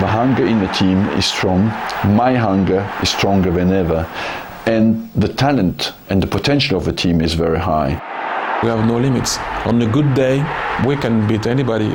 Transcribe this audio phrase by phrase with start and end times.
[0.00, 1.66] The hunger in the team is strong.
[2.16, 4.08] My hunger is stronger than ever.
[4.64, 8.00] And the talent and the potential of the team is very high.
[8.62, 9.36] We have no limits.
[9.66, 10.38] On a good day,
[10.86, 11.94] we can beat anybody.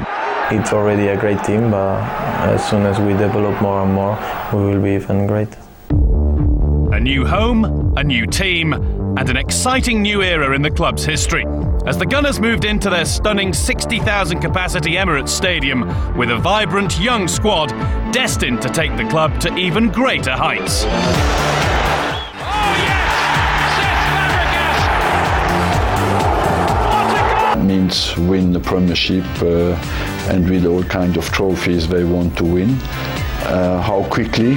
[0.51, 1.99] It's already a great team, but
[2.47, 4.15] as soon as we develop more and more,
[4.53, 5.57] we will be even greater.
[6.95, 8.73] A new home, a new team,
[9.17, 11.45] and an exciting new era in the club's history.
[11.87, 17.27] As the Gunners moved into their stunning 60,000 capacity Emirates Stadium with a vibrant young
[17.27, 17.67] squad
[18.11, 20.83] destined to take the club to even greater heights.
[27.65, 29.75] means win the Premiership uh,
[30.29, 32.69] and with all kind of trophies they want to win.
[33.45, 34.55] Uh, how quickly?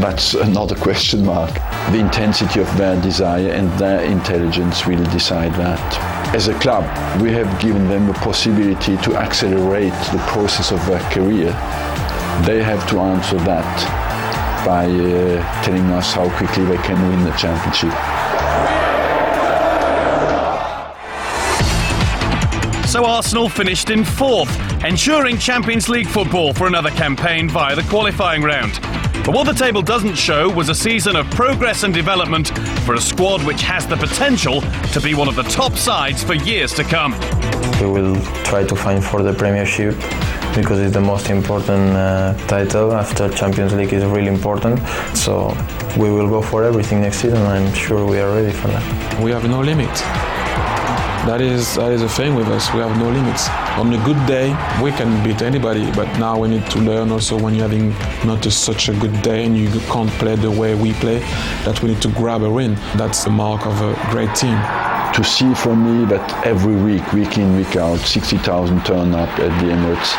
[0.00, 1.54] That's another question mark.
[1.92, 6.25] The intensity of their desire and their intelligence will decide that.
[6.36, 6.84] As a club,
[7.22, 11.46] we have given them the possibility to accelerate the process of their career.
[12.44, 13.64] They have to answer that
[14.66, 17.90] by uh, telling us how quickly they can win the championship.
[22.86, 28.42] So Arsenal finished in fourth, ensuring Champions League football for another campaign via the qualifying
[28.42, 28.78] round.
[29.26, 33.00] But what the table doesn't show was a season of progress and development for a
[33.00, 34.60] squad which has the potential
[34.92, 37.10] to be one of the top sides for years to come.
[37.80, 39.96] We will try to fight for the Premiership
[40.54, 44.78] because it's the most important uh, title after Champions League is really important.
[45.16, 45.48] So
[45.98, 47.42] we will go for everything next season.
[47.42, 49.20] I'm sure we are ready for that.
[49.20, 49.90] We have no limit.
[51.26, 52.72] That is that is a thing with us.
[52.72, 53.48] We have no limits.
[53.82, 57.36] On a good day, we can beat anybody, but now we need to learn also
[57.36, 57.90] when you're having
[58.24, 61.18] not a, such a good day and you can't play the way we play,
[61.64, 62.76] that we need to grab a win.
[62.94, 64.56] That's the mark of a great team.
[65.14, 69.50] To see for me that every week, week in, week out, 60,000 turn up at
[69.60, 70.14] the Emirates,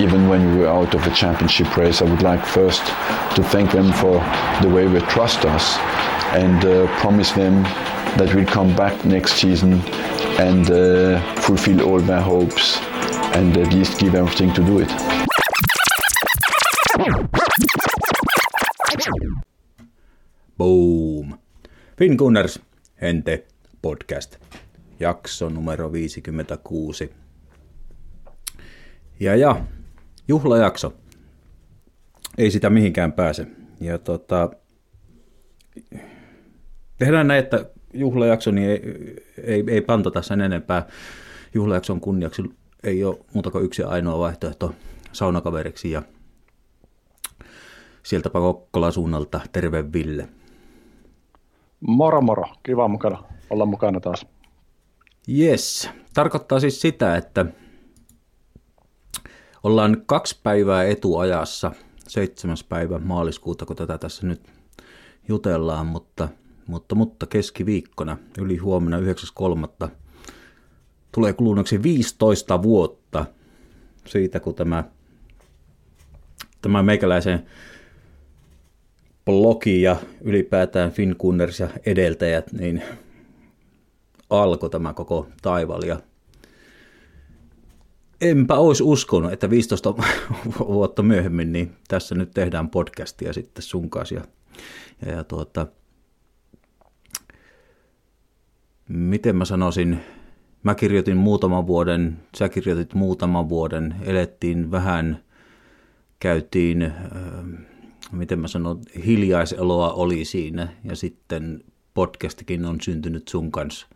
[0.00, 2.86] even when we were out of the championship race, I would like first
[3.34, 4.14] to thank them for
[4.62, 5.76] the way they trust us
[6.32, 7.64] and uh, promise them
[8.16, 9.82] that we'll come back next season
[10.38, 12.80] and uh, fulfill all their hopes
[13.34, 14.88] and at least give everything to do it.
[20.58, 21.38] Boom.
[21.98, 22.60] Finn Gunners,
[23.02, 23.44] Hente
[23.82, 24.36] Podcast,
[25.00, 27.10] jakso numero 56.
[29.20, 29.64] Ja ja,
[30.28, 30.94] juhlajakso.
[32.38, 33.46] Ei sitä mihinkään pääse.
[33.80, 34.50] Ja tota,
[36.98, 37.64] tehdään näin, että
[37.94, 40.86] juhlajakso, niin ei, ei, ei pantata sen enempää.
[41.54, 42.42] Juhlajakson kunniaksi
[42.82, 44.74] ei ole muuta kuin yksi ainoa vaihtoehto
[45.12, 46.02] saunakaveriksi ja
[48.02, 50.28] sieltä Kokkola suunnalta terve Ville.
[51.80, 54.26] Moro moro, kiva mukana, olla mukana taas.
[55.38, 57.46] Yes, tarkoittaa siis sitä, että
[59.62, 61.72] ollaan kaksi päivää etuajassa,
[62.08, 64.42] seitsemäs päivä maaliskuuta, kun tätä tässä nyt
[65.28, 66.28] jutellaan, mutta–
[66.66, 68.98] mutta, mutta keskiviikkona, yli huomenna
[69.84, 69.88] 9.3.
[71.12, 73.24] tulee kuluneeksi 15 vuotta
[74.06, 74.84] siitä, kun tämä,
[76.62, 77.46] tämä meikäläisen
[79.24, 82.82] blogi ja ylipäätään Finkunners ja edeltäjät, niin
[84.30, 85.82] alkoi tämä koko taival.
[85.82, 86.00] Ja
[88.20, 89.94] enpä olisi uskonut, että 15
[90.58, 94.14] vuotta myöhemmin, niin tässä nyt tehdään podcastia sitten sun kanssa.
[94.14, 94.22] Ja,
[95.06, 95.66] ja, tuota,
[98.92, 99.98] miten mä sanoisin,
[100.62, 105.22] mä kirjoitin muutaman vuoden, sä kirjoitit muutaman vuoden, elettiin vähän,
[106.20, 106.92] käytiin, äh,
[108.12, 111.64] miten mä sanon, hiljaiseloa oli siinä ja sitten
[111.94, 113.86] podcastikin on syntynyt sun kanssa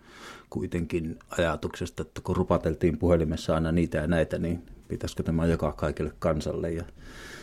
[0.51, 6.13] kuitenkin ajatuksesta, että kun rupateltiin puhelimessa aina niitä ja näitä, niin pitäisikö tämä jakaa kaikille
[6.19, 6.85] kansalle ja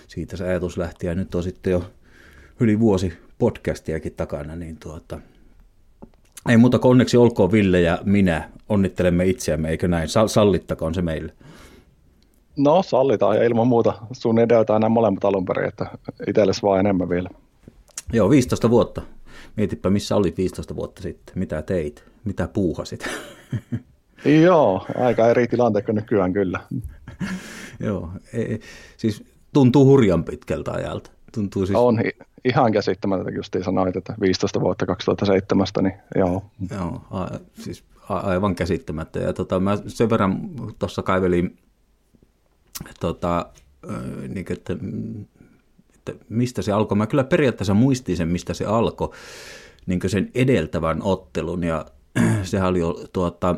[0.08, 1.92] siitä se ajatus lähti ja nyt on sitten jo
[2.60, 5.20] yli vuosi podcastiakin takana, niin tuota,
[6.50, 8.50] ei muuta kuin onneksi olkoon Ville ja minä.
[8.70, 10.08] Onnittelemme itseämme, eikö näin?
[10.28, 11.34] Sallittakoon se meille.
[12.58, 15.86] No sallitaan ja ilman muuta sun edeltää nämä molemmat alun perin, että
[16.28, 17.30] itsellesi vaan enemmän vielä.
[18.14, 19.02] Joo, 15 vuotta.
[19.58, 21.40] Mietipä, missä oli 15 vuotta sitten.
[21.40, 22.04] Mitä teit?
[22.24, 23.08] Mitä puuhasit?
[24.44, 26.60] Joo, aika eri tilanteet kuin nykyään kyllä.
[27.86, 28.60] Joo, ei,
[28.98, 29.24] siis
[29.54, 31.12] tuntuu hurjan pitkältä ajalta.
[31.34, 31.80] Tuntuu siis...
[31.80, 32.00] On
[32.46, 36.46] ihan käsittämätöntä, just sanoit, että 15 vuotta 2007, niin joo.
[36.72, 39.20] Joo, a, siis a, aivan käsittämättä.
[39.20, 40.50] Ja tota, mä sen verran
[40.80, 41.58] tuossa kaivelin,
[43.00, 43.46] tota,
[44.28, 44.74] niin, että,
[45.96, 46.98] että mistä se alkoi.
[46.98, 49.10] Mä kyllä periaatteessa muistin sen, mistä se alkoi,
[49.86, 51.64] niin sen edeltävän ottelun.
[51.64, 51.86] Ja
[52.44, 52.80] sehän oli
[53.14, 53.56] tuota,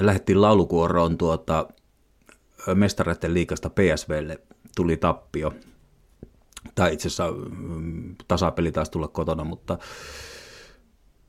[0.00, 1.68] lähdettiin laulukuoroon tuota,
[2.74, 4.40] mestareiden liikasta PSVlle
[4.76, 5.52] tuli tappio.
[6.74, 9.78] Tai itse asiassa mm, tasapeli taisi tulla kotona, mutta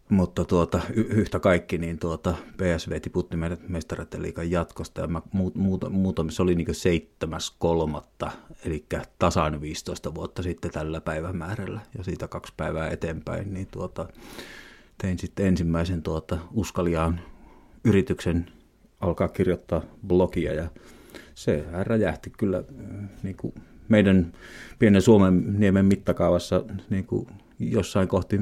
[0.09, 5.55] mutta tuota, yhtä kaikki, niin tuota, PSV tiputti meidät mestareiden liikan jatkosta, ja mä, muut,
[5.55, 8.31] muut, muutamissa oli niin seitsemäs kolmatta,
[8.65, 8.85] eli
[9.19, 14.07] tasan 15 vuotta sitten tällä päivämäärällä, ja siitä kaksi päivää eteenpäin, niin tuota,
[14.97, 17.21] tein sitten ensimmäisen tuota, uskaliaan
[17.83, 18.51] yrityksen
[18.99, 20.69] alkaa kirjoittaa blogia, ja
[21.35, 23.53] se räjähti kyllä äh, niin kuin
[23.89, 24.33] meidän
[24.79, 27.27] pienen Suomen niemen mittakaavassa niin kuin
[27.59, 28.39] jossain kohti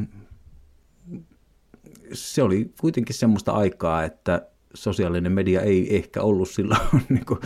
[2.14, 7.40] se oli kuitenkin semmoista aikaa, että sosiaalinen media ei ehkä ollut silloin, niin kuin,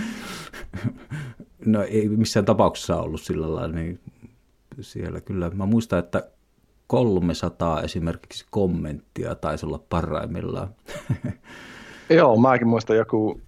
[1.66, 4.00] no ei missään tapauksessa ollut sillä lailla, niin
[4.82, 6.30] siellä kyllä, mä muistan, että
[6.88, 10.76] 300 esimerkiksi kommenttia taisi olla parhaimmillaan.
[12.10, 13.42] Joo, mäkin muistan joku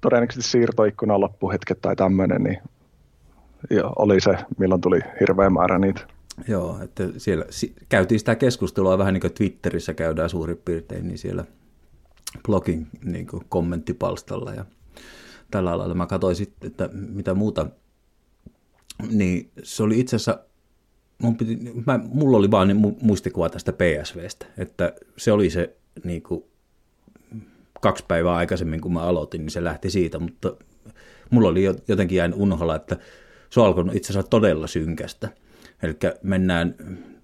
[0.00, 2.58] todennäköisesti siirtoikkunan loppuhetket tai tämmöinen, niin
[3.70, 6.00] jo, oli se, milloin tuli hirveä määrä niitä.
[6.48, 7.44] Joo, että siellä
[7.88, 11.44] käytiin sitä keskustelua vähän niin kuin Twitterissä käydään suurin piirtein, niin siellä
[12.46, 14.64] blogin niin kuin kommenttipalstalla ja
[15.50, 15.94] tällä lailla.
[15.94, 17.66] Mä katsoin sitten, että mitä muuta,
[19.10, 20.38] niin se oli itse asiassa,
[21.18, 26.22] mun piti, mä, mulla oli vaan niin muistikuva tästä PSVstä, että se oli se niin
[26.22, 26.44] kuin,
[27.80, 30.56] kaksi päivää aikaisemmin, kun mä aloitin, niin se lähti siitä, mutta
[31.30, 32.96] mulla oli jotenkin jäänyt unohalla, että
[33.52, 35.28] se on alkanut itse asiassa todella synkästä–
[35.82, 36.74] Eli mennään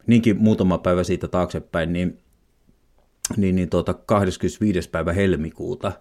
[0.07, 2.19] niinkin muutama päivä siitä taaksepäin, niin,
[3.37, 4.91] niin, niin tuota 25.
[4.91, 5.93] päivä helmikuuta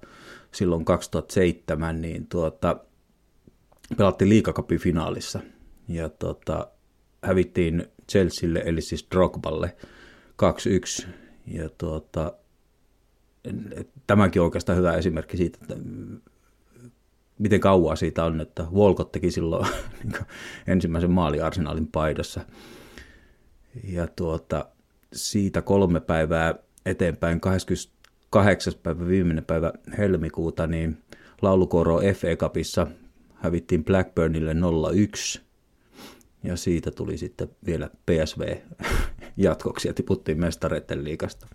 [0.52, 2.78] silloin 2007, niin tuota,
[3.98, 5.40] pelattiin liikakapin finaalissa
[5.88, 6.68] ja tuota,
[7.24, 9.76] hävittiin Chelsealle, eli siis Drogballe
[11.04, 11.08] 2-1.
[11.48, 12.34] Ja tuota,
[14.08, 15.76] tämäkin on oikeastaan hyvä esimerkki siitä, että
[17.40, 19.68] miten kauaa siitä on, että Volkot teki silloin
[20.04, 20.16] niin
[20.68, 22.42] ensimmäisen maali Arsenalin paidassa.
[23.84, 24.66] Ja tuota,
[25.14, 26.56] siitä kolme päivää
[26.86, 28.74] eteenpäin, 28.
[28.84, 30.98] päivä, viimeinen päivä helmikuuta, niin
[31.42, 32.88] laulukoro FA Cupissa
[33.34, 35.42] hävittiin Blackburnille 0-1.
[36.44, 38.56] Ja siitä tuli sitten vielä PSV
[39.38, 41.48] jatkoksi ja tiputtiin mestareiden liikasta.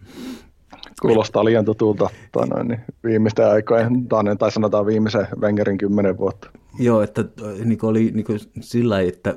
[1.03, 2.11] Kuulostaa liian tutulta
[2.51, 4.09] noin, niin viimeisten aikojen,
[4.39, 6.51] tai sanotaan viimeisen Wengerin kymmenen vuotta.
[6.79, 7.25] Joo, että
[7.65, 9.35] niin oli niin sillä että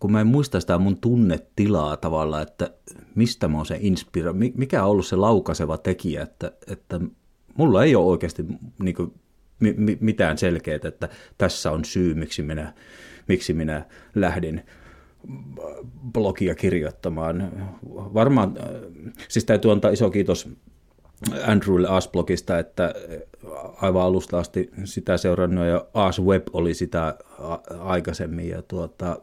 [0.00, 2.70] kun mä en muista sitä mun tunnetilaa tavallaan, että
[3.14, 7.00] mistä mä oon se inspira, mikä on ollut se laukaseva tekijä, että, että
[7.56, 8.44] mulla ei ole oikeasti
[8.82, 9.12] niin kuin,
[10.00, 11.08] mitään selkeää, että
[11.38, 12.72] tässä on syy, miksi minä,
[13.28, 14.62] miksi minä lähdin
[16.12, 17.52] blogia kirjoittamaan.
[17.94, 18.54] Varmaan,
[19.28, 20.48] siis täytyy antaa iso kiitos
[21.46, 22.94] Andrewlle Asblogista, että
[23.82, 27.14] aivan alusta asti sitä seurannut ja As Web oli sitä
[27.80, 29.16] aikaisemmin ja tuota,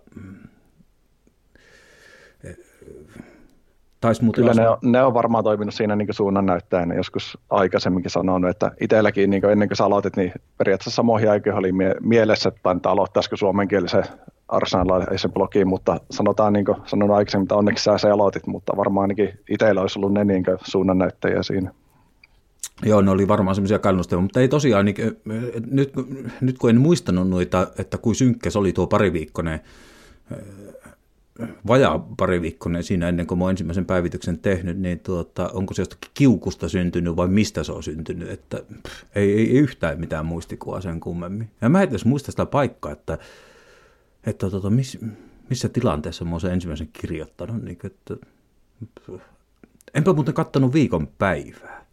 [4.01, 6.95] Tais Kyllä ne on, ne on varmaan toiminut siinä niin suunnan näyttäjänä.
[6.95, 11.71] Joskus aikaisemminkin sanonut, että itselläkin niin ennen kuin sä aloitit, niin periaatteessa samoihin aikoihin oli
[11.71, 14.03] mie- mielessä, että aloittaisiko suomenkielisen
[14.47, 19.03] arsenalaisen blogiin, mutta sanotaan niin kuin sanon aikaisemmin, että onneksi sä se aloitit, mutta varmaan
[19.03, 21.71] ainakin itsellä olisi ollut ne niin suunnan näyttäjiä siinä.
[22.85, 24.95] Joo, ne oli varmaan semmoisia kannusteita, mutta ei tosiaan, niin,
[25.71, 25.93] nyt,
[26.41, 29.59] nyt kun en muistanut noita, että kuin synkkä se oli tuo pariviikkoinen,
[31.67, 36.69] vajaa pariviikkoinen siinä ennen kuin mä ensimmäisen päivityksen tehnyt, niin tuota, onko se jostakin kiukusta
[36.69, 40.99] syntynyt vai mistä se on syntynyt, että pff, ei, ei, ei yhtään mitään muistikuvaa sen
[40.99, 41.49] kummemmin.
[41.61, 43.17] Ja mä en edes muista sitä paikkaa, että
[44.27, 44.97] että tota, miss,
[45.49, 47.63] missä tilanteessa mä oon sen ensimmäisen kirjoittanut.
[47.63, 48.15] Niin, että,
[49.93, 51.85] enpä muuten kattonut viikon päivää.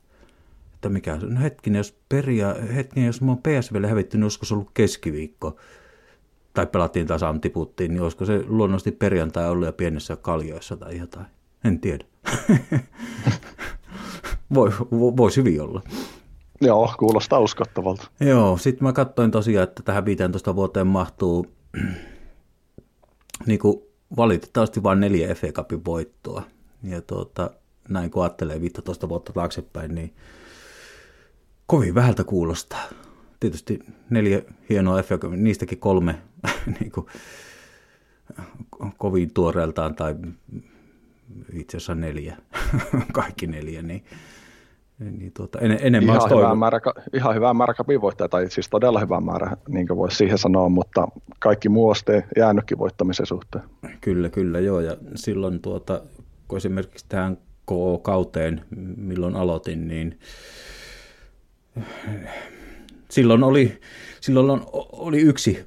[0.74, 4.54] Että mikä, no hetkinen, jos, peria, hetkinen, jos mä oon PSVlle hävitty, niin olisiko se
[4.54, 5.56] ollut keskiviikko?
[6.54, 11.26] Tai pelattiin tasaan, tiputtiin, niin olisiko se luonnollisesti perjantai ollut ja pienessä kaljoissa tai jotain.
[11.64, 12.04] En tiedä.
[14.54, 15.82] Voi, voisi hyvin olla.
[16.60, 18.10] Joo, kuulostaa uskottavalta.
[18.20, 21.46] Joo, sitten mä katsoin tosiaan, että tähän 15 vuoteen mahtuu
[23.46, 23.80] niin kuin
[24.16, 26.42] valitettavasti vain neljä FA Cupin voittoa.
[26.82, 27.50] Ja tuota,
[27.88, 30.14] näin kun ajattelee 15 vuotta taaksepäin, niin
[31.66, 32.84] kovin vähältä kuulostaa.
[33.40, 33.78] Tietysti
[34.10, 36.22] neljä hienoa FA Cupin, niistäkin kolme
[36.80, 37.06] niin kuin,
[38.98, 40.14] kovin tuoreeltaan tai
[41.52, 42.36] itse asiassa neljä,
[43.12, 44.04] kaikki neljä, niin
[44.98, 46.80] niin tuota, en, enemmän ihan, hyvä määrä,
[47.12, 51.08] ihan hyvä määrä kapivoittajia, tai siis todella hyvä määrä, niin kuin voisi siihen sanoa, mutta
[51.38, 51.94] kaikki muu on
[52.36, 53.64] jäänytkin voittamisen suhteen.
[54.00, 56.00] Kyllä, kyllä, joo, ja silloin tuota,
[56.48, 58.64] kun esimerkiksi tähän KO-kauteen,
[58.96, 60.18] milloin aloitin, niin
[63.10, 63.80] silloin oli,
[64.20, 64.60] silloin
[64.92, 65.66] oli yksi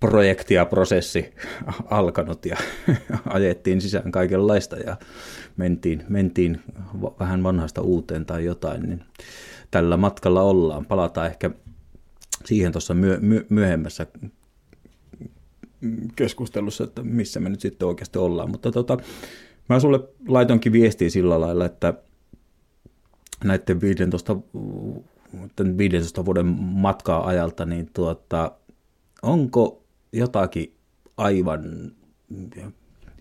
[0.00, 1.34] projekti ja prosessi
[1.90, 2.56] alkanut ja
[3.28, 4.96] ajettiin sisään kaikenlaista ja
[5.56, 6.60] mentiin, mentiin
[7.20, 9.04] vähän vanhasta uuteen tai jotain, niin
[9.70, 10.86] tällä matkalla ollaan.
[10.86, 11.50] Palataan ehkä
[12.44, 14.06] siihen tuossa myö, myö, myöhemmässä
[16.16, 18.50] keskustelussa, että missä me nyt sitten oikeasti ollaan.
[18.50, 18.96] Mutta tota,
[19.68, 21.94] mä sulle laitonkin viestiä sillä lailla, että
[23.44, 24.36] näiden 15,
[25.78, 28.52] 15 vuoden matkaa ajalta, niin tuota,
[29.22, 29.85] onko
[30.18, 30.74] jotakin
[31.16, 31.92] aivan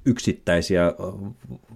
[0.05, 0.93] yksittäisiä,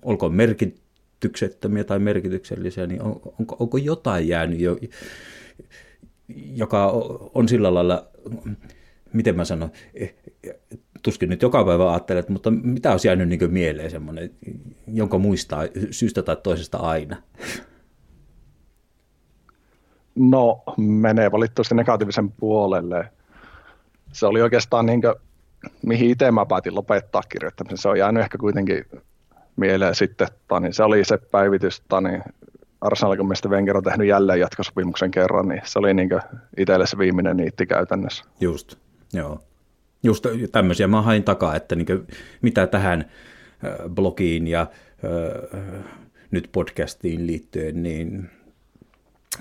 [0.01, 4.77] olkoon merkityksettömiä tai merkityksellisiä, niin on, onko, onko jotain jäänyt jo,
[6.55, 6.91] joka
[7.33, 8.07] on sillä lailla,
[9.13, 9.71] miten mä sanon,
[11.03, 14.31] tuskin nyt joka päivä ajattelet, mutta mitä on jäänyt niin mieleen semmoinen,
[14.87, 17.23] jonka muistaa syystä tai toisesta aina?
[20.15, 23.11] No, menee valitettavasti negatiivisen puolelle.
[24.13, 25.15] Se oli oikeastaan niin kuin,
[25.85, 27.77] mihin itse mä päätin lopettaa kirjoittamisen.
[27.77, 28.85] Se on jäänyt ehkä kuitenkin
[29.55, 30.27] mieleen sitten.
[30.47, 32.19] Tani, se oli se päivitys, tani,
[32.81, 36.09] Arsenal, kun mistä Wenger on tehnyt jälleen jatkosopimuksen kerran, niin se oli niin
[36.57, 38.23] itselle se viimeinen niitti käytännössä.
[38.39, 38.75] Just,
[39.13, 39.39] joo.
[40.03, 41.87] Just tämmöisiä mä hain takaa, että niin
[42.41, 43.05] mitä tähän
[43.89, 45.83] blogiin ja äh,
[46.31, 48.29] nyt podcastiin liittyen, niin,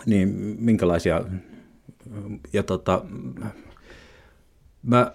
[0.06, 1.24] niin minkälaisia
[2.52, 3.02] ja tota,
[4.82, 5.12] mä...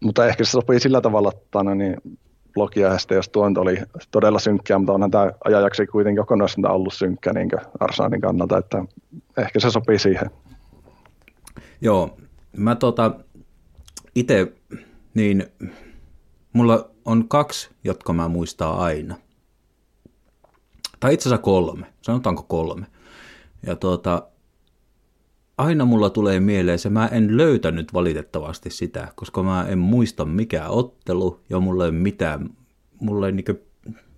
[0.00, 1.96] Mutta ehkä se sopii sillä tavalla, että no niin,
[2.54, 3.78] blogiaiheesta, jos tuonto oli
[4.10, 8.84] todella synkkää, mutta onhan tämä ajanjakso kuitenkin kokonaisuudessaan ollut synkkä niin Arsanin kannalta, että
[9.36, 10.30] ehkä se sopii siihen.
[11.80, 12.16] Joo,
[12.56, 13.12] mä tota,
[14.14, 14.52] itse,
[15.14, 15.46] niin
[16.52, 19.16] mulla on kaksi, jotka mä muistaa aina.
[21.00, 22.86] Tai itse asiassa kolme, sanotaanko kolme.
[23.66, 24.22] Ja tuota,
[25.58, 30.68] aina mulla tulee mieleen se, mä en löytänyt valitettavasti sitä, koska mä en muista mikä
[30.68, 32.50] ottelu ja mulla ei mitään,
[33.00, 33.60] mulla ei niin kuin,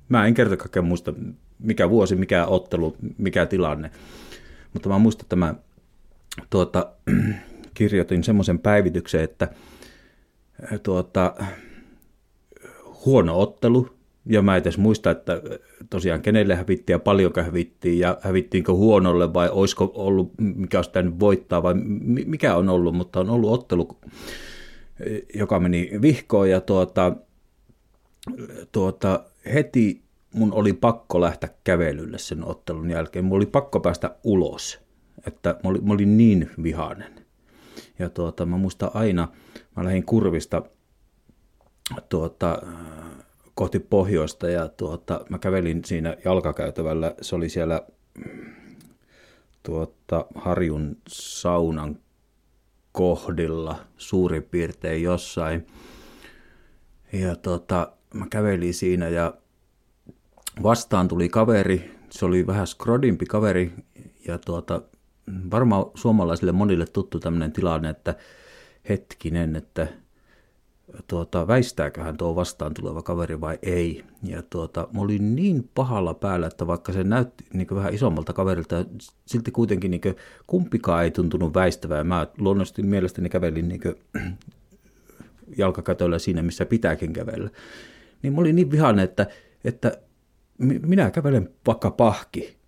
[0.09, 1.15] mä en kerta kaikkiaan muista
[1.59, 3.91] mikä vuosi, mikä ottelu, mikä tilanne.
[4.73, 5.55] Mutta mä muistan, että mä
[6.51, 6.93] tuota,
[7.75, 9.49] kirjoitin semmoisen päivityksen, että
[10.83, 11.35] tuota,
[13.07, 13.98] huono ottelu,
[14.29, 15.43] ja mä en edes muista, että
[15.91, 21.21] tosiaan kenelle hävittiin ja paljonko hävittiin ja hävittiinkö huonolle vai olisiko ollut, mikä olisi pitänyt
[21.21, 21.75] voittaa vai
[22.27, 23.99] mikä on ollut, mutta on ollut ottelu,
[25.35, 27.17] joka meni vihkoon ja tuota,
[28.73, 30.03] tuota, heti
[30.35, 33.25] mun oli pakko lähteä kävelylle sen ottelun jälkeen.
[33.25, 34.81] Mun oli pakko päästä ulos,
[35.27, 37.15] että mä olin, mä olin niin vihainen.
[37.99, 39.29] Ja tuota, mä muistan aina,
[39.77, 40.63] mä lähdin kurvista
[42.09, 42.63] tuota,
[43.59, 47.83] kohti pohjoista ja tuota, mä kävelin siinä jalkakäytävällä, se oli siellä
[49.63, 51.99] tuota, Harjun saunan
[52.93, 55.67] kohdilla suurin piirtein jossain.
[57.13, 59.35] Ja tuota, mä kävelin siinä ja
[60.63, 63.73] vastaan tuli kaveri, se oli vähän skrodimpi kaveri
[64.29, 64.83] ja tuota,
[65.51, 68.15] varmaan suomalaisille monille tuttu tämmöinen tilanne, että
[68.89, 69.87] hetkinen, että
[71.07, 74.05] tuota, väistääköhän tuo vastaan tuleva kaveri vai ei.
[74.23, 78.85] Ja tuota, mä olin niin pahalla päällä, että vaikka se näytti niin vähän isommalta kaverilta,
[79.27, 80.01] silti kuitenkin niin
[80.47, 82.05] kumpikaan ei tuntunut väistävää.
[82.05, 83.81] Mä luonnollisesti mielestäni kävelin niin
[85.59, 87.51] jalkakätöllä siinä, missä pitääkin kävellä.
[88.23, 89.27] Niin mä olin niin vihainen, että,
[89.65, 89.99] että
[90.59, 92.59] minä kävelen vaikka pahki.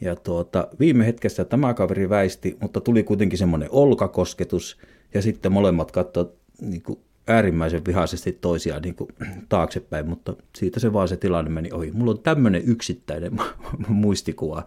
[0.00, 4.78] Ja tuota, viime hetkessä tämä kaveri väisti, mutta tuli kuitenkin semmoinen olkakosketus,
[5.14, 6.82] ja sitten molemmat katsoivat niin
[7.28, 9.10] äärimmäisen vihaisesti toisiaan niin kuin
[9.48, 11.90] taaksepäin, mutta siitä se vaan se tilanne meni ohi.
[11.90, 13.32] Mulla on tämmöinen yksittäinen
[13.88, 14.62] muistikuva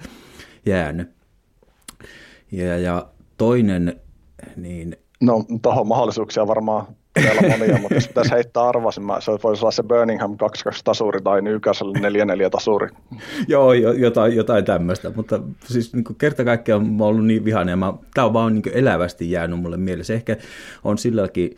[0.65, 1.09] jäänyt.
[2.51, 3.99] Ja, ja toinen,
[4.55, 4.97] niin...
[5.21, 9.71] No, tuohon mahdollisuuksia varmaan todella monia, mutta jos pitäisi heittää arvasin, mä, se voisi olla
[9.71, 10.35] se Birmingham 2-2
[10.83, 11.99] tasuri tai Newcastle
[12.47, 12.89] 4-4 tasuri.
[13.47, 18.27] Joo, jotain, jotain tämmöistä, mutta siis niin kerta kaikkiaan mä ollut niin vihainen, ja tämä
[18.27, 20.13] on vaan niin elävästi jäänyt mulle mielessä.
[20.13, 20.37] Ehkä
[20.83, 21.57] on silläkin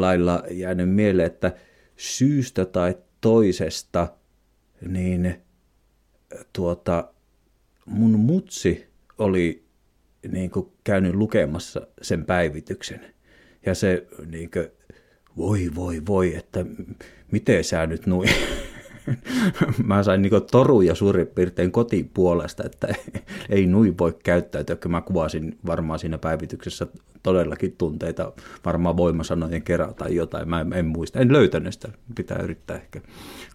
[0.00, 1.52] lailla jäänyt mieleen, että
[1.96, 4.08] syystä tai toisesta
[4.88, 5.34] niin
[6.52, 7.12] tuota,
[7.86, 8.86] mun mutsi
[9.18, 9.64] oli
[10.32, 13.14] niin kuin käynyt lukemassa sen päivityksen.
[13.66, 14.68] Ja se niin kuin,
[15.36, 16.66] voi voi voi, että
[17.32, 18.30] miten sä nyt noin
[19.84, 22.94] mä sain niin toruja suurin piirtein kotiin puolesta, että
[23.50, 24.76] ei nui voi käyttäytyä.
[24.88, 26.86] Mä kuvasin varmaan siinä päivityksessä
[27.22, 28.32] todellakin tunteita,
[28.64, 30.48] varmaan voimasanojen kerran tai jotain.
[30.48, 31.88] Mä en, en muista, en löytänyt sitä.
[32.14, 33.00] Pitää yrittää ehkä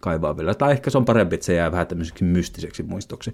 [0.00, 0.54] kaivaa vielä.
[0.54, 3.32] Tai ehkä se on parempi, että se jää vähän tämmöiseksi mystiseksi muistoksi.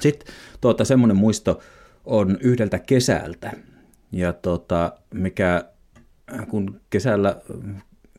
[0.00, 1.60] Sitten tuota, semmoinen muisto
[2.04, 3.52] on yhdeltä kesältä,
[4.12, 5.64] ja tuota, mikä
[6.50, 7.40] kun kesällä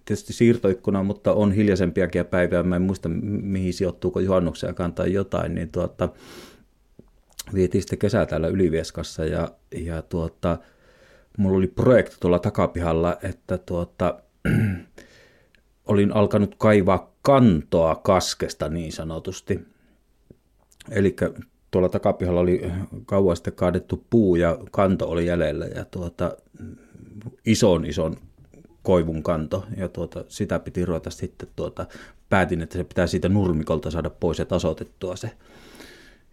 [0.09, 5.69] tietysti siirtoikkuna, mutta on hiljaisempiakin päiviä, mä en muista mihin sijoittuuko juhannuksiakaan tai jotain, niin
[5.69, 6.09] tuota,
[7.53, 10.57] vietiin sitten kesää täällä Ylivieskassa ja, ja tuota,
[11.37, 14.19] mulla oli projekti tuolla takapihalla, että tuota,
[15.91, 19.59] olin alkanut kaivaa kantoa kaskesta niin sanotusti.
[20.91, 21.15] Eli
[21.71, 22.71] tuolla takapihalla oli
[23.05, 26.37] kauan sitten kaadettu puu ja kanto oli jäljellä ja tuota,
[27.45, 28.17] ison ison
[28.89, 31.85] koivun kanto ja tuota, sitä piti ruveta sitten tuota,
[32.29, 35.31] päätin, että se pitää siitä nurmikolta saada pois ja tasoitettua se.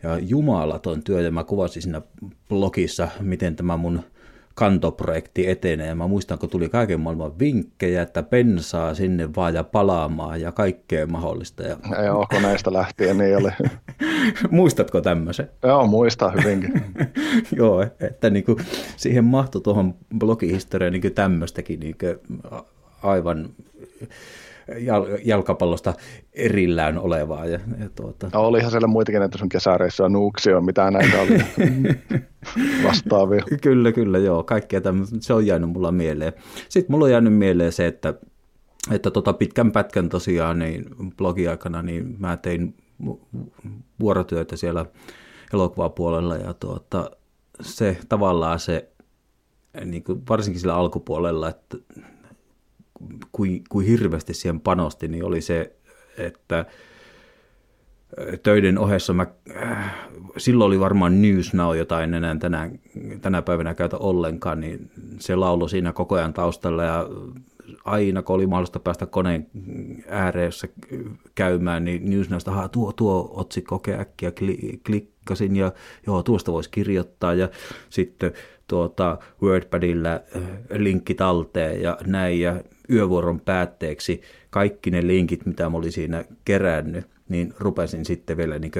[0.02, 2.02] Ja jumalaton työ, ja mä kuvasin siinä
[2.48, 4.02] blogissa, miten tämä mun
[4.56, 5.94] kantoprojekti etenee.
[5.94, 11.06] Mä muistan, kun tuli kaiken maailman vinkkejä, että pensaa sinne vaan ja palaamaan ja kaikkea
[11.06, 11.62] mahdollista.
[11.62, 11.76] Ja...
[12.04, 13.50] Joo, koneesta lähtien niin oli.
[14.50, 15.50] Muistatko tämmöisen?
[15.62, 16.82] Joo, muistan hyvinkin.
[17.56, 18.58] Joo, että niin kuin
[18.96, 21.96] siihen mahtui tuohon blogihistoriaan niin tämmöistäkin niin
[23.02, 23.48] aivan
[25.24, 25.94] jalkapallosta
[26.32, 27.46] erillään olevaa.
[27.46, 28.30] Ja, ja tuota.
[28.32, 31.38] no, olihan siellä muitakin näitä sun kesäreissuja, nuuksia, mitä näitä oli
[32.86, 33.42] vastaavia.
[33.62, 34.42] kyllä, kyllä, joo.
[34.42, 35.16] Kaikkea tämmöistä.
[35.20, 36.32] Se on jäänyt mulla mieleen.
[36.68, 38.14] Sitten mulla on jäänyt mieleen se, että,
[38.90, 40.84] että tota pitkän pätkän tosiaan niin
[41.16, 42.74] blogiaikana niin mä tein
[44.00, 44.86] vuorotyötä siellä
[45.52, 47.10] elokuvapuolella ja tuota,
[47.60, 48.88] se tavallaan se
[49.84, 51.76] niin kuin varsinkin sillä alkupuolella, että
[53.32, 55.76] kuin, kuin hirveästi siihen panosti, niin oli se,
[56.18, 56.66] että äh,
[58.42, 59.26] töiden ohessa mä,
[59.62, 59.94] äh,
[60.36, 62.70] silloin oli varmaan News Now, jota en enää tänä,
[63.20, 67.08] tänä päivänä käytä ollenkaan, niin se laulo siinä koko ajan taustalla ja
[67.84, 69.46] aina kun oli mahdollista päästä koneen
[70.08, 70.68] ääreessä
[71.34, 74.32] käymään, niin News Nowsta, tuo, tuo otsikko äkkiä,
[74.86, 75.72] klikkasin ja
[76.06, 77.48] joo, tuosta voisi kirjoittaa ja
[77.90, 78.32] sitten
[78.68, 85.76] tuota, WordPadilla äh, linkki talteen ja näin ja yövuoron päätteeksi kaikki ne linkit, mitä mä
[85.76, 88.72] olin siinä kerännyt, niin rupesin sitten vielä niin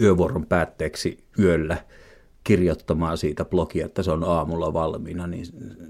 [0.00, 1.76] yövuoron päätteeksi yöllä
[2.44, 5.46] kirjoittamaan siitä blogia, että se on aamulla valmiina, niin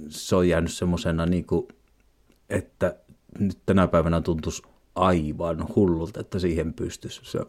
[0.09, 1.46] se on jäänyt semmoisena, niin
[2.50, 2.96] että
[3.38, 4.62] nyt tänä päivänä tuntuisi
[4.94, 7.20] aivan hullulta, että siihen pystyisi.
[7.24, 7.40] Se,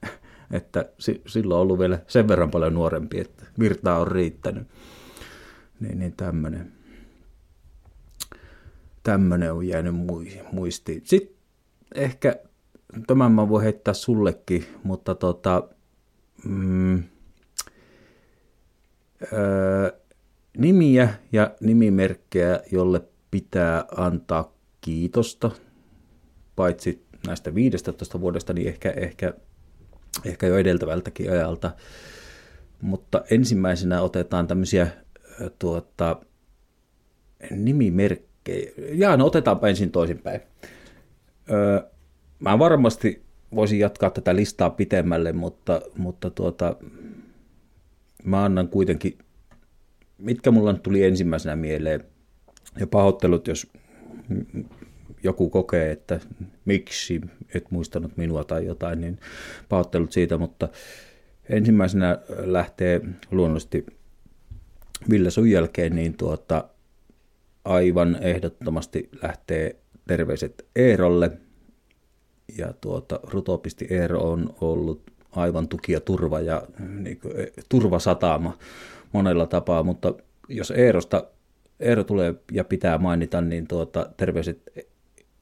[0.56, 0.88] että
[1.26, 4.66] silloin on ollut vielä sen verran paljon nuorempi, että virtaa on riittänyt.
[5.80, 6.72] Niin, niin tämmöinen
[9.10, 9.94] tämmöinen on jäänyt
[10.52, 11.02] muistiin.
[11.04, 11.36] Sitten
[11.94, 12.36] ehkä
[13.06, 15.68] tämän mä voin heittää sullekin, mutta tota,
[16.44, 17.02] mm,
[19.32, 19.98] öö,
[20.58, 25.50] nimiä ja nimimerkkejä, jolle pitää antaa kiitosta,
[26.56, 29.34] paitsi näistä 15 vuodesta, niin ehkä, ehkä,
[30.24, 31.72] ehkä jo edeltävältäkin ajalta.
[32.82, 34.88] Mutta ensimmäisenä otetaan tämmöisiä
[35.58, 36.16] tuota,
[37.50, 40.40] nimimerkkejä, Okei, jaa, no otetaanpa ensin toisinpäin.
[41.50, 41.80] Öö,
[42.38, 43.22] mä varmasti
[43.54, 46.76] voisin jatkaa tätä listaa pitemmälle, mutta, mutta tuota,
[48.24, 49.18] mä annan kuitenkin,
[50.18, 52.04] mitkä mulla nyt tuli ensimmäisenä mieleen,
[52.80, 53.72] ja pahoittelut, jos
[55.22, 56.20] joku kokee, että
[56.64, 57.20] miksi
[57.54, 59.18] et muistanut minua tai jotain, niin
[59.68, 60.68] pahoittelut siitä, mutta
[61.48, 63.86] ensimmäisenä lähtee luonnollisesti
[65.10, 66.68] Ville sun jälkeen, niin tuota,
[67.64, 71.30] aivan ehdottomasti lähtee terveiset Eerolle.
[72.58, 78.58] Ja tuota, Rutopisti Eero on ollut aivan tuki ja turva ja niin kuin, e, turvasatama
[79.12, 80.14] monella tapaa, mutta
[80.48, 81.24] jos Eerosta
[81.80, 84.88] Eero tulee ja pitää mainita, niin tuota, terveiset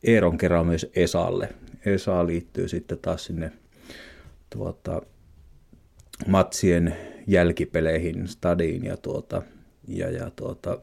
[0.02, 1.48] Eeron kerran myös Esalle.
[1.84, 3.52] Esa liittyy sitten taas sinne
[4.50, 5.02] tuota,
[6.26, 9.42] matsien jälkipeleihin, stadiin ja, tuota,
[9.88, 10.78] ja, ja tuota,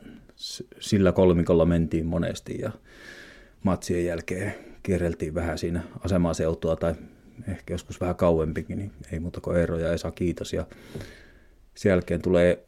[0.80, 2.71] sillä kolmikolla mentiin monesti ja
[3.63, 6.95] matsien jälkeen kierreltiin vähän siinä asemaseutua tai
[7.48, 10.54] ehkä joskus vähän kauempikin, niin ei muuta kuin Eero ja Esa, kiitos.
[10.54, 10.65] Ja
[11.76, 12.65] sen jälkeen tulee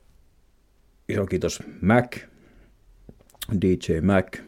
[1.09, 2.17] iso kiitos Mac,
[3.61, 4.39] DJ Mac,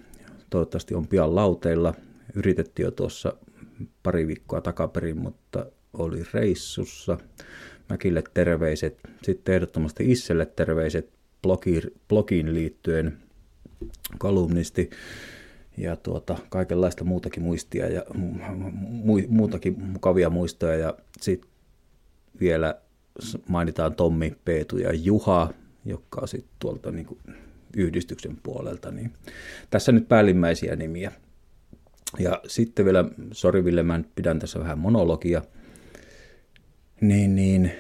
[0.50, 1.94] toivottavasti on pian lauteilla.
[2.36, 3.34] Yritettiin jo tuossa
[4.04, 7.18] pari viikkoa takaperin, mutta oli reissussa.
[7.90, 11.19] Mäkille terveiset, sitten ehdottomasti Isselle terveiset,
[12.08, 13.18] blogiin liittyen
[14.18, 14.90] kolumnisti
[15.78, 18.04] ja tuota, kaikenlaista muutakin muistia ja
[18.80, 21.52] mu, muutakin mukavia muistoja ja sitten
[22.40, 22.76] vielä
[23.48, 25.54] mainitaan Tommi, Peetu ja Juha,
[25.86, 27.20] joka on sitten tuolta niin kuin
[27.78, 28.92] yhdistyksen puolelta.
[28.92, 29.14] Niin
[29.70, 31.12] tässä nyt päällimmäisiä nimiä.
[32.20, 35.42] Ja sitten vielä, sori Ville, mä pidän tässä vähän monologia,
[37.02, 37.72] niin, niin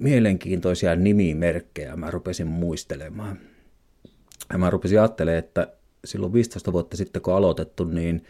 [0.00, 3.38] mielenkiintoisia nimimerkkejä mä rupesin muistelemaan.
[4.52, 5.72] Ja mä rupesin ajattelemaan, että
[6.04, 8.24] silloin 15 vuotta sitten kun aloitettu, niin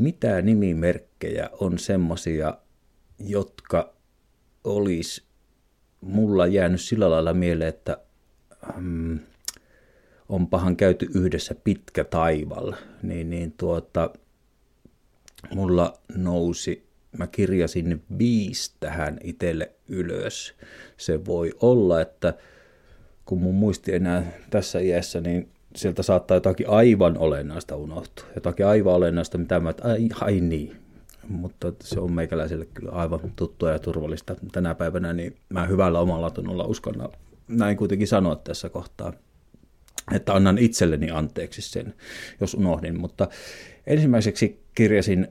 [0.00, 2.58] mitä nimimerkkejä on semmoisia,
[3.18, 3.94] jotka
[4.64, 5.22] olisi
[6.00, 7.98] mulla jäänyt sillä lailla mieleen, että
[8.76, 9.18] mm,
[10.28, 14.10] onpahan käyty yhdessä pitkä taival, niin, niin tuota,
[15.54, 16.87] mulla nousi,
[17.18, 20.54] mä kirjasin viisi tähän itselle ylös.
[20.96, 22.34] Se voi olla, että
[23.24, 28.24] kun mun muisti enää tässä iässä, niin sieltä saattaa jotakin aivan olennaista unohtua.
[28.34, 30.76] Jotakin aivan olennaista, mitä mä, ai, ai niin.
[31.28, 36.30] Mutta se on meikäläiselle kyllä aivan tuttua ja turvallista tänä päivänä, niin mä hyvällä omalla
[36.30, 36.94] tunnolla uskon
[37.48, 39.12] näin kuitenkin sanoa tässä kohtaa,
[40.14, 41.94] että annan itselleni anteeksi sen,
[42.40, 43.00] jos unohdin.
[43.00, 43.28] Mutta
[43.86, 45.28] ensimmäiseksi kirjasin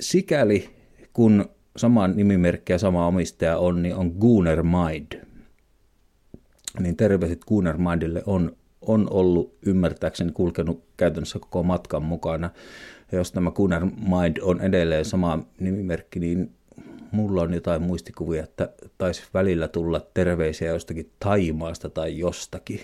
[0.00, 0.79] sikäli,
[1.12, 1.44] kun
[1.76, 5.26] saman nimimerkki ja sama omistaja on, niin on Gooner Mind.
[6.80, 12.50] Niin terveiset Gooner Mindille on on ollut ymmärtääkseni kulkenut käytännössä koko matkan mukana.
[13.12, 16.52] Ja jos tämä Gunnar Mind on edelleen sama nimimerkki, niin
[17.10, 22.80] mulla on jotain muistikuvia, että taisi välillä tulla terveisiä jostakin Taimaasta tai jostakin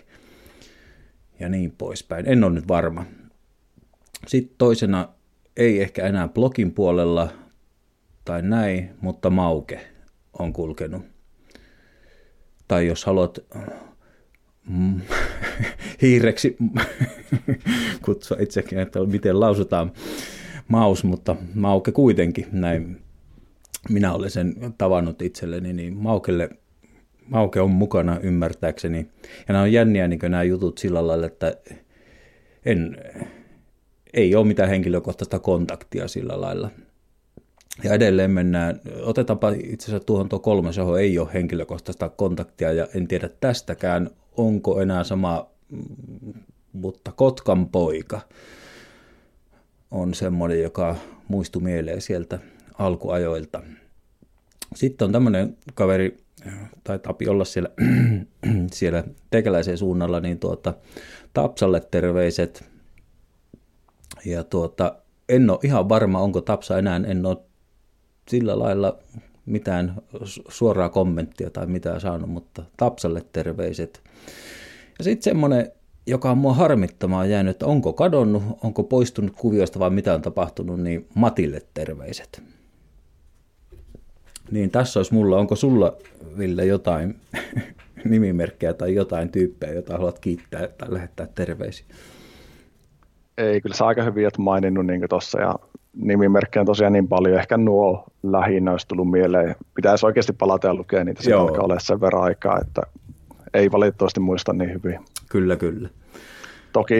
[1.41, 2.27] ja niin poispäin.
[2.29, 3.05] En ole nyt varma.
[4.27, 5.09] Sitten toisena
[5.57, 7.29] ei ehkä enää blogin puolella
[8.27, 9.81] tai näin, mutta Mauke
[10.39, 11.03] on kulkenut.
[12.69, 13.39] Tai jos haluat
[14.69, 15.01] mm,
[16.03, 16.57] hiireksi
[18.05, 19.93] kutsua itsekin, että miten lausutaan
[20.69, 23.01] maus, mutta mauke kuitenkin, näin
[23.91, 26.51] minä olen sen tavannut itselleni, niin maukelle,
[27.29, 28.99] mauke on mukana ymmärtääkseni.
[29.49, 31.57] Ja nämä on jänniä niin nämä jutut sillä lailla, että
[32.65, 32.97] en,
[34.15, 36.71] ei ole mitään henkilökohtaista kontaktia sillä lailla.
[37.85, 42.89] Ja edelleen mennään, otetaanpa itse asiassa tuohon tuo kolmas, johon ei ole henkilökohtaista kontaktia ja
[42.95, 45.51] en tiedä tästäkään, onko enää sama,
[46.73, 48.21] mutta Kotkan poika
[49.91, 50.97] on semmoinen, joka
[51.29, 52.39] muistui mieleen sieltä
[52.79, 53.62] alkuajoilta.
[54.75, 56.17] Sitten on tämmöinen kaveri,
[56.85, 57.69] tai tapi olla siellä,
[58.73, 60.75] siellä tekeläisen suunnalla, niin tuota,
[61.33, 62.65] Tapsalle terveiset.
[64.25, 64.97] Ja tuota,
[65.29, 67.37] en ole ihan varma, onko Tapsa enää, en ole
[68.29, 68.99] sillä lailla
[69.47, 69.95] mitään
[70.49, 74.03] suoraa kommenttia tai mitään saanut, mutta Tapsalle terveiset.
[74.99, 75.73] Ja sitten semmoinen,
[76.07, 80.81] joka on mua harmittamaan jäänyt, että onko kadonnut, onko poistunut kuvioista vai mitä on tapahtunut,
[80.81, 82.43] niin Matille terveiset.
[84.51, 85.97] Niin tässä olisi mulla, onko sulla
[86.39, 87.21] Ville jotain
[88.05, 91.87] nimimerkkejä tai jotain tyyppejä, jota haluat kiittää tai lähettää terveisiä?
[93.38, 95.55] Ei, kyllä sä aika hyvin olet maininnut niin tuossa ja
[95.94, 99.55] nimimerkkejä on tosiaan niin paljon, ehkä nuo lähinnä olisi tullut mieleen.
[99.75, 102.83] Pitäisi oikeasti palata ja lukea niitä, se alkaa olla sen verran aikaa, että
[103.55, 105.01] ei valitettavasti muista niin hyvin.
[105.31, 105.88] Kyllä, kyllä.
[106.72, 106.94] Toki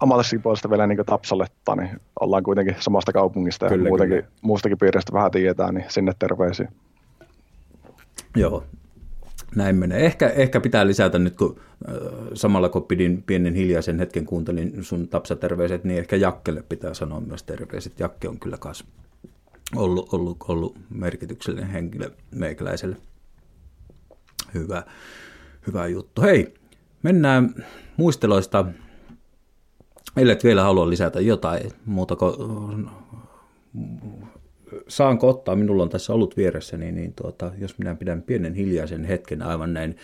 [0.00, 4.30] ammatillisesta puolesta vielä niin Tapsaletta, niin ollaan kuitenkin samasta kaupungista kyllä, ja muutenkin, kyllä.
[4.42, 6.72] muustakin piiristä vähän tietää, niin sinne terveisiä.
[8.36, 8.64] Joo,
[9.56, 10.06] näin menee.
[10.06, 11.60] Ehkä, ehkä pitää lisätä nyt, kun
[12.34, 17.42] samalla kun pidin pienen hiljaisen hetken kuuntelin sun tapsaterveiset, niin ehkä Jakkelle pitää sanoa myös
[17.42, 18.00] terveiset.
[18.00, 18.84] Jakke on kyllä kas
[19.76, 22.96] ollut, ollut, ollut merkityksellinen henkilö meikäläiselle.
[24.54, 24.82] Hyvä,
[25.66, 26.22] hyvä juttu.
[26.22, 26.54] Hei,
[27.02, 27.64] mennään
[27.96, 28.66] muisteloista.
[30.16, 32.88] Ellei vielä halua lisätä jotain muuta kuin
[34.88, 39.04] saanko ottaa, minulla on tässä ollut vieressäni, niin, niin tuota, jos minä pidän pienen hiljaisen
[39.04, 39.96] hetken aivan näin,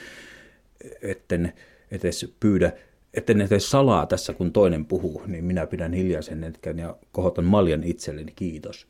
[1.03, 1.53] etten
[1.90, 2.72] edes pyydä,
[3.14, 7.85] etten edes salaa tässä, kun toinen puhuu, niin minä pidän hiljaisen hetken ja kohotan maljan
[7.85, 8.33] itselleni.
[8.37, 8.87] Kiitos.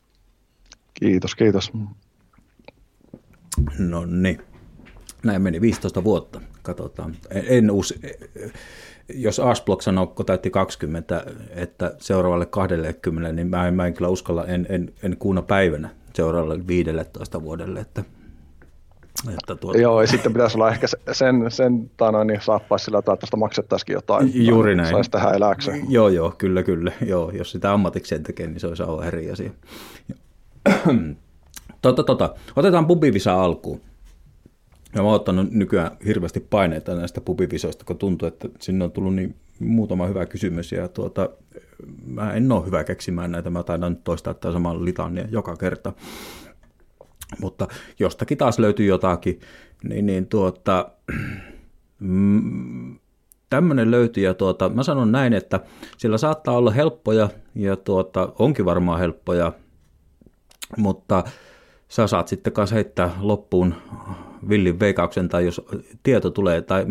[0.93, 1.71] Kiitos, kiitos.
[3.79, 4.41] No niin.
[5.23, 6.41] Näin meni 15 vuotta.
[6.61, 7.15] Katsotaan.
[7.29, 7.93] En, en us,
[9.09, 14.09] jos Asblock sanoo, kun täytti 20, että seuraavalle 20, niin mä en, mä en kyllä
[14.09, 18.03] uskalla, en, en, en kuuna päivänä seuraavalle 15 vuodelle, että
[19.29, 19.79] että tuota...
[19.79, 23.37] Joo, ja sitten pitäisi olla ehkä sen, sen tanoin, niin saappaisi sillä tavalla, että tästä
[23.37, 24.31] maksettaisiin jotain.
[24.47, 24.89] Juuri näin.
[24.89, 25.85] Saisi tehdä eläkseen.
[25.89, 26.91] Joo, joo, kyllä, kyllä.
[27.05, 29.51] Joo, jos sitä ammatikseen tekee, niin se olisi aivan eri asia.
[31.81, 32.35] tota, tota.
[32.55, 33.81] Otetaan pubivisa alkuun.
[34.95, 39.15] Ja mä oon ottanut nykyään hirveästi paineita näistä pubivisoista, kun tuntuu, että sinne on tullut
[39.15, 40.71] niin muutama hyvä kysymys.
[40.71, 41.29] Ja tuota,
[42.05, 45.93] mä en ole hyvä keksimään näitä, mä taidan toistaa tämän saman litania joka kerta.
[47.41, 47.67] Mutta
[47.99, 49.39] jostakin taas löytyy jotakin,
[49.83, 50.91] niin, niin tuota,
[51.99, 52.99] mm,
[53.49, 55.59] tämmöinen löytyy ja tuota, mä sanon näin, että
[55.97, 59.51] sillä saattaa olla helppoja ja tuota, onkin varmaan helppoja,
[60.77, 61.23] mutta
[61.87, 63.75] sä saat sitten kanssa heittää loppuun
[64.49, 65.61] villin veikauksen tai jos
[66.03, 66.85] tieto tulee, tai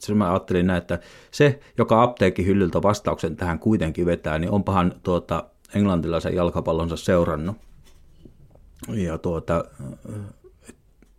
[0.00, 0.98] itse mä ajattelin näin, että
[1.30, 7.56] se, joka apteekin hyllyltä vastauksen tähän kuitenkin vetää, niin onpahan tuota, englantilaisen jalkapallonsa seurannut.
[8.88, 9.64] Ja tuota,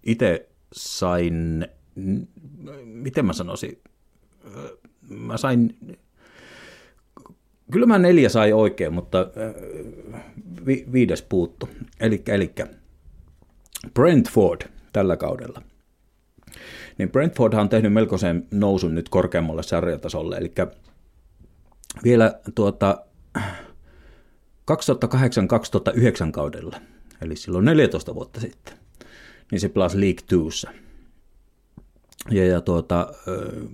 [0.04, 1.68] itse sain,
[2.84, 3.82] miten mä sanoisin,
[5.10, 5.78] mä sain,
[7.72, 9.28] kyllä mä neljä sai oikein, mutta
[10.66, 11.70] vi, viides puuttu.
[12.00, 12.24] Eli
[13.94, 14.62] Brentford
[14.94, 15.62] tällä kaudella.
[16.98, 20.54] Niin Brentford on tehnyt melkoisen nousun nyt korkeammalle sarjatasolle, eli
[22.04, 23.06] vielä tuota
[23.38, 23.42] 2008-2009
[26.32, 26.78] kaudella,
[27.22, 28.74] eli silloin 14 vuotta sitten,
[29.52, 30.68] niin se pelasi League 2
[32.32, 33.14] ja, ja tuota,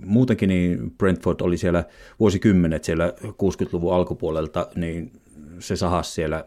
[0.04, 1.84] muutenkin niin Brentford oli siellä
[2.20, 5.12] vuosikymmenet siellä 60-luvun alkupuolelta, niin
[5.58, 6.44] se sahasi siellä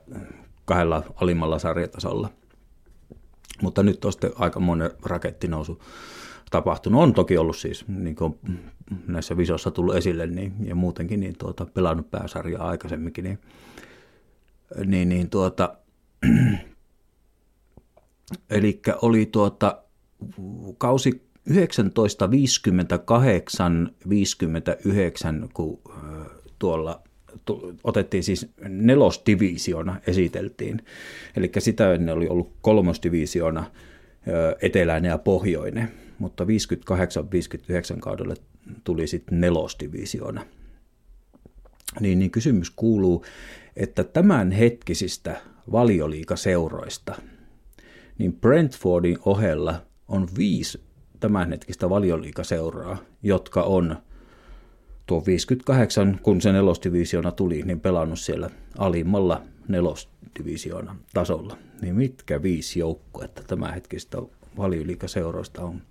[0.66, 2.30] kahdella alimmalla sarjatasolla.
[3.62, 5.82] Mutta nyt on sitten aika monen rakettinousu
[6.52, 7.02] tapahtunut.
[7.02, 8.40] On toki ollut siis, niin kuin
[9.08, 13.40] näissä visoissa tullut esille, niin, ja muutenkin niin tuota, pelannut pääsarjaa aikaisemminkin, niin,
[14.86, 15.78] niin, niin tuota,
[18.50, 19.84] eli oli tuota,
[20.78, 21.54] kausi 1958-59,
[25.54, 25.80] kun
[26.60, 27.02] tuolla
[27.84, 30.82] otettiin siis nelosdivisiona esiteltiin.
[31.36, 33.72] Eli sitä ennen oli ollut kolmosdivisiona
[34.62, 36.48] eteläinen ja pohjoinen, mutta 58-59
[38.00, 38.36] kaudelle
[38.84, 40.46] tuli sitten nelosdivisiona.
[42.00, 43.26] Niin, niin kysymys kuuluu,
[43.76, 47.16] että tämän hetkisistä valioliikaseuroista,
[48.18, 50.82] niin Brentfordin ohella on viisi
[51.20, 53.98] tämänhetkistä valioliikaseuraa, jotka on
[55.06, 61.58] tuo 58, kun se nelosdivisiona tuli, niin pelannut siellä alimmalla nelosdivisiona tasolla.
[61.82, 64.18] Niin mitkä viisi joukkuetta tämänhetkistä
[64.58, 65.82] valioliikaseuroista on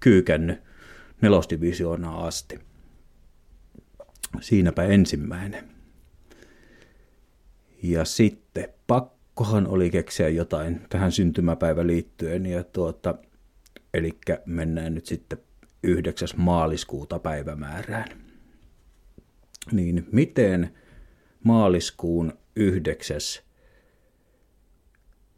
[0.00, 0.60] kyykännyt
[1.20, 2.58] nelosdivisioonaa asti.
[4.40, 5.68] Siinäpä ensimmäinen.
[7.82, 13.14] Ja sitten pakkohan oli keksiä jotain tähän syntymäpäivä liittyen ja tuota,
[13.94, 15.38] Eli mennään nyt sitten
[15.82, 16.28] 9.
[16.36, 18.08] maaliskuuta päivämäärään.
[19.72, 20.74] Niin miten
[21.44, 23.16] maaliskuun 9.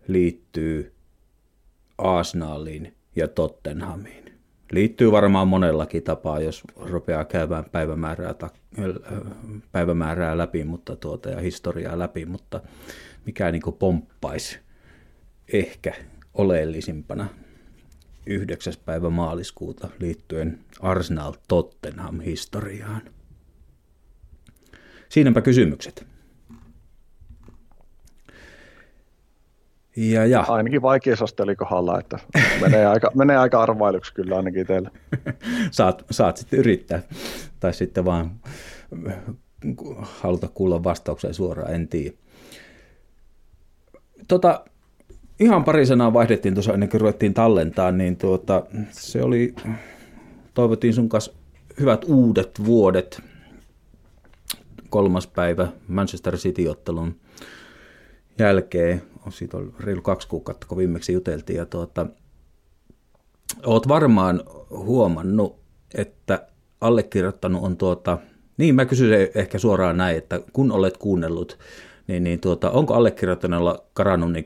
[0.09, 0.93] liittyy
[1.99, 4.25] Arsenaliin ja Tottenhamiin?
[4.73, 8.35] Liittyy varmaan monellakin tapaa, jos rupeaa käymään päivämäärää,
[9.73, 12.61] päivämäärää läpi mutta tuota, ja historiaa läpi, mutta
[13.27, 14.59] mikä niin pomppaisi
[15.53, 15.95] ehkä
[16.35, 17.29] oleellisimpana
[18.27, 18.73] 9.
[18.85, 23.03] päivä maaliskuuta liittyen Arsenal Tottenham historiaan.
[25.09, 26.14] Siinäpä kysymykset.
[29.97, 30.45] Ja, ja.
[30.49, 32.19] Ainakin vaikeusaste oli kohdalla, että
[32.61, 34.91] menee aika, menee aika arvailuksi kyllä ainakin teille.
[35.71, 37.03] saat, saat sitten yrittää,
[37.61, 38.31] tai sitten vaan
[40.01, 42.17] haluta kuulla vastauksen suoraan, en tiedä.
[44.29, 44.65] Tota,
[45.41, 49.55] ihan pari sanaa vaihdettiin tuossa ennen kuin ruvettiin tallentaa, niin tuota, se oli,
[50.55, 51.33] toivottiin sun kanssa
[51.81, 53.23] hyvät uudet vuodet.
[54.91, 57.17] Kolmas päivä Manchester City-ottelun
[58.39, 59.03] jälkeen,
[59.33, 62.07] siitä on reilu kaksi kuukautta, kun viimeksi juteltiin, ja tuota,
[63.67, 65.57] oot varmaan huomannut,
[65.95, 66.47] että
[66.81, 68.19] allekirjoittanut on tuota,
[68.57, 71.59] niin mä kysyn ehkä suoraan näin, että kun olet kuunnellut,
[72.07, 74.45] niin, niin tuota, onko allekirjoittaneella karannut niin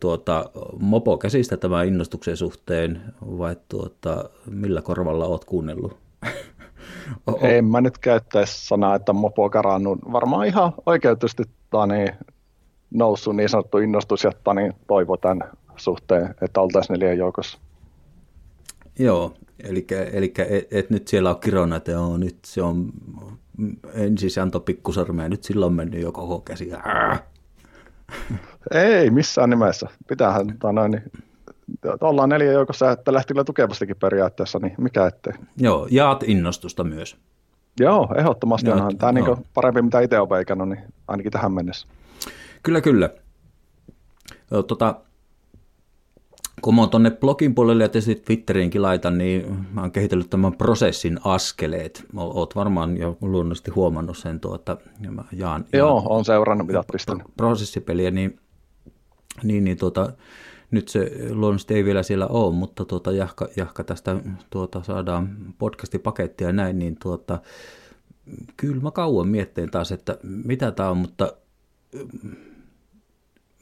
[0.00, 5.96] tuota, mopo käsistä tämän innostuksen suhteen vai tuota, millä korvalla oot kuunnellut?
[7.40, 9.98] en mä nyt käyttäisi sanaa, että mopo karannut.
[10.12, 12.06] Varmaan ihan oikeutusti tani,
[12.94, 17.58] noussut niin sanottu innostus ja tani, toivo tämän suhteen, että oltaisiin neljän joukossa.
[18.98, 22.92] Joo, eli, eli et, et, nyt siellä on kirona, että joo, nyt se on
[23.94, 26.70] ensin se antoi pikkusarmea, nyt sillä on mennyt jo koko käsi.
[28.70, 29.88] Ei missään nimessä.
[30.08, 31.02] Pitäähän, tota noin, niin,
[32.00, 35.32] ollaan neljä joukossa, että lähti kyllä tukevastikin periaatteessa, niin mikä ettei.
[35.56, 37.16] Joo, jaat innostusta myös.
[37.80, 38.98] Joo, ehdottomasti Jaat.
[38.98, 41.88] Tämä on niin parempi, mitä itse olen veikannut, niin ainakin tähän mennessä.
[42.64, 43.10] Kyllä, kyllä.
[44.66, 45.00] Tota,
[46.62, 50.52] kun mä oon tuonne blogin puolelle ja tietysti Twitteriinkin laitan, niin mä oon kehitellyt tämän
[50.52, 52.04] prosessin askeleet.
[52.16, 56.84] Oot varmaan jo luonnollisesti huomannut sen tuota, ja mä jaan, Joo, jaan, on seurannut mitä
[57.06, 58.40] pro, prosessipeliä, niin,
[59.42, 60.12] niin, niin tuota,
[60.70, 64.16] nyt se luonnollisesti ei vielä siellä ole, mutta tuota, jahka, jahka tästä
[64.50, 67.40] tuota, saadaan podcastipakettia ja näin, niin tuota,
[68.56, 71.32] kyllä mä kauan mietteen taas, että mitä tämä on, mutta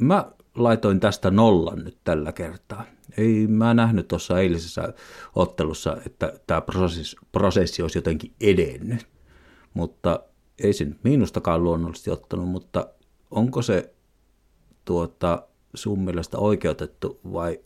[0.03, 2.85] mä laitoin tästä nollan nyt tällä kertaa.
[3.19, 4.93] Ei mä nähnyt tuossa eilisessä
[5.35, 9.07] ottelussa, että tämä prosessi, prosessi olisi jotenkin edennyt,
[9.75, 10.21] mutta
[10.63, 12.89] ei se nyt miinustakaan luonnollisesti ottanut, mutta
[13.31, 13.95] onko se
[14.85, 15.43] tuota,
[15.75, 17.61] sun mielestä oikeutettu vai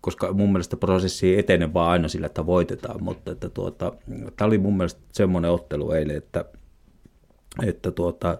[0.00, 3.92] koska mun mielestä prosessi ei etene vaan aina sillä, että voitetaan, mutta että tuota,
[4.36, 6.44] tämä oli mun mielestä semmoinen ottelu eilen, että,
[7.66, 8.38] että tuota,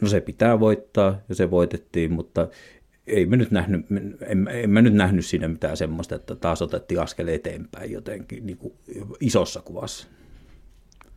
[0.00, 2.48] no se pitää voittaa ja se voitettiin, mutta
[3.06, 3.86] ei mä nyt nähnyt,
[4.26, 8.58] en, en mä nyt nähnyt siinä mitään semmoista, että taas otettiin askel eteenpäin jotenkin niin
[8.58, 8.74] kuin
[9.20, 10.08] isossa kuvassa.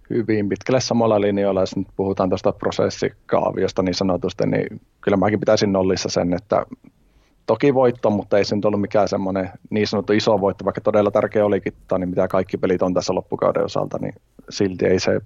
[0.10, 5.74] Hyvin pitkälle samalla linjoilla, jos nyt puhutaan tuosta prosessikaaviosta niin sanotusti, niin kyllä mäkin pitäisin
[5.74, 6.66] nollissa sen, että
[7.46, 11.12] toki voitto, mutta ei se nyt ollut mikään semmoinen niin sanottu iso voitto, vaikka todella
[11.12, 14.14] tärkeä olikin, niin mitä kaikki pelit on tässä loppukauden osalta, niin
[14.50, 15.22] silti ei se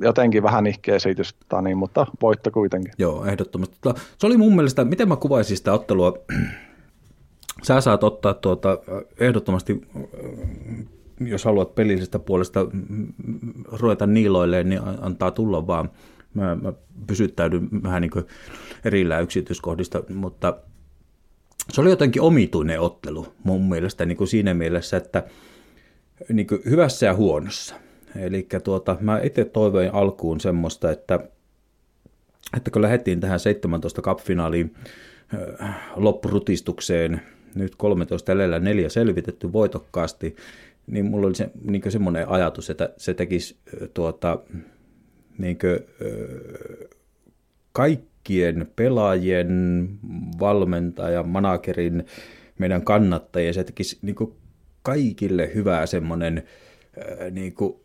[0.00, 2.92] jotenkin vähän ihkeä esitys, niin, mutta voitto kuitenkin.
[2.98, 3.78] Joo, ehdottomasti.
[4.18, 6.18] Se oli mun mielestä, miten mä kuvaisin sitä ottelua,
[7.62, 8.78] sä saat ottaa tuota,
[9.18, 9.88] ehdottomasti,
[11.20, 12.66] jos haluat pelillisestä puolesta
[13.72, 15.90] ruveta niiloilleen, niin antaa tulla vaan.
[16.34, 16.72] Mä, mä
[17.06, 18.10] pysyttäydyn vähän niin
[18.84, 20.56] erillään yksityiskohdista, mutta
[21.72, 25.24] se oli jotenkin omituinen ottelu mun mielestä niin kuin siinä mielessä, että
[26.32, 27.74] niin kuin hyvässä ja huonossa.
[28.16, 31.20] Eli tuota, mä itse toivoin alkuun semmoista, että,
[32.56, 34.74] että kun lähdettiin tähän 17 cup-finaaliin
[35.62, 37.20] äh, loppurutistukseen,
[37.54, 40.36] nyt 13 elellä neljä selvitetty voitokkaasti,
[40.86, 44.38] niin mulla oli se, niin semmoinen ajatus, että se tekisi äh, tuota,
[45.38, 46.88] niin kuin, äh,
[47.72, 49.88] kaikkien pelaajien,
[50.40, 52.04] valmentajan, managerin,
[52.58, 54.16] meidän kannattajien, se tekisi niin
[54.82, 56.42] kaikille hyvää semmoinen
[57.30, 57.80] niin kuin,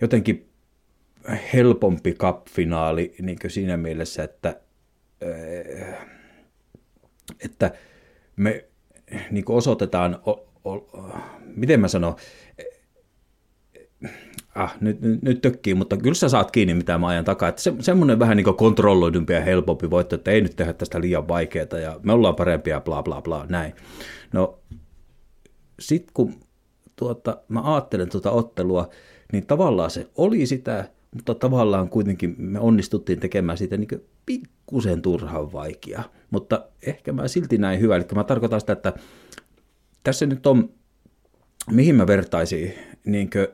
[0.00, 0.48] jotenkin
[1.52, 4.60] helpompi cup-finaali niin siinä mielessä, että,
[7.44, 7.70] että
[8.36, 8.64] me
[9.30, 10.88] niin osoitetaan, o, o,
[11.56, 12.16] miten mä sanon,
[14.54, 17.48] ah, nyt, nyt, nyt tökkii, mutta kyllä sä saat kiinni mitä mä ajan takaa.
[17.48, 21.28] Että se, semmoinen vähän niin kontrolloidumpi ja helpompi voitto, että ei nyt tehdä tästä liian
[21.28, 23.74] vaikeaa ja me ollaan parempia, bla bla bla, näin.
[24.32, 24.58] No,
[25.80, 26.34] sit kun
[26.96, 28.88] tuota, mä ajattelen tuota ottelua,
[29.32, 35.52] niin tavallaan se oli sitä, mutta tavallaan kuitenkin me onnistuttiin tekemään siitä niin pikkusen turhan
[35.52, 36.02] vaikea.
[36.30, 38.92] Mutta ehkä mä silti näin hyvä, eli mä tarkoitan sitä, että
[40.02, 40.70] tässä nyt on,
[41.70, 43.48] mihin mä vertaisin, niin kuin,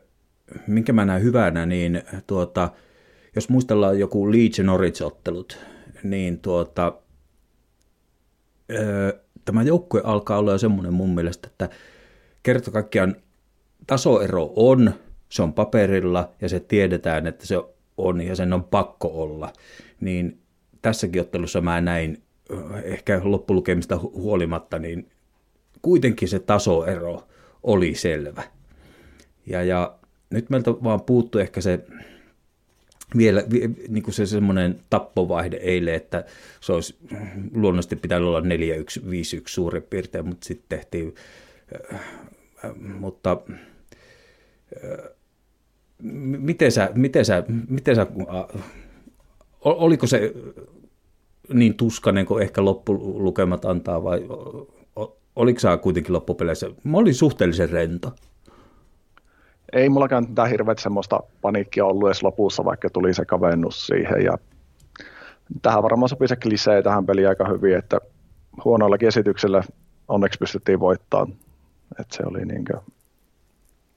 [0.66, 2.70] minkä mä näen hyvänä, niin tuota,
[3.34, 5.58] jos muistellaan joku Leeds Norwich-ottelut,
[6.02, 6.92] niin tuota,
[8.70, 11.68] öö, tämä joukkue alkaa olla jo semmoinen mun mielestä, että
[12.42, 13.16] kerta kaikkiaan
[13.86, 14.94] tasoero on,
[15.28, 17.56] se on paperilla ja se tiedetään, että se
[17.96, 19.52] on ja sen on pakko olla,
[20.00, 20.38] niin
[20.82, 22.22] tässäkin ottelussa mä näin
[22.82, 25.08] ehkä loppulukemista huolimatta, niin
[25.82, 27.28] kuitenkin se tasoero
[27.62, 28.42] oli selvä.
[29.46, 29.94] Ja, ja
[30.30, 31.84] nyt meiltä vaan puuttuu ehkä se
[33.16, 33.42] vielä
[33.88, 36.24] niin kuin se semmoinen tappovaihde eilen, että
[36.60, 36.96] se olisi
[37.54, 38.44] luonnollisesti pitänyt olla 4-1, 5-1
[39.46, 41.14] suurin piirtein, mutta sitten tehtiin,
[42.98, 43.36] mutta
[46.38, 48.06] miten sä, miten sä, miten sä,
[49.60, 50.34] oliko se
[51.52, 54.26] niin tuskanen kuin ehkä loppulukemat antaa vai
[55.36, 58.12] oliko sä kuitenkin loppupeleissä, mä olin suhteellisen rento.
[59.72, 64.38] Ei mullakaan tätä hirveät semmoista paniikkia ollut edes lopussa, vaikka tuli se kavennus siihen ja
[65.62, 68.00] tähän varmaan sopii se klisee tähän peliin aika hyvin, että
[68.64, 69.62] huonoillakin esityksellä
[70.08, 71.32] onneksi pystyttiin voittamaan.
[72.00, 72.80] Että se oli niin kuin,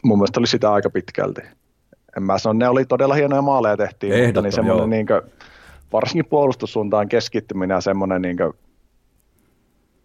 [0.06, 1.41] mun mielestä oli sitä aika pitkälti.
[2.18, 5.22] En mä sano, ne oli todella hienoja maaleja tehtiin, Ehdoton, mutta niin semmoinen niin kuin,
[5.94, 8.54] varsinkin puolustussuuntaan keskittyminen ja semmoinen niin kuin,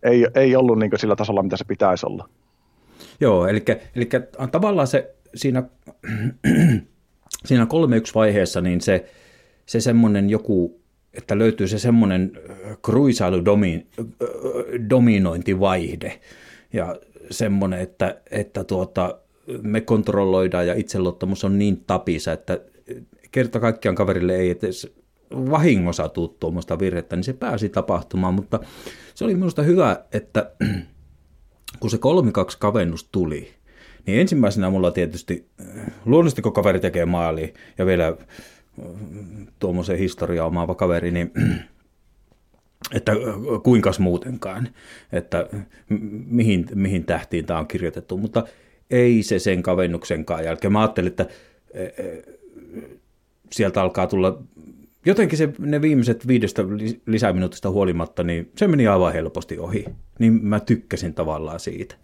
[0.02, 2.28] ei, ei ollut niin sillä tasolla, mitä se pitäisi olla.
[3.20, 3.64] Joo, eli,
[3.96, 4.08] eli
[4.50, 5.62] tavallaan se siinä,
[7.46, 7.68] siinä 3-1
[8.14, 9.10] vaiheessa niin se,
[9.66, 10.80] se semmoinen joku,
[11.14, 12.32] että löytyy se semmoinen
[12.82, 13.86] kruisailu domi,
[14.90, 16.20] dominointivaihde
[16.72, 16.96] ja
[17.30, 19.18] semmoinen, että, että tuota,
[19.62, 22.60] me kontrolloidaan ja itseluottamus on niin tapisa, että
[23.30, 24.94] kerta kaikkiaan kaverille ei edes
[25.32, 28.60] vahingossa tuu tuommoista virhettä, niin se pääsi tapahtumaan, mutta
[29.14, 30.52] se oli minusta hyvä, että
[31.80, 32.00] kun se 3-2
[32.58, 33.50] kavennus tuli,
[34.06, 35.48] niin ensimmäisenä mulla tietysti,
[36.04, 38.16] luonnollisesti kun kaveri tekee maali ja vielä
[39.58, 41.32] tuommoisen historiaa omaava kaveri, niin
[42.96, 43.12] että
[43.62, 44.68] kuinkas muutenkaan,
[45.12, 45.46] että
[46.26, 48.44] mihin, mihin tähtiin tämä on kirjoitettu, mutta
[48.90, 50.72] ei se sen kavennuksenkaan jälkeen.
[50.72, 51.26] Mä ajattelin, että
[53.52, 54.42] sieltä alkaa tulla
[55.06, 56.62] jotenkin se, ne viimeiset viidestä
[57.06, 59.84] lisäminuutista huolimatta, niin se meni aivan helposti ohi.
[60.18, 61.94] Niin mä tykkäsin tavallaan siitä.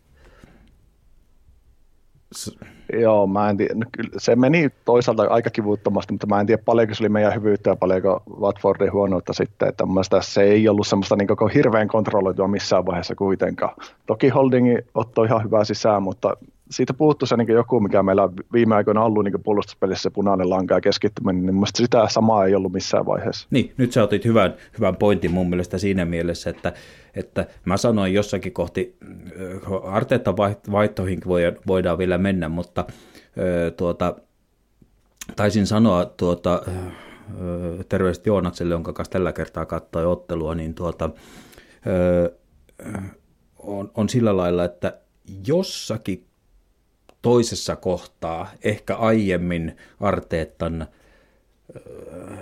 [2.92, 3.74] Joo, mä en tiedä.
[3.74, 3.84] No
[4.16, 7.76] se meni toisaalta aika kivuttomasti, mutta mä en tiedä paljonko se oli meidän hyvyyttä ja
[7.76, 9.68] paljonko Watfordin huonoutta sitten.
[9.68, 13.76] Että mun se ei ollut semmoista niin koko hirveän kontrolloitua missään vaiheessa kuitenkaan.
[14.06, 16.36] Toki Holdingi ottoi ihan hyvää sisään, mutta
[16.70, 20.50] siitä puuttuu se niin joku, mikä meillä on viime aikoina ollut niin puolustuspelissä se punainen
[20.50, 23.48] lanka ja keskittyminen, niin mun sitä samaa ei ollut missään vaiheessa.
[23.50, 26.72] Niin, nyt sä otit hyvän, hyvän pointin mun mielestä siinä mielessä, että,
[27.14, 28.96] että mä sanoin jossakin kohti,
[29.82, 30.36] Arteetta
[30.72, 31.20] vaihtoihin
[31.66, 32.84] voidaan vielä mennä, mutta
[33.76, 34.16] tuota,
[35.36, 36.62] taisin sanoa tuota,
[37.88, 41.10] terveistä Joonakselle, jonka kanssa tällä kertaa katsoi ottelua, niin tuota,
[43.58, 44.98] on, on sillä lailla, että
[45.46, 46.25] jossakin
[47.22, 50.86] toisessa kohtaa, ehkä aiemmin Arteettan
[51.76, 52.36] öö,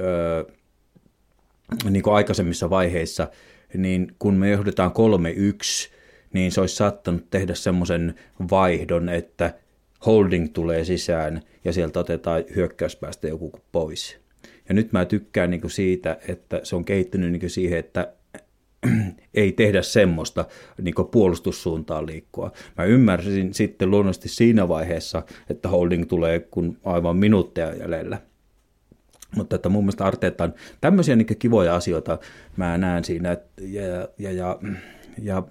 [0.00, 0.44] öö,
[1.90, 3.28] niin kuin aikaisemmissa vaiheissa,
[3.74, 5.90] niin kun me johdetaan 3-1,
[6.32, 8.14] niin se olisi saattanut tehdä semmoisen
[8.50, 9.54] vaihdon, että
[10.06, 14.18] holding tulee sisään ja sieltä otetaan hyökkäyspäästä joku pois.
[14.68, 18.12] Ja nyt mä tykkään niin kuin siitä, että se on kehittynyt niin kuin siihen, että
[19.34, 20.44] ei tehdä semmoista
[20.82, 22.52] niin puolustussuuntaan liikkua.
[22.78, 28.20] Mä ymmärsin sitten luonnollisesti siinä vaiheessa, että holding tulee kun aivan minuutteja jäljellä.
[29.36, 32.18] Mutta että mun mielestä Arteetan tämmöisiä niin kivoja asioita
[32.56, 33.36] mä näen siinä.
[33.60, 33.84] Ja,
[34.18, 34.58] ja, ja,
[35.22, 35.42] ja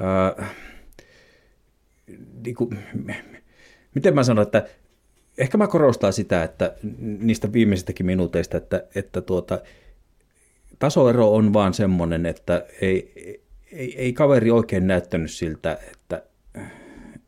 [0.00, 0.46] ää,
[2.44, 2.78] niin kuin,
[3.94, 4.66] miten mä sanon, että
[5.38, 9.60] ehkä mä korostan sitä, että niistä viimeisistäkin minuuteista, että, että tuota,
[10.82, 13.12] tasoero on vaan semmoinen, että ei,
[13.72, 16.22] ei, ei kaveri oikein näyttänyt siltä, että,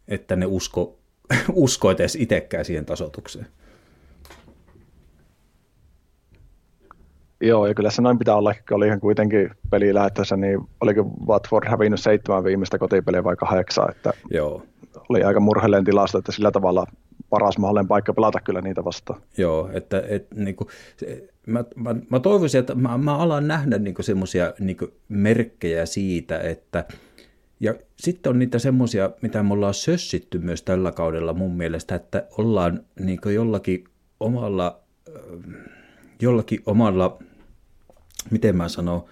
[0.08, 0.98] että ne usko,
[1.52, 3.46] usko edes itsekään siihen tasotukseen.
[7.40, 11.68] Joo, ja kyllä se noin pitää olla, oli ihan kuitenkin peli lähettäessä, niin oliko Watford
[11.68, 14.62] hävinnyt seitsemän viimeistä kotipeliä vai kahdeksan, että Joo.
[15.08, 16.86] oli aika murheellinen tilasto, että sillä tavalla
[17.30, 19.20] paras mahdollinen paikka pelata kyllä niitä vastaan.
[19.38, 23.78] Joo, että et, niin kuin, se, mä, mä, mä toivoisin, että mä, mä alan nähdä
[23.78, 24.76] niin semmoisia niin
[25.08, 26.84] merkkejä siitä, että
[27.60, 32.26] ja sitten on niitä semmoisia, mitä me ollaan sössitty myös tällä kaudella mun mielestä, että
[32.38, 33.84] ollaan niin jollakin
[34.20, 34.80] omalla,
[36.22, 37.18] jollakin omalla,
[38.30, 39.04] miten mä sanon,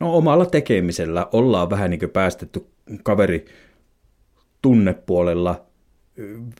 [0.00, 2.66] no omalla tekemisellä ollaan vähän niin päästetty
[3.02, 3.44] kaveri
[4.62, 5.66] tunnepuolella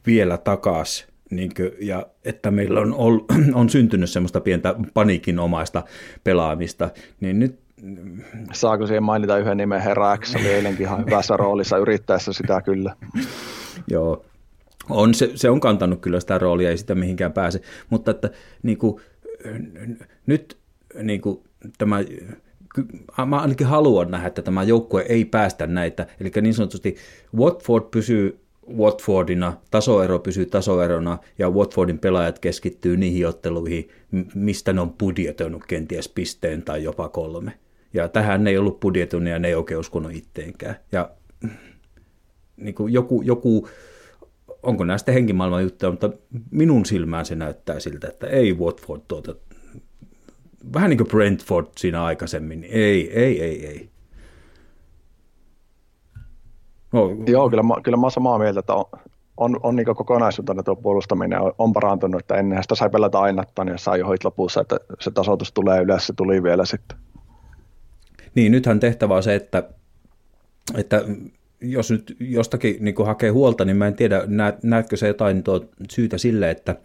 [0.06, 3.18] vielä takaisin niin kuin, ja että meillä on, ol,
[3.54, 5.82] on syntynyt semmoista pientä paniikinomaista
[6.24, 7.60] pelaamista, niin nyt
[8.52, 9.80] Saako siihen mainita yhden nimen?
[9.80, 12.96] Herra X, oli eilenkin ihan hyvässä roolissa yrittäessä sitä kyllä.
[13.90, 14.24] Joo,
[14.90, 17.60] on, se, se on kantanut kyllä sitä roolia, ei sitä mihinkään pääse,
[17.90, 18.30] mutta että
[18.62, 19.00] niin kuin,
[20.26, 20.58] nyt
[21.02, 21.40] niin kuin,
[21.78, 22.00] tämä
[23.26, 26.96] mä ainakin haluan nähdä, että tämä joukkue ei päästä näitä, eli niin sanotusti
[27.36, 28.45] Watford pysyy
[28.76, 33.88] Watfordina, tasoero pysyy tasoerona ja Watfordin pelaajat keskittyy niihin otteluihin,
[34.34, 37.52] mistä ne on budjetoinut kenties pisteen tai jopa kolme.
[37.94, 40.76] Ja tähän ne ei ollut budjetoinut ja ne ei oikein uskonut itteenkään.
[40.92, 41.10] Ja
[42.56, 43.68] niin kuin joku, joku,
[44.62, 46.10] onko näistä henkimaailman juttuja, mutta
[46.50, 49.34] minun silmään se näyttää siltä, että ei Watford tuota,
[50.74, 53.88] vähän niin kuin Brentford siinä aikaisemmin, ei, ei, ei, ei.
[56.92, 58.84] No, Joo, kyllä mä, kyllä mä olen samaa mieltä, että on,
[59.36, 63.44] on, on niin kokonaisuutena tuo puolustaminen on, on parantunut, että ennenhän sitä sai pelata aina,
[63.58, 66.98] niin jos sai johit lopussa, että se tasoitus tulee yleensä, se tuli vielä sitten.
[68.34, 69.62] Niin, nythän tehtävä on se, että,
[70.74, 71.04] että
[71.60, 75.64] jos nyt jostakin niin hakee huolta, niin mä en tiedä, näet, näetkö se jotain tuo
[75.90, 76.76] syytä sille, että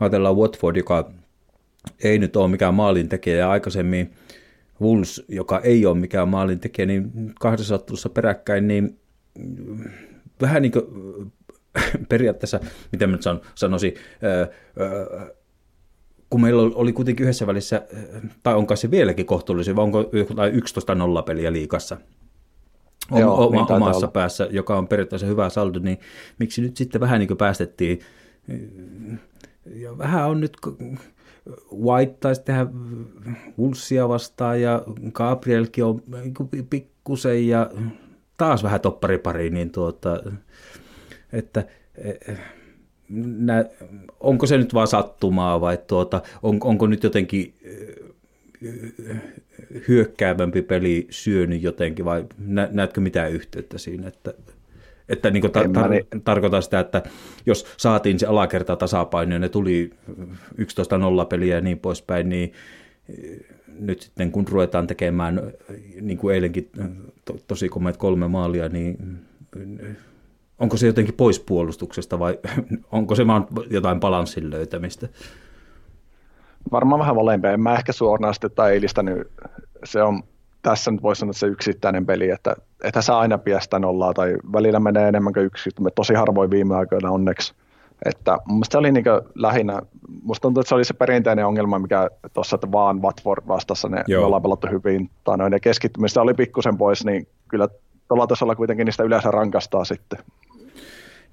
[0.00, 1.10] ajatellaan Watford, joka
[2.04, 4.12] ei nyt ole mikään maalintekijä ja aikaisemmin
[4.80, 8.98] Wolves, joka ei ole mikään maalintekijä, niin kahdessa ottelussa peräkkäin, niin
[10.42, 10.84] vähän niin kuin
[12.08, 12.60] periaatteessa,
[12.92, 13.24] miten mä nyt
[13.54, 13.94] sanoisin,
[16.30, 17.86] kun meillä oli kuitenkin yhdessä välissä,
[18.42, 21.96] tai onko se vieläkin kohtuullisen, vai onko jotain 11 nollapeliä liikassa
[23.18, 24.08] Joo, oma, niin omassa olla.
[24.08, 25.98] päässä, joka on periaatteessa hyvä saldo, niin
[26.38, 28.00] miksi nyt sitten vähän niin kuin päästettiin,
[29.74, 30.56] ja vähän on nyt
[31.84, 32.66] White taisi tehdä
[33.58, 34.82] Wolvesia vastaan, ja
[35.12, 37.70] Gabrielkin on niin pikkusen, ja
[38.38, 40.22] taas vähän topparipari, niin tuota,
[41.32, 41.64] että
[42.04, 42.34] e,
[43.38, 43.64] nä,
[44.20, 47.70] onko se nyt vaan sattumaa vai tuota, on, onko nyt jotenkin e,
[49.88, 54.34] hyökkäävämpi peli syönyt jotenkin vai nä, näetkö mitään yhteyttä siinä, että
[55.08, 57.02] Että niin tar- tar- tarkoitan sitä, että
[57.46, 59.90] jos saatiin se alakerta tasapaino ja ne tuli
[60.60, 62.52] 11-0 peliä ja niin poispäin, niin
[63.78, 65.52] nyt sitten kun ruvetaan tekemään,
[66.00, 66.70] niin kuin eilenkin
[67.28, 69.18] to, tosi komeet kolme maalia, niin
[70.58, 72.38] onko se jotenkin pois puolustuksesta vai
[72.92, 75.08] onko se vaan jotain balanssin löytämistä?
[76.72, 77.52] Varmaan vähän molempia.
[77.52, 79.30] En mä ehkä suoraan sitten tai eilistänyt.
[79.84, 80.22] Se on,
[80.62, 84.80] tässä nyt voisi sanoa, se yksittäinen peli, että että sä aina piestä nollaa tai välillä
[84.80, 87.54] menee enemmän kuin yksi, tosi harvoin viime aikoina onneksi.
[88.04, 89.80] Että mun se oli niin lähinnä,
[90.22, 94.04] musta tuntuu, että se oli se perinteinen ongelma, mikä tuossa, että vaan Watford vastassa ne
[94.06, 94.26] Joo.
[94.26, 97.68] ollaan pelattu hyvin, tai noin, ja keskittymistä oli pikkusen pois, niin kyllä
[98.08, 100.18] tuolla tasolla kuitenkin niistä yleensä rankastaa sitten.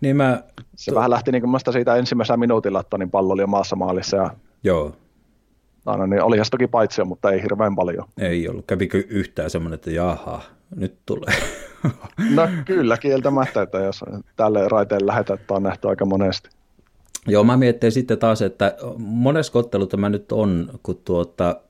[0.01, 0.43] Niin mä,
[0.76, 0.95] se to...
[0.95, 4.18] vähän lähti niin kuin siitä ensimmäisellä minuutilla, että niin pallo oli jo maassa maalissa.
[4.18, 4.30] Ja...
[4.63, 4.95] Joo.
[5.86, 8.07] No, niin oli toki paitsi, mutta ei hirveän paljon.
[8.18, 8.66] Ei ollut.
[8.68, 10.41] Kävikö yhtään semmoinen, että jaha,
[10.76, 11.34] nyt tulee?
[12.36, 14.03] No kyllä, kieltämättä, että jos
[14.36, 16.49] tälle raiteelle lähdetään, että on nähty aika monesti.
[17.28, 21.61] Joo, mä mietin sitten taas, että mones kottelu tämä nyt on, kun tuota,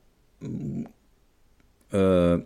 [1.94, 2.38] öö,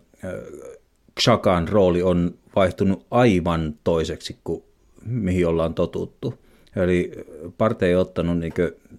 [1.19, 4.63] Xhakan rooli on vaihtunut aivan toiseksi kuin
[5.05, 6.33] mihin ollaan totuttu.
[6.75, 7.11] Eli
[7.57, 8.53] Parte ei ottanut niin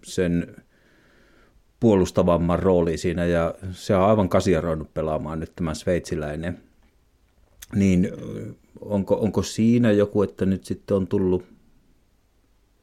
[0.05, 0.57] sen
[1.81, 6.59] puolustavamman rooli siinä ja se on aivan kasiaroinut pelaamaan nyt tämä sveitsiläinen.
[7.75, 8.13] Niin
[8.81, 11.45] onko, onko siinä joku, että nyt sitten on tullut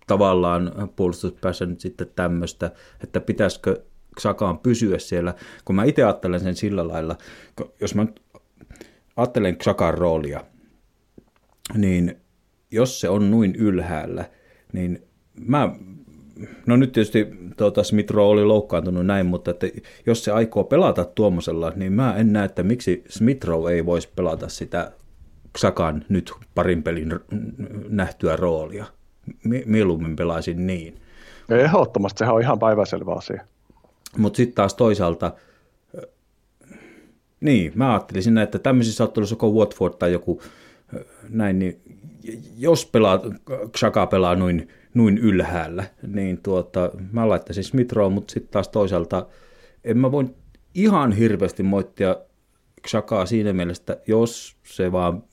[0.10, 2.72] tavallaan puolustuspäässä nyt sitten tämmöistä,
[3.04, 3.84] että pitäisikö
[4.20, 5.34] Sakaan pysyä siellä,
[5.66, 7.16] kun mä itse ajattelen sen sillä lailla,
[7.82, 8.06] jos mä
[9.16, 10.44] ajattelen Sakan roolia,
[11.78, 12.16] niin
[12.72, 14.26] jos se on noin ylhäällä,
[14.74, 15.04] niin
[15.40, 15.76] mä,
[16.66, 19.68] no nyt tietysti tuota, Smithrow oli loukkaantunut näin, mutta että
[20.06, 24.50] jos se aikoo pelata tuommoisella, niin mä en näe, että miksi Smithrow ei voisi pelata
[24.50, 24.92] sitä
[25.58, 27.14] Xakan nyt parin pelin
[27.90, 28.86] nähtyä roolia.
[29.66, 31.02] Mieluummin pelaisin niin.
[31.50, 33.46] Ehdottomasti, sehän on ihan päiväselvä asia.
[34.18, 35.32] Mutta sitten taas toisaalta,
[37.40, 40.42] niin, mä ajattelisin, että tämmöisissä otteluissa, kun Watford tai joku
[41.30, 41.82] näin, niin
[42.58, 43.22] jos pelaa,
[43.78, 49.28] Xhaka pelaa noin, noin ylhäällä, niin tuota, mä laittaisin Smithrow, mutta sitten taas toisaalta
[49.84, 50.26] en mä voi
[50.74, 52.16] ihan hirveästi moittia
[52.88, 55.24] Xhakaa siinä mielessä, jos se vaan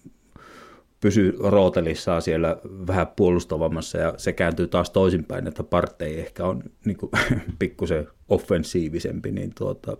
[1.01, 6.97] pysyy rootelissaan siellä vähän puolustavammassa ja se kääntyy taas toisinpäin, että partei ehkä on niin
[6.97, 7.11] kuin,
[7.59, 9.97] pikkusen offensiivisempi, niin tuota,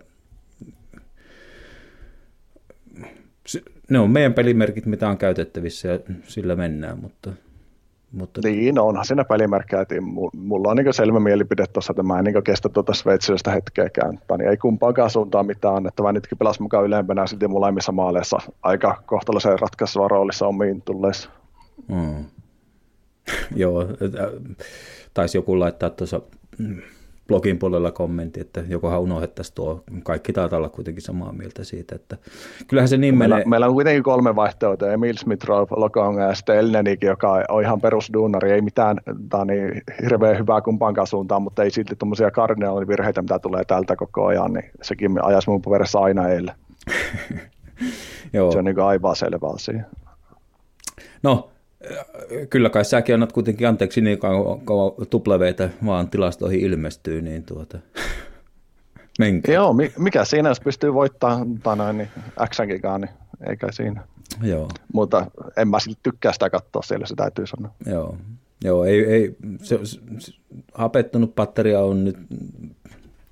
[3.89, 7.33] ne on meidän pelimerkit, mitä on käytettävissä ja sillä mennään, mutta...
[8.11, 8.41] mutta...
[8.43, 9.85] Niin, onhan siinä pelimerkkejä.
[10.33, 14.19] Mulla on niin selvä mielipide tuossa, että mä en niin kestä tuota sveitsiläistä hetkeäkään.
[14.37, 16.11] Niin ei kumpaakaan suuntaan mitään annettavaa.
[16.11, 21.29] Nytkin pelasi mukaan ylempänä silti molemmissa maaleissa aika kohtalaisen ratkaiseva roolissa omiin tulleissa.
[21.87, 22.25] Mm.
[23.55, 23.85] Joo,
[25.13, 26.21] taisi joku laittaa tuossa
[27.27, 29.83] blogin puolella kommentti, että jokohan unohdettaisiin tuo.
[30.03, 32.17] Kaikki taitaa olla kuitenkin samaa mieltä siitä, että
[32.67, 33.49] kyllähän se niin meillä, menee.
[33.49, 37.81] Meillä on kuitenkin kolme vaihtoehtoa, Emil Smith, Rowe, Lokonga ja sitten Elnenikin, joka on ihan
[37.81, 38.97] perusduunari, ei mitään
[39.45, 44.53] niin hirveän hyvää kumpaankaan suuntaan, mutta ei silti tuommoisia kardinaalivirheitä, mitä tulee tältä koko ajan,
[44.53, 46.55] niin sekin ajaisi mun veressä aina eilen.
[48.33, 48.51] Joo.
[48.51, 49.83] Se on niin aivan selvä asia.
[51.23, 51.49] No,
[52.49, 54.19] kyllä kai säkin annat kuitenkin anteeksi niin
[54.65, 57.79] kauan tupleveitä vaan tilastoihin ilmestyy, niin tuota,
[59.19, 59.55] menkää.
[59.55, 62.09] Joo, mikä siinä, jos pystyy voittamaan niin
[62.49, 63.11] Xänkikaan, niin
[63.49, 64.03] eikä siinä.
[64.41, 64.69] Joo.
[64.93, 67.71] Mutta en mä silti tykkää sitä katsoa siellä, se täytyy sanoa.
[67.85, 68.17] Joo,
[68.63, 69.99] Joo ei, ei se, se,
[70.73, 72.17] hapettunut patteria on nyt,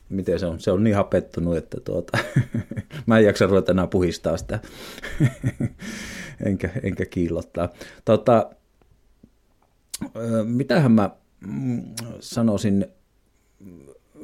[0.09, 2.17] miten se on, se on niin hapettunut, että tuota,
[3.05, 4.59] mä en jaksa ruveta enää puhistaa sitä
[6.45, 7.69] enkä, enkä kiillottaa.
[8.05, 8.49] Tota,
[10.43, 11.09] mitähän mä
[11.47, 11.83] mm,
[12.19, 12.85] sanoisin,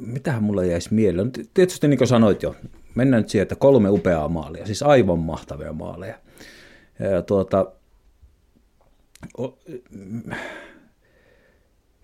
[0.00, 1.32] mitähän mulla jäisi mieleen?
[1.54, 2.56] Tietysti niin kuin sanoit jo,
[2.94, 6.18] mennään nyt siihen, että kolme upeaa maalia, siis aivan mahtavia maaleja.
[6.98, 7.72] Ja tuota,
[9.38, 9.58] o,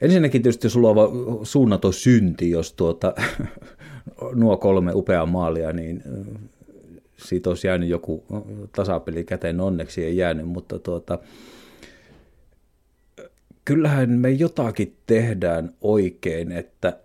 [0.00, 3.14] ensinnäkin tietysti sulla on suunnaton synti, jos tuota,
[4.34, 6.02] nuo kolme upeaa maalia, niin
[7.16, 8.24] siitä olisi jäänyt joku
[8.76, 11.18] tasapeli käteen, onneksi ei jäänyt, mutta tuota,
[13.64, 16.98] kyllähän me jotakin tehdään oikein, että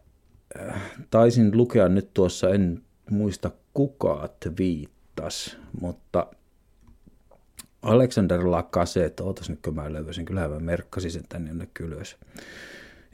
[0.60, 6.28] äh, taisin lukea nyt tuossa, en muista kuka viittas, mutta
[7.82, 12.18] Alexander Lacazette, ootas nyt kun mä löysin, kyllähän mä merkkasin sen tänne jonnekin ylös.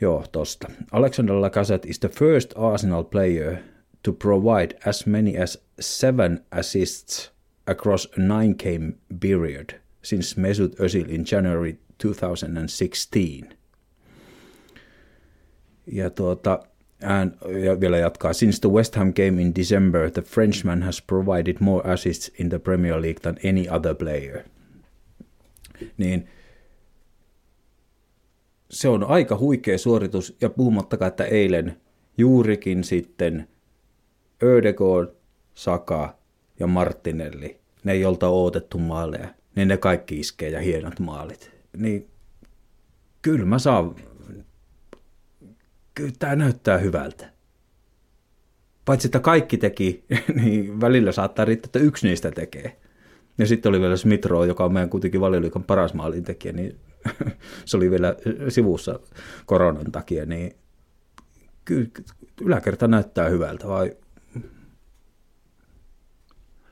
[0.02, 0.68] Joo, tosta.
[0.91, 3.58] Alexander Lacazette is the first Arsenal player
[4.04, 7.32] to provide as many as seven assists
[7.68, 13.56] across a nine-game period since Mesut Özil in January 2016.
[15.91, 16.64] Ja, tuota,
[17.04, 17.34] and,
[17.64, 18.34] ja vielä jatkaa.
[18.34, 22.60] Since the West Ham game in December, the Frenchman has provided more assists in the
[22.60, 24.43] Premier League than any other player.
[25.97, 26.30] Niin
[28.70, 31.82] se on aika huikea suoritus, ja puhumattakaan, että eilen
[32.17, 33.47] juurikin sitten
[34.43, 35.09] Ödegård,
[35.53, 36.17] Saka
[36.59, 41.51] ja Martinelli, ne jolta on odotettu maaleja, niin ne kaikki iskee ja hienot maalit.
[41.78, 42.09] Niin
[43.22, 43.95] kyllä mä saan,
[45.95, 47.30] kyllä tämä näyttää hyvältä.
[48.86, 50.03] Paitsi että kaikki teki,
[50.41, 52.80] niin välillä saattaa riittää, että yksi niistä tekee.
[53.38, 56.80] Ja sitten oli vielä Smith Rowe, joka on meidän kuitenkin valioliikan paras maalintekijä, niin
[57.66, 58.16] se oli vielä
[58.50, 59.00] sivussa
[59.45, 60.56] koronan takia, niin
[61.66, 61.89] kyllä
[62.41, 63.91] yläkerta näyttää hyvältä, vai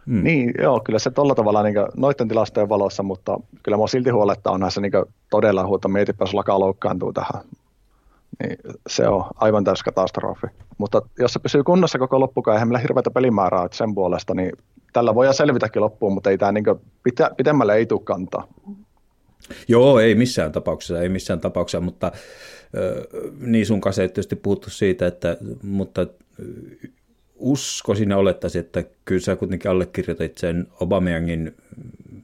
[0.07, 0.23] Mm.
[0.23, 4.51] Niin, joo, kyllä se tuolla tavalla niin noiden tilastojen valossa, mutta kyllä minua silti huoletta
[4.51, 4.91] on näissä niin
[5.29, 7.43] todella huolta, mietipä, jos lakaa loukkaantuu tähän.
[8.39, 8.57] Niin
[8.87, 10.47] se on aivan täys katastrofi.
[10.77, 14.51] Mutta jos se pysyy kunnossa koko loppukaan, eihän meillä hirveätä pelimäärää sen puolesta, niin
[14.93, 16.65] tällä voi selvitäkin loppuun, mutta ei tämä niin
[17.37, 18.47] pitemmälle ei tule kantaa.
[19.67, 22.11] Joo, ei missään tapauksessa, ei missään tapauksessa, mutta
[23.39, 26.07] niin sun kanssa ei tietysti puhuttu siitä, että, mutta
[27.35, 31.55] uskoisin ja olettaisin, että kyllä sä kuitenkin allekirjoitit sen Obameyangin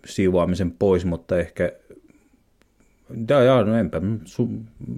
[0.05, 1.72] siivoamisen pois, mutta ehkä
[3.30, 4.49] ja, ja no enpä su,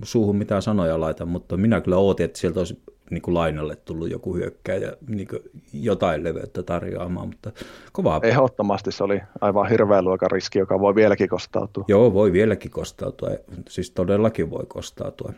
[0.03, 4.11] suuhun mitään sanoja laita, mutta minä kyllä ootin, että sieltä olisi niin kuin lainalle tullut
[4.11, 5.39] joku hyökkäjä niin kuin
[5.73, 7.51] jotain leveyttä tarjoamaan, mutta
[7.91, 8.19] kovaa.
[8.23, 11.85] Ehdottomasti se oli aivan hirveä luokan riski, joka voi vieläkin kostautua.
[11.87, 13.29] Joo, voi vieläkin kostautua,
[13.69, 15.33] siis todellakin voi kostautua.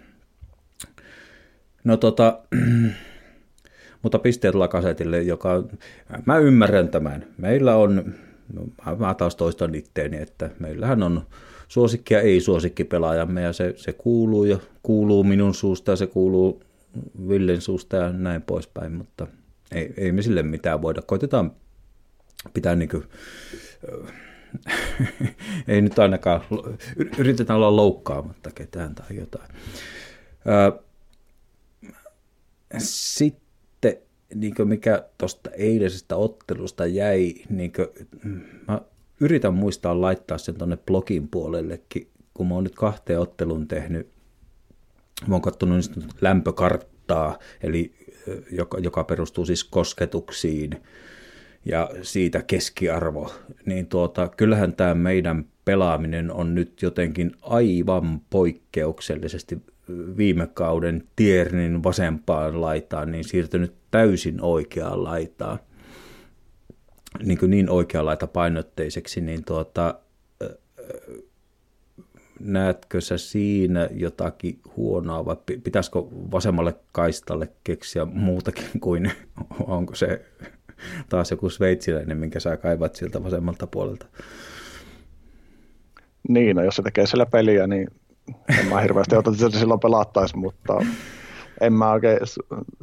[1.84, 2.40] No tota,
[4.04, 5.64] mutta pisteet Lakasetille, joka,
[6.26, 7.26] mä ymmärrän tämän.
[7.38, 8.14] Meillä on,
[8.54, 11.22] no, mä taas toistan itteeni, että meillähän on
[11.68, 16.62] suosikki ja ei-suosikki pelaajamme ja se, se kuuluu ja kuuluu minun suusta ja se kuuluu
[17.30, 19.28] Villen suusta ja näin poispäin, mutta
[19.72, 21.02] ei, ei me sille mitään voida.
[21.02, 21.52] Koitetaan
[22.54, 23.04] pitää niin kuin,
[25.68, 26.42] ei nyt ainakaan,
[27.18, 29.50] yritetään olla loukkaamatta ketään tai jotain.
[32.78, 33.98] Sitten
[34.36, 37.88] niin mikä tuosta eilisestä ottelusta jäi, niin kuin,
[38.68, 38.82] mä
[39.20, 44.10] yritän muistaa laittaa sen tuonne blogin puolellekin, kun mä oon nyt kahteen ottelun tehnyt,
[45.28, 45.92] mä oon katsonut
[46.22, 47.94] lämpökarttaa, eli
[48.52, 50.72] joka, joka perustuu siis kosketuksiin
[51.66, 53.34] ja siitä keskiarvo,
[53.66, 59.62] niin tuota, kyllähän tämä meidän pelaaminen on nyt jotenkin aivan poikkeuksellisesti
[60.18, 65.60] viime kauden Tiernin vasempaan laitaan, niin siirtynyt täysin oikeaan laitaan,
[67.24, 70.00] niin, kuin niin oikea laita painotteiseksi, niin tuota,
[72.40, 76.00] näetkö sä siinä jotakin huonoa vai pitäisikö
[76.32, 79.12] vasemmalle kaistalle keksiä muutakin kuin
[79.68, 80.26] onko se
[81.10, 84.06] taas joku sveitsiläinen, minkä sä kaivat siltä vasemmalta puolelta?
[86.30, 87.88] Niin, no jos se tekee siellä peliä, niin
[88.60, 90.86] en mä hirveästi ota, että silloin pelattaisi, mutta
[91.62, 92.20] en mä oikein,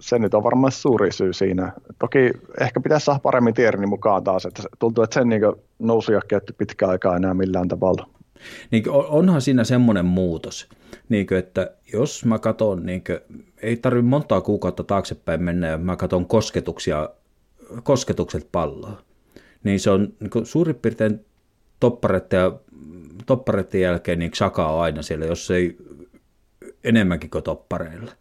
[0.00, 1.72] se nyt on varmaan suuri syy siinä.
[1.98, 2.30] Toki
[2.60, 5.42] ehkä pitäisi saada paremmin Tiernin mukaan taas, että tuntuu, että sen niin
[5.78, 8.13] nousu ei ole käytetty pitkään aikaa enää millään tavalla.
[8.70, 10.68] Niin onhan siinä semmoinen muutos,
[11.08, 13.18] niin kuin, että jos mä katson, niin kuin,
[13.62, 17.10] ei tarvitse montaa kuukautta taaksepäin mennä ja mä katson kosketuksia,
[17.82, 19.02] kosketukset palloa,
[19.64, 21.24] niin se on niin suurin piirtein
[21.80, 22.58] toppareiden, ja,
[23.26, 25.76] toppareiden jälkeen niin Xhaka on aina siellä, jos ei
[26.84, 28.12] enemmänkin kuin toppareilla.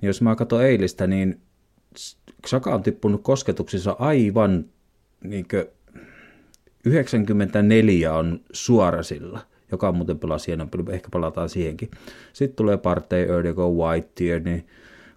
[0.00, 1.40] Niin jos mä katson eilistä, niin
[2.46, 4.64] Xhaka on tippunut kosketuksissa aivan
[5.24, 5.46] niin
[6.84, 9.40] 94 on suorasilla,
[9.72, 11.90] joka on muuten pelaa hieno ehkä palataan siihenkin.
[12.32, 14.60] Sitten tulee Partey, Erdego, White, Tierney,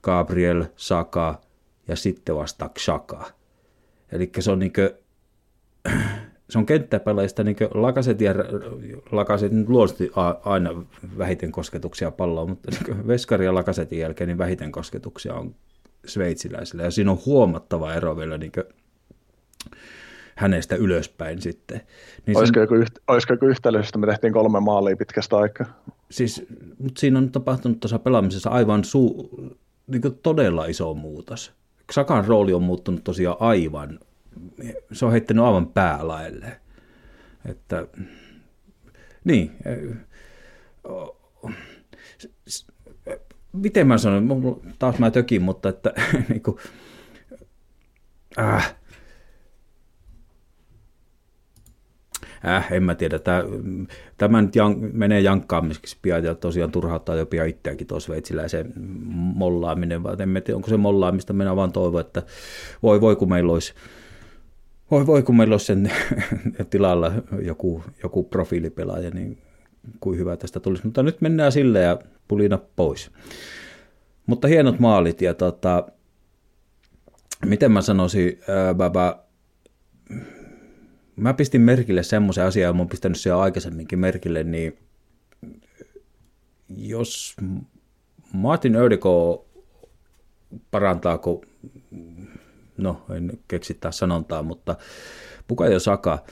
[0.04, 1.42] Gabriel, Saka
[1.88, 3.32] ja sitten vasta Xhaka.
[4.12, 4.90] Eli se on niin kuin,
[6.50, 8.34] se on kenttäpelaajista niin Lakaset ja
[9.12, 10.12] Lakaset nyt luonnollisesti
[10.44, 10.86] aina
[11.18, 15.56] vähiten kosketuksia palloa, mutta niin Veskari ja Lakasetin jälkeen niin vähiten kosketuksia on
[16.06, 16.84] sveitsiläisillä.
[16.84, 18.52] Ja siinä on huomattava ero vielä niin
[20.36, 21.82] hänestä ylöspäin sitten.
[22.26, 25.84] Niin olisiko, sen, joku yht, olisiko joku yhtälö, josta me tehtiin kolme maalia pitkästä aikaa?
[26.12, 26.46] Siis,
[26.80, 29.30] mutta siinä on tapahtunut tuossa pelaamisessa aivan su,
[29.88, 31.54] niin todella iso muutos.
[31.92, 34.00] Sakan rooli on muuttunut tosiaan aivan
[34.92, 36.62] se on heittänyt aivan päälaille.
[37.46, 37.88] Että,
[39.24, 39.52] niin,
[43.54, 45.94] miten mä sanon, taas mä tökin, mutta että
[46.30, 46.58] niin kuin,
[48.40, 48.76] äh,
[52.48, 53.44] äh, en mä tiedä, tämä,
[54.18, 58.74] tämä nyt jan, menee jankkaamiseksi pian ja tosiaan turhauttaa jo pian itseäkin tuo sveitsiläisen
[59.36, 62.24] mollaaminen, vaan en tiedä, onko se mollaamista, minä vaan toivon, että
[62.84, 63.74] voi voi kun meillä olisi
[64.92, 65.92] voi voi, kun meillä olisi sen
[66.70, 69.38] tilalla joku, joku profiilipelaaja, niin
[70.00, 70.86] kuin hyvä tästä tulisi.
[70.86, 73.12] Mutta nyt mennään sille ja pulina pois.
[74.26, 75.88] Mutta hienot maalit ja tota,
[77.46, 79.26] miten mä sanoisin, ää, baba,
[81.16, 84.78] mä pistin merkille semmoisen asian, ja mä oon pistänyt sen aikaisemminkin merkille, niin
[86.70, 87.36] jos
[88.34, 89.46] Martin Ödeko
[90.72, 91.42] parantaako,
[92.78, 94.76] no en keksi taas sanontaa, mutta
[95.48, 96.26] Pukajo Saka,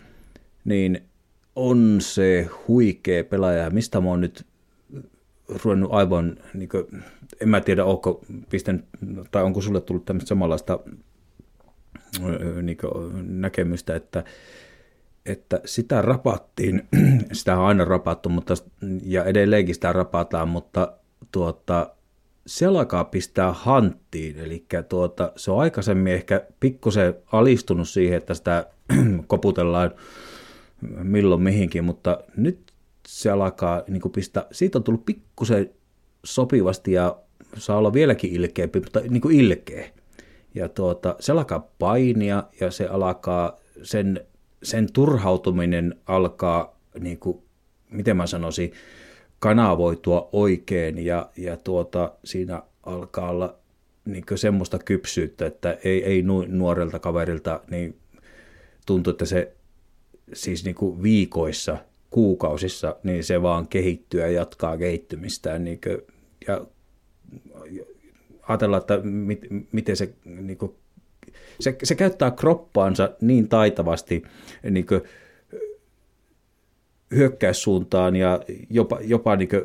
[0.66, 1.04] niin
[1.56, 3.70] on se huikea pelaaja.
[3.70, 4.46] Mistä mä oon nyt
[5.48, 7.04] ruvennut aivan, niin kuin,
[7.42, 8.86] en mä tiedä, onko pistänyt,
[9.32, 10.80] tai onko sulle tullut tämmöistä samanlaista
[12.62, 14.24] niin kuin, näkemystä, että,
[15.26, 16.88] että sitä rapattiin,
[17.32, 18.54] sitä on aina rapattu, mutta,
[19.04, 20.94] ja edelleenkin sitä rapataan, mutta
[21.32, 21.90] tuota,
[22.48, 28.68] se alkaa pistää hanttiin, eli tuota, se on aikaisemmin ehkä pikkusen alistunut siihen, että sitä
[29.28, 29.92] koputellaan
[31.04, 32.74] milloin mihinkin, mutta nyt
[33.08, 35.70] se alkaa niin pistää, siitä on tullut pikkusen
[36.24, 37.18] sopivasti ja
[37.58, 39.90] saa olla vieläkin ilkeämpi, mutta niin kuin ilkeä.
[40.56, 44.26] Ja tuota, se alkaa painia ja se alkaa, sen,
[44.64, 47.38] sen turhautuminen alkaa, niin kuin,
[47.90, 48.72] miten mä sanoisin,
[49.40, 53.56] kanavoitua oikein ja, ja tuota, siinä alkaa olla
[54.06, 57.98] niin semmoista kypsyyttä, että ei, ei nuorelta kaverilta niin
[58.86, 59.54] tuntuu, että se
[60.34, 61.78] siis niin kuin viikoissa,
[62.10, 65.64] kuukausissa, niin se vaan kehittyy ja jatkaa kehittymistään.
[65.64, 65.98] Niin kuin,
[66.48, 66.66] ja
[68.42, 69.42] ajatella, että mit,
[69.72, 70.76] miten se, niin kuin,
[71.60, 74.24] se, se käyttää kroppaansa niin taitavasti
[74.70, 75.02] niin kuin,
[77.16, 79.62] hyökkäyssuuntaan ja jopa, jopa niin kuin,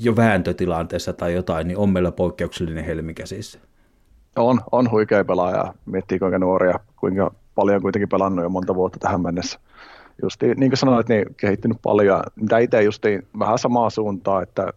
[0.00, 3.58] jo vääntötilanteessa tai jotain, niin on meillä poikkeuksellinen helmi käsissä.
[4.36, 5.74] On, on huikea pelaaja.
[5.86, 9.60] Miettii kuinka nuoria, kuinka paljon kuitenkin pelannut jo monta vuotta tähän mennessä.
[10.22, 12.22] Justi, niin kuin sanoit, niin kehittynyt paljon.
[12.36, 14.72] Mitä itse justiin vähän samaa suuntaa, että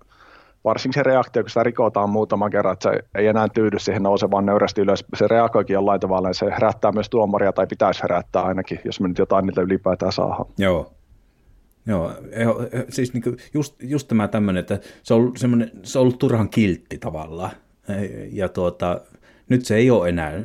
[0.63, 4.45] varsinkin se reaktio, kun sitä rikotaan muutaman kerran, että se ei enää tyydy siihen nousevaan
[4.45, 5.05] nöyrästi ylös.
[5.15, 9.07] Se reagoikin jollain tavalla ja se herättää myös tuomaria tai pitäisi herättää ainakin, jos me
[9.07, 10.45] nyt jotain niitä ylipäätään saadaan.
[10.57, 10.93] Joo.
[11.85, 12.11] Joo,
[12.89, 15.31] siis niin just, just tämä tämmöinen, että se on,
[15.83, 17.51] se on ollut turhan kiltti tavallaan.
[18.31, 19.01] Ja tuota,
[19.49, 20.41] nyt se ei ole enää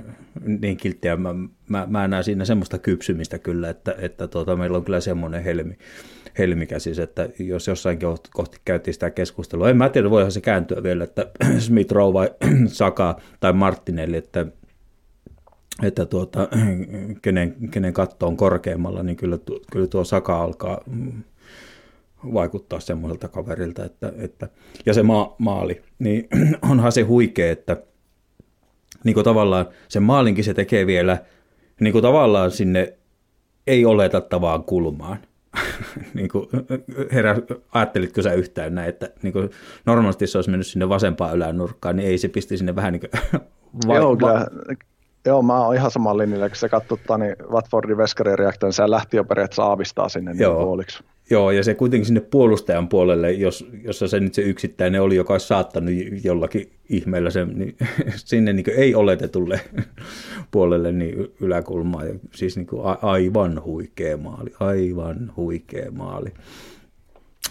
[0.60, 1.16] niin kilttiä.
[1.16, 1.34] Mä,
[1.68, 5.78] mä, mä näen siinä semmoista kypsymistä kyllä, että, että tuota, meillä on kyllä semmoinen helmi,
[6.38, 7.98] helmikäsis, että jos jossain
[8.34, 11.26] kohti käytiin sitä keskustelua, en mä tiedä, voihan se kääntyä vielä, että
[11.58, 12.30] Smith Rowe vai
[12.66, 14.46] Saka tai Martinelli, että
[15.82, 16.48] että tuota,
[17.22, 19.38] kenen, kenen katto on korkeammalla, niin kyllä,
[19.72, 20.80] kyllä tuo Saka alkaa
[22.34, 24.48] vaikuttaa semmoiselta kaverilta, että, että
[24.86, 26.28] ja se ma, maali, niin
[26.70, 27.82] onhan se huikea, että
[29.04, 31.18] niin kuin tavallaan sen maalinkin se tekee vielä
[31.80, 32.98] niin kuin tavallaan sinne
[33.66, 35.18] ei oletattavaan kulmaan.
[36.14, 36.48] niin kuin
[37.12, 37.36] herä,
[37.72, 39.50] ajattelitko sä yhtään näin, että niin kuin
[39.86, 43.42] normaalisti se olisi mennyt sinne vasempaan ylänurkkaan, niin ei se pisti sinne vähän niin kuin
[43.88, 44.46] va- Joo, kyllä.
[45.26, 48.90] Joo, mä oon ihan saman linjalla, kun se katsottaa, niin Watfordin veskarin reaktio, niin se
[48.90, 51.04] lähti jo periaatteessa aavistaa sinne niin puoliksi.
[51.30, 55.34] Joo, ja se kuitenkin sinne puolustajan puolelle, jos, jossa se nyt se yksittäinen oli, joka
[55.34, 57.76] olisi saattanut jollakin ihmeellä sen, niin
[58.16, 59.60] sinne niin ei oletetulle
[60.50, 62.04] puolelle niin yläkulmaa.
[62.04, 66.30] Ja siis niin kuin aivan huikea maali, aivan huikea maali.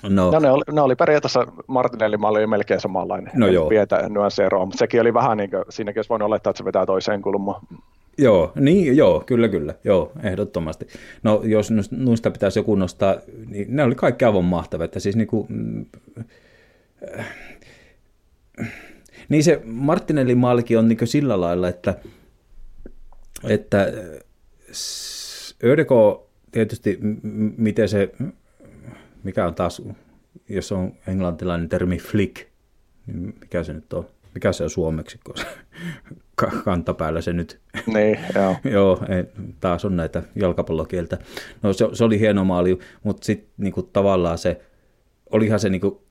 [0.10, 3.32] No, no ne, oli, ne oli periaatteessa, Martinelli oli melkein samanlainen.
[3.36, 3.70] No joo.
[3.70, 6.86] Pietä nyansseeroa, mutta sekin oli vähän niin kuin, siinäkin olisi voinut olettaa, että se vetää
[6.86, 7.62] toiseen kulmaan.
[8.18, 10.88] Joo, niin, joo, kyllä, kyllä, joo, ehdottomasti.
[11.24, 13.16] No jos noista pitäisi joku nostaa,
[13.46, 15.86] niin ne oli kaikki aivan mahtavia, että siis niin kuin, mm,
[19.30, 21.96] niin se Martinellin maalikin on niin sillä lailla, että,
[23.44, 23.88] että
[25.64, 27.00] Ödeko tietysti,
[27.58, 28.12] miten se,
[29.24, 29.82] mikä on taas,
[30.50, 32.48] jos on englantilainen termi flick,
[33.08, 34.08] niin mikä se nyt on?
[34.34, 35.36] Mikä se on suomeksi, kun
[36.64, 37.60] kantapäällä se nyt.
[37.88, 38.56] Niin, joo.
[38.76, 39.02] joo,
[39.60, 41.18] taas on näitä jalkapallokieltä.
[41.64, 44.62] No se, se oli hieno maali, mutta sitten niinku, tavallaan se,
[45.30, 46.04] olihan se niinku,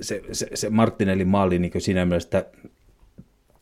[0.00, 2.58] se, se, se Martinellin maali niin siinä mielessä, että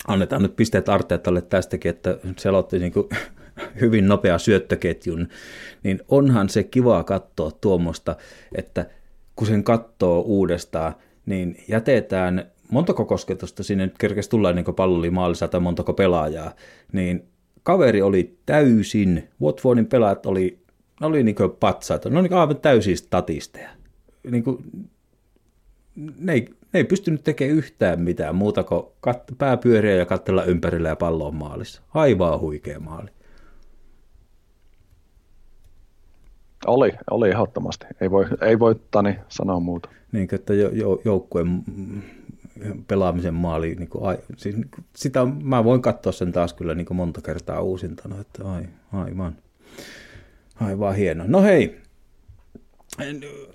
[0.08, 3.08] annetaan nyt pisteet Arteetalle tästäkin, että se aloitti niin kuin
[3.80, 5.28] hyvin nopea syöttöketjun,
[5.82, 8.16] niin onhan se kiva katsoa tuommoista,
[8.54, 8.86] että
[9.36, 10.94] kun sen katsoo uudestaan,
[11.26, 15.92] niin jätetään montako kosketusta sinne nyt kerkesi tulla ennen kuin pallo oli maalissa tai montako
[15.92, 16.52] pelaajaa,
[16.92, 17.24] niin
[17.62, 20.62] kaveri oli täysin, Watfordin pelaajat oli
[21.00, 23.70] ne oli niin patsaita, ne oli niin aivan täysin statisteja.
[24.30, 24.58] Niin kuin,
[26.18, 30.88] ne, ei, ne ei pystynyt tekemään yhtään mitään muuta kuin kat- pääpyöriä ja katsella ympärillä
[30.88, 31.82] ja pallon maalissa.
[31.94, 33.10] Aivan huikea maali.
[36.66, 37.86] Oli, oli ehdottomasti.
[38.00, 39.88] Ei voi, ei voi Tani sanoa muuta.
[40.12, 41.62] Niin, että jo, jo, joukkueen
[42.88, 44.56] pelaamisen maali, niin kuin, ai, siis,
[44.96, 49.36] sitä mä voin katsoa sen taas kyllä niin kuin monta kertaa uusintana, että ai, aivan,
[50.60, 51.24] aivan hieno.
[51.26, 51.80] No hei,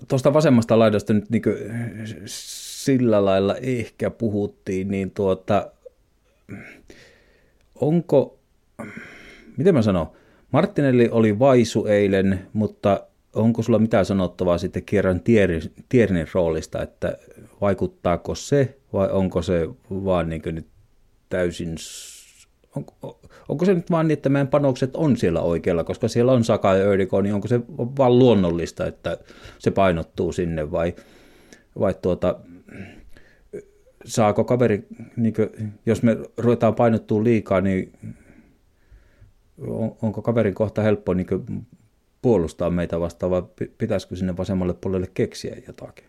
[0.08, 1.42] tuosta vasemmasta laidasta nyt niin
[2.26, 5.70] sillä lailla ehkä puhuttiin, niin tuota,
[7.74, 8.38] onko,
[9.56, 10.06] miten mä sanon,
[10.52, 15.20] Martinelli oli vaisu eilen, mutta onko sulla mitään sanottavaa sitten Kieran
[15.88, 17.18] Tiernin roolista, että
[17.60, 20.66] vaikuttaako se vai onko se vaan niin nyt
[21.28, 21.76] täysin,
[22.76, 26.44] onko, onko se nyt vaan niin, että meidän panokset on siellä oikealla, koska siellä on
[26.44, 29.18] Saka ja Ödiko, niin onko se vaan luonnollista, että
[29.58, 30.94] se painottuu sinne vai,
[31.78, 32.40] vai tuota,
[34.04, 34.86] saako kaveri,
[35.16, 37.92] niin kuin, jos me ruvetaan painottua liikaa, niin
[39.66, 41.26] on, onko kaverin kohta helppo niin
[42.22, 43.42] puolustaa meitä vastaan vai
[43.78, 46.07] pitäisikö sinne vasemmalle puolelle keksiä jotakin?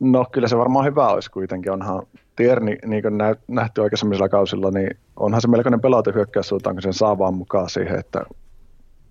[0.00, 1.72] No kyllä se varmaan hyvä olisi kuitenkin.
[1.72, 2.02] Onhan
[2.36, 7.34] Tierni, niin kuin nähty aikaisemmilla kausilla, niin onhan se melkoinen pelaaty hyökkäyssuuntaan, sen saa vaan
[7.34, 8.22] mukaan siihen, että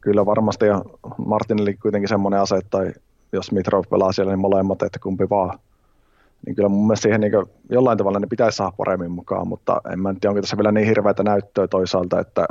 [0.01, 0.81] kyllä varmasti ja
[1.25, 2.91] Martinille kuitenkin semmoinen ase, tai
[3.31, 5.59] jos Mitrov pelaa siellä, niin molemmat, että kumpi vaan.
[6.45, 7.31] Niin kyllä mun mielestä siihen niin
[7.69, 10.87] jollain tavalla ne pitäisi saada paremmin mukaan, mutta en mä tiedä, onko tässä vielä niin
[10.87, 12.45] hirveätä näyttöä toisaalta, että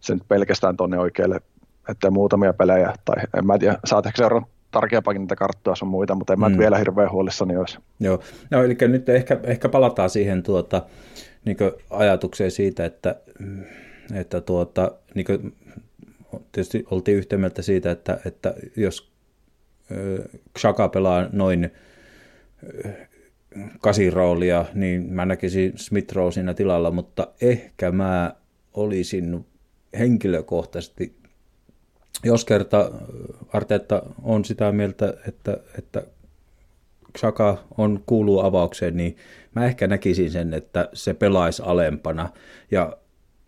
[0.00, 1.40] se nyt pelkästään tuonne oikealle,
[1.88, 6.14] että muutamia pelejä, tai en mä tiedä, saat ehkä seurata tarkeampakin niitä karttoja sun muita,
[6.14, 6.52] mutta en mm.
[6.52, 7.78] mä vielä hirveän huolissani olisi.
[8.00, 10.82] Joo, no, eli nyt ehkä, ehkä palataan siihen tuota,
[11.44, 11.56] niin
[11.90, 13.16] ajatukseen siitä, että,
[14.14, 15.56] että tuota, niin kuin,
[16.52, 19.10] tietysti oltiin yhtä mieltä siitä, että, että jos
[20.58, 21.70] Xhaka pelaa noin
[23.80, 28.34] kasiroolia, niin mä näkisin Smith siinä tilalla, mutta ehkä mä
[28.74, 29.46] olisin
[29.98, 31.19] henkilökohtaisesti
[32.24, 32.90] jos kerta
[33.52, 36.02] Arteetta on sitä mieltä, että, että
[37.18, 39.16] Xhaka on, kuuluu avaukseen, niin
[39.54, 42.28] mä ehkä näkisin sen, että se pelaisi alempana
[42.70, 42.96] ja,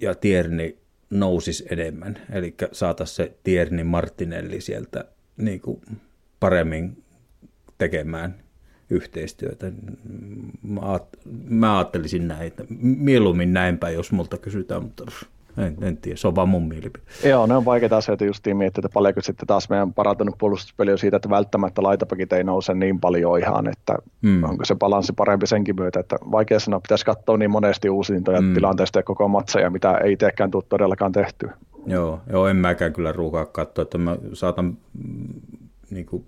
[0.00, 0.78] ja Tierni
[1.10, 2.18] nousisi enemmän.
[2.32, 5.04] Eli saataisiin se Tierni Martinelli sieltä
[5.36, 5.80] niin kuin
[6.40, 7.02] paremmin
[7.78, 8.42] tekemään
[8.90, 9.72] yhteistyötä.
[11.48, 15.04] Mä ajattelisin näin, mieluummin näinpä, jos multa kysytään, mutta
[15.58, 17.04] en, en tiedä, se on vaan mun mielipide.
[17.24, 20.98] Joo, ne on vaikeita asioita justiin miettiä, että paljonko sitten taas meidän parantunut puolustuspeli on
[20.98, 24.44] siitä, että välttämättä laitapakit ei nouse niin paljon ihan, että mm.
[24.44, 28.54] onko se balanssi parempi senkin myötä, että vaikea sanoa, pitäisi katsoa niin monesti uusintoja mm.
[28.54, 31.56] tilanteesta ja koko matseja, mitä ei teekään tule todellakaan tehtyä.
[31.86, 35.40] Joo, joo, en mäkään kyllä ruukaa katsoa, että mä saatan mm,
[35.90, 36.24] niin kuin,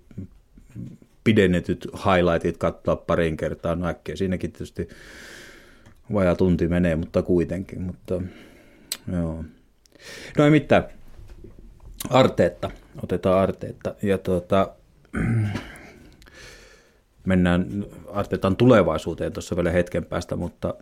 [1.23, 4.87] pidennetyt highlightit katsoa parin kertaa, no äkkiä siinäkin tietysti
[6.13, 8.21] vajaa tunti menee, mutta kuitenkin, mutta
[9.11, 9.43] Joo.
[10.37, 10.83] No ei mitään.
[12.09, 12.71] Arteetta.
[13.03, 13.95] Otetaan Arteetta.
[14.01, 14.69] Ja tuota,
[17.25, 20.73] mennään Arteetan tulevaisuuteen tuossa vielä hetken päästä, mutta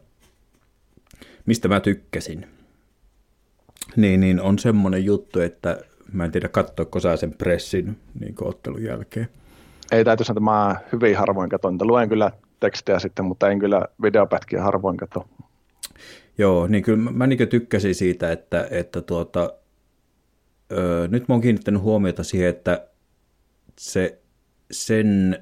[1.46, 2.48] mistä mä tykkäsin,
[3.96, 5.78] niin, niin on semmoinen juttu, että
[6.14, 9.28] mä en tiedä katsoiko sä sen pressin niin ottelun jälkeen.
[9.92, 11.78] Ei täytyy sanoa, että mä hyvin harvoin katson.
[11.82, 15.26] Luen kyllä tekstiä sitten, mutta en kyllä videopätkiä harvoin katso.
[16.38, 19.54] Joo, niin kyllä mä niin tykkäsin siitä, että, että tuota,
[20.72, 22.88] öö, nyt mä oon kiinnittänyt huomiota siihen, että
[23.80, 24.22] se,
[24.72, 25.40] sen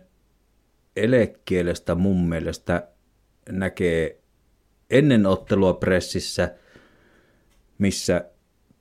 [0.96, 2.88] elekielestä mun mielestä
[3.50, 4.22] näkee
[4.90, 6.56] ennen ottelua pressissä,
[7.78, 8.26] missä,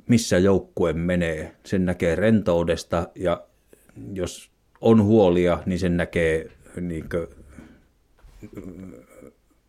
[0.08, 1.56] missä joukkue menee.
[1.66, 3.46] Sen näkee rentoudesta ja
[4.12, 4.50] jos
[4.80, 6.50] on huolia, niin sen näkee
[6.80, 7.26] niin kuin,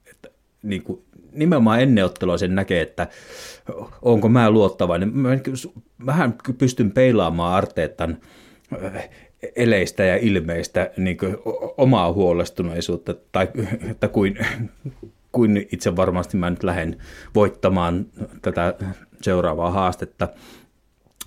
[0.05, 0.29] että,
[0.63, 1.03] niin kuin,
[1.33, 3.07] nimenomaan ennen ottelua sen näkee, että
[4.01, 5.17] onko mä luottavainen.
[5.17, 5.29] Mä
[6.05, 8.17] vähän pystyn peilaamaan Arteetan
[8.85, 9.09] äh,
[9.55, 11.17] eleistä ja ilmeistä niin
[11.77, 13.47] omaa huolestuneisuutta, tai
[13.91, 14.37] että kuin,
[15.31, 16.97] kuin itse varmasti mä nyt lähden
[17.35, 18.05] voittamaan
[18.41, 18.75] tätä
[19.21, 20.27] seuraavaa haastetta,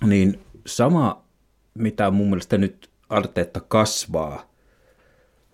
[0.05, 1.25] niin sama,
[1.73, 4.54] mitä mun mielestä nyt Arteetta kasvaa,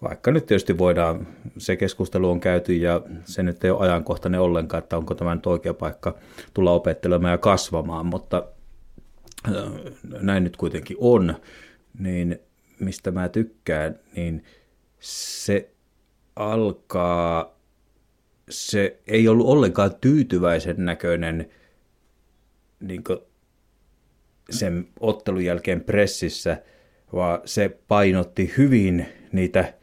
[0.02, 1.28] vaikka nyt tietysti voidaan,
[1.58, 5.46] se keskustelu on käyty ja se nyt ei ole ajankohtainen ollenkaan, että onko tämä nyt
[5.46, 6.18] oikea paikka
[6.54, 8.48] tulla opettelemaan ja kasvamaan, mutta
[10.22, 11.36] näin nyt kuitenkin on,
[12.00, 12.40] niin
[12.80, 14.44] mistä mä tykkään, niin
[15.00, 15.72] se
[16.36, 17.56] alkaa,
[18.50, 21.50] se ei ollut ollenkaan tyytyväisen näköinen
[22.80, 23.04] niin
[24.50, 26.62] sen ottelun jälkeen pressissä,
[27.14, 29.74] vaan se painotti hyvin niitä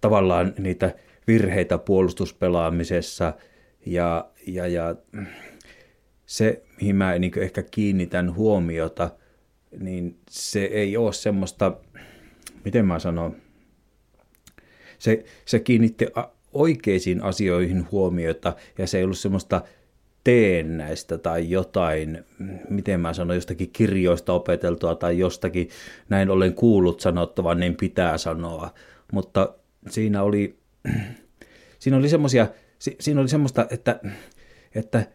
[0.00, 0.94] tavallaan niitä
[1.26, 3.32] virheitä puolustuspelaamisessa
[3.86, 4.94] ja, ja, ja
[6.26, 9.10] se, mihin mä niin ehkä kiinnitän huomiota,
[9.78, 11.76] niin se ei ole semmoista,
[12.64, 13.36] miten mä sanon,
[14.98, 16.06] se, se kiinnitti
[16.52, 19.62] oikeisiin asioihin huomiota ja se ei ollut semmoista
[20.24, 22.24] teennäistä tai jotain,
[22.68, 25.68] miten mä sanon, jostakin kirjoista opeteltua tai jostakin
[26.08, 28.70] näin olen kuullut sanottavan, niin pitää sanoa.
[29.12, 29.54] Mutta
[29.88, 30.58] siinä oli,
[31.78, 32.46] siinä oli semmoisia,
[32.78, 34.00] siinä oli semmoista, että,
[34.74, 35.06] että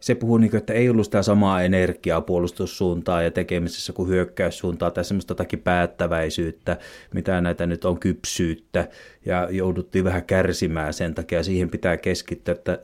[0.00, 4.90] se puhuu niin kuin, että ei ollut sitä samaa energiaa puolustussuuntaa ja tekemisessä kuin hyökkäyssuuntaa
[4.90, 6.78] tai semmoista jotakin päättäväisyyttä,
[7.14, 8.88] mitä näitä nyt on kypsyyttä.
[9.26, 12.78] Ja jouduttiin vähän kärsimään sen takia siihen pitää keskittyä, että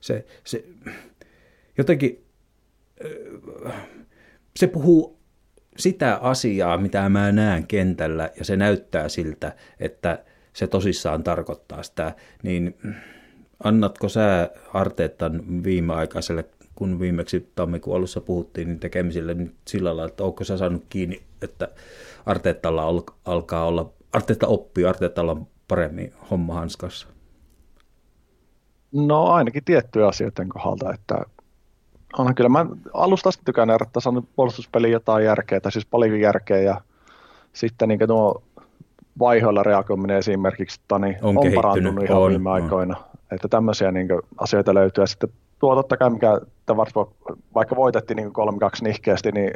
[0.00, 0.64] se, se
[1.78, 2.24] jotenkin
[4.56, 5.17] se puhuu
[5.78, 12.14] sitä asiaa, mitä mä näen kentällä ja se näyttää siltä, että se tosissaan tarkoittaa sitä,
[12.42, 12.78] niin
[13.64, 20.24] annatko sä Arteetan viimeaikaiselle, kun viimeksi tammikuun alussa puhuttiin, niin tekemisille niin sillä lailla, että
[20.24, 21.68] onko sä saanut kiinni, että
[22.26, 27.08] Arteettalla alkaa olla, Arteetta oppii, Arteettalla on paremmin homma hanskassa?
[28.92, 31.18] No ainakin tiettyjä asioiden kohdalta, että
[32.18, 36.58] onhan kyllä mä alusta asti tykännyt, että saanut puolustuspeli jotain järkeä, tai siis paljon järkeä,
[36.58, 36.80] ja
[37.52, 38.42] sitten niin nuo
[39.18, 42.96] vaihoilla reagoiminen esimerkiksi tani, on, on parantunut ihan on, viime aikoina.
[42.96, 43.04] On.
[43.32, 45.02] Että tämmöisiä niin asioita löytyy.
[45.02, 45.28] Ja sitten
[45.58, 46.40] tuo totta kai, mikä
[47.54, 48.30] vaikka voitettiin niin 3-2
[48.82, 49.52] nihkeästi, niin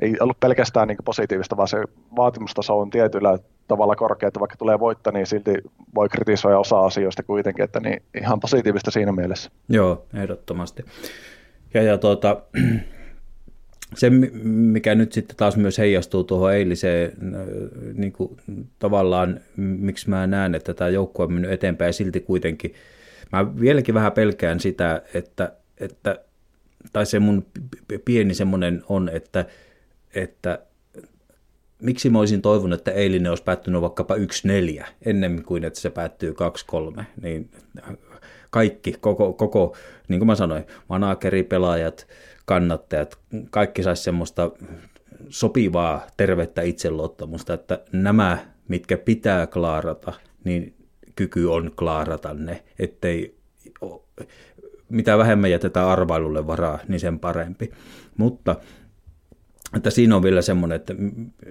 [0.00, 1.84] ei ollut pelkästään niin positiivista, vaan se
[2.16, 3.38] vaatimustaso on tietyllä
[3.68, 5.54] tavalla korkea, että vaikka tulee voitto, niin silti
[5.94, 9.50] voi kritisoida osa asioista kuitenkin, että niin ihan positiivista siinä mielessä.
[9.68, 10.84] Joo, ehdottomasti.
[11.74, 12.42] Ja, ja tuota,
[14.00, 14.10] se,
[14.44, 17.12] mikä nyt sitten taas myös heijastuu tuohon eiliseen,
[17.94, 18.36] niin kuin
[18.78, 22.74] tavallaan, miksi mä näen, että tämä joukkue on mennyt eteenpäin ja silti kuitenkin,
[23.32, 26.20] mä vieläkin vähän pelkään sitä, että, että
[26.92, 27.46] tai se mun
[28.04, 29.44] pieni semmoinen on, että,
[30.14, 30.58] että
[31.82, 36.34] miksi mä olisin toivonut, että eilinen olisi päättynyt vaikkapa 1-4 ennen kuin että se päättyy
[37.00, 37.50] 2-3, niin
[38.52, 39.76] kaikki, koko, koko
[40.08, 42.06] niin kuin mä sanoin, manakeri, pelaajat,
[42.44, 43.18] kannattajat,
[43.50, 44.50] kaikki saisi semmoista
[45.28, 48.38] sopivaa, tervettä itseluottamusta, että nämä,
[48.68, 50.12] mitkä pitää klaarata,
[50.44, 50.74] niin
[51.16, 53.38] kyky on klaarata ne, ettei
[54.88, 57.70] mitä vähemmän jätetään arvailulle varaa, niin sen parempi.
[58.16, 58.56] Mutta
[59.76, 60.94] että siinä on vielä semmoinen, että,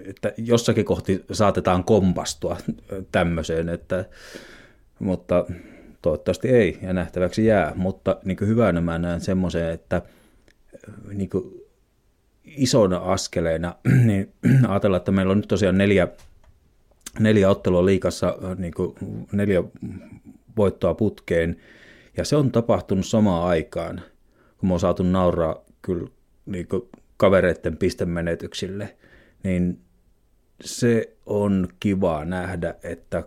[0.06, 2.58] että jossakin kohti saatetaan kompastua
[3.12, 4.06] tämmöiseen, että,
[4.99, 5.45] mutta
[6.02, 10.02] toivottavasti ei ja nähtäväksi jää, mutta niin hyvänä mä näen semmoisen, että
[11.14, 11.30] niin
[12.45, 13.76] isona askeleena,
[14.08, 14.34] niin
[14.70, 16.08] ajatellaan, että meillä on nyt tosiaan neljä,
[17.20, 18.74] neljä ottelua liikassa, niin
[19.32, 19.64] neljä
[20.58, 21.58] voittoa putkeen,
[22.18, 24.02] ja se on tapahtunut samaan aikaan,
[24.58, 26.08] kun me on saatu nauraa kyllä
[26.45, 26.68] niin
[27.18, 28.95] kavereiden pistemenetyksille,
[29.43, 29.80] niin
[30.62, 33.24] se on kiva nähdä, että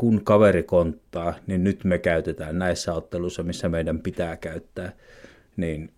[0.00, 4.92] kun kaveri konttaa, niin nyt me käytetään näissä otteluissa, missä meidän pitää käyttää,
[5.56, 5.92] niin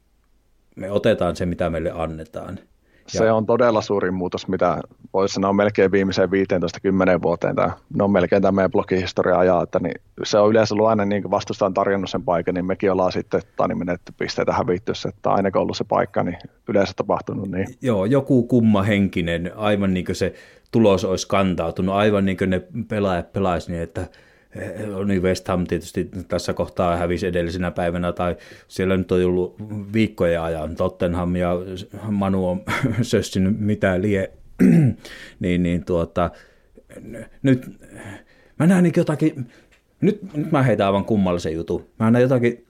[0.77, 2.59] me otetaan se, mitä meille annetaan.
[3.07, 3.35] Se ja...
[3.35, 4.79] on todella suuri muutos, mitä
[5.13, 6.33] voisi sanoa melkein viimeiseen 15-10
[7.23, 7.57] vuoteen.
[7.57, 9.95] Tämä, ne on melkein tämä meidän blogihistoria ajaa, että niin
[10.25, 13.75] se on yleensä ollut aina niin vastustaan tarjonnut sen paikan, niin mekin ollaan sitten tani
[13.75, 16.39] menetty pisteitä hävittyssä, että aina kun ollut se paikka, niin
[16.69, 17.67] yleensä tapahtunut niin.
[17.83, 20.35] Joo, joku kumma henkinen, aivan niin kuin se
[20.73, 24.09] tulos olisi kantautunut, aivan niin kuin ne pelaajat pelaisivat niin, että
[25.07, 28.37] niin West Ham tietysti tässä kohtaa hävisi edellisenä päivänä, tai
[28.68, 29.57] siellä nyt on ollut
[29.93, 30.77] viikkoja ajan.
[30.77, 31.57] Tottenham ja
[32.11, 32.62] Manu on
[33.03, 34.31] sössinyt mitä lie,
[35.41, 36.31] niin, niin tuota,
[37.43, 37.70] nyt
[38.59, 39.47] mä näen niin jotakin,
[40.01, 42.66] nyt, nyt mä heitän aivan kummallisen jutun, mä näen jotakin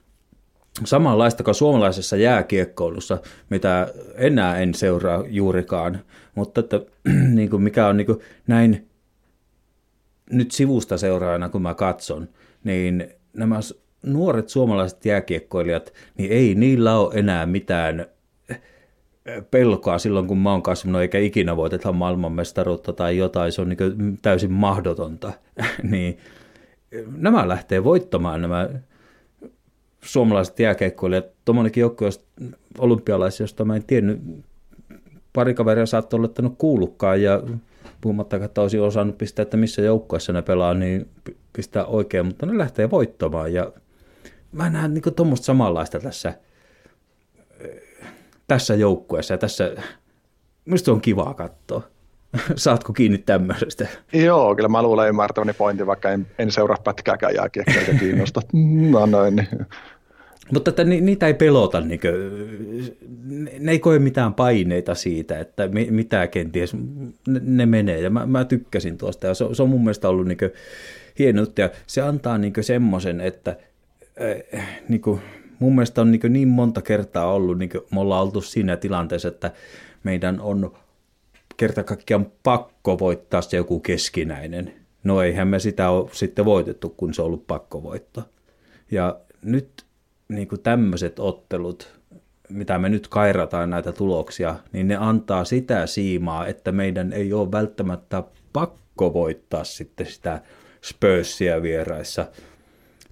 [0.85, 3.19] samanlaista kuin suomalaisessa jääkiekkoilussa,
[3.51, 6.01] mitä enää en seuraa juurikaan,
[6.35, 6.81] mutta että,
[7.35, 8.89] niin kuin mikä on niin kuin näin
[10.31, 12.29] nyt sivusta seuraajana, kun mä katson,
[12.65, 13.61] niin nämä
[14.03, 18.07] nuoret suomalaiset jääkiekkoilijat, niin ei niillä ole enää mitään
[18.49, 18.61] eh,
[19.51, 24.19] pelkoa silloin, kun mä oon kasvanut, eikä ikinä voiteta maailmanmestaruutta tai jotain, se on niin
[24.23, 25.33] täysin mahdotonta.
[25.91, 26.19] niin
[27.17, 28.69] nämä lähtee voittamaan nämä
[30.05, 31.27] suomalaiset jääkiekkoilijat.
[31.45, 32.09] Tuommoinenkin joukkue
[32.79, 34.21] olympialaisia, josta mä en tiennyt,
[35.33, 37.43] pari kaveria saattoi olla kuullutkaan ja
[38.01, 41.09] puhumattakaan, että olisi osannut pistää, että missä joukkueessa ne pelaa, niin
[41.53, 43.73] pistää oikein, mutta ne lähtee voittamaan ja
[44.53, 46.35] mä näen niin tuommoista samanlaista tässä
[48.47, 49.75] tässä joukkueessa ja tässä,
[50.65, 51.83] minusta on kivaa katsoa.
[52.57, 53.87] Saatko kiinni tämmöisestä?
[54.13, 58.41] Joo, kyllä mä luulen ymmärtäväni pointin, vaikka en, en seuraa pätkääkään jääkiekkoa eikä kiinnosta.
[58.91, 59.49] No noin, niin.
[60.51, 62.13] Mutta että ni, niitä ei pelota, niin kuin,
[63.59, 66.75] ne ei koe mitään paineita siitä, että mi, mitä kenties
[67.27, 68.01] ne, ne menee.
[68.01, 70.39] Ja mä, mä tykkäsin tuosta ja se, se on mun mielestä ollut niin
[71.19, 73.57] hieno ja se antaa niin semmoisen, että
[74.55, 75.21] äh, niin kuin,
[75.59, 79.29] mun mielestä on niin, niin monta kertaa ollut, niin kuin me ollaan oltu siinä tilanteessa,
[79.29, 79.53] että
[80.05, 80.73] meidän on
[81.57, 84.75] kerta kaikkiaan pakko voittaa se joku keskinäinen.
[85.05, 88.25] No eihän me sitä ole sitten voitettu, kun se on ollut pakko voittaa.
[88.91, 89.82] Ja nyt
[90.35, 92.01] niin kuin tämmöiset ottelut,
[92.49, 97.53] mitä me nyt kairataan näitä tuloksia, niin ne antaa sitä siimaa, että meidän ei ole
[97.53, 98.23] välttämättä
[98.53, 100.41] pakko voittaa sitten sitä
[100.83, 102.27] Spursia vieraissa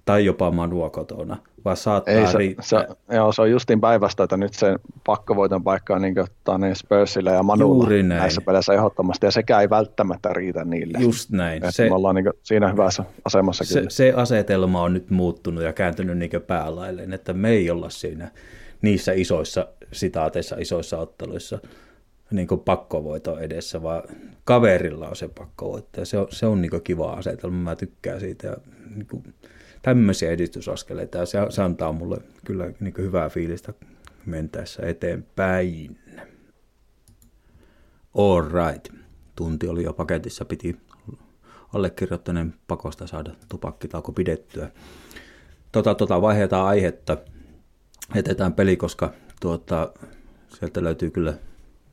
[0.05, 2.65] tai jopa Manua kotona, vaan saattaa Ei, se, riittää.
[2.65, 4.75] Se, joo, se on justiin päivästä, että nyt se
[5.05, 6.27] pakkovoiton paikka on niin kuin,
[6.61, 8.19] niin Spursille ja Manulla Juuri näin.
[8.19, 10.97] näissä peleissä ehdottomasti, ja sekä ei välttämättä riitä niille.
[11.01, 11.61] Just näin.
[11.69, 15.73] Se, me ollaan niin kuin, siinä hyvässä asemassa se, se asetelma on nyt muuttunut ja
[15.73, 18.31] kääntynyt niin päälailleen, että me ei olla siinä
[18.81, 21.59] niissä isoissa sitaateissa, isoissa otteluissa
[22.31, 24.03] niin kuin pakkovoito edessä, vaan
[24.43, 26.01] kaverilla on se pakkovoitto.
[26.01, 28.47] Ja se on, se on niin kiva asetelma, mä tykkään siitä.
[28.47, 28.57] Ja
[28.95, 29.23] niin kuin,
[29.81, 33.73] tämmöisiä edistysaskeleita ja se, se antaa mulle kyllä niin hyvää fiilistä
[34.25, 35.99] mentäessä eteenpäin.
[38.17, 39.01] All right.
[39.35, 40.77] Tunti oli jo paketissa, piti
[41.73, 44.71] allekirjoittaneen pakosta saada tupakkitauko pidettyä.
[45.71, 47.17] Tota, tota vaihdetaan aihetta,
[48.15, 49.93] etetään peli, koska tuota,
[50.47, 51.33] sieltä löytyy kyllä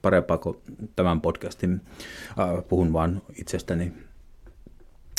[0.03, 0.57] parempaa kuin
[0.97, 1.81] tämän podcastin.
[2.41, 3.93] Äh, puhun vaan itsestäni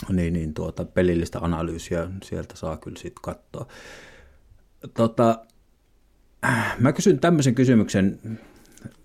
[0.10, 3.68] niin, niin tuota, pelillistä analyysiä sieltä saa kyllä sitten katsoa.
[4.94, 5.46] Tota,
[6.80, 8.20] mä kysyn tämmöisen kysymyksen,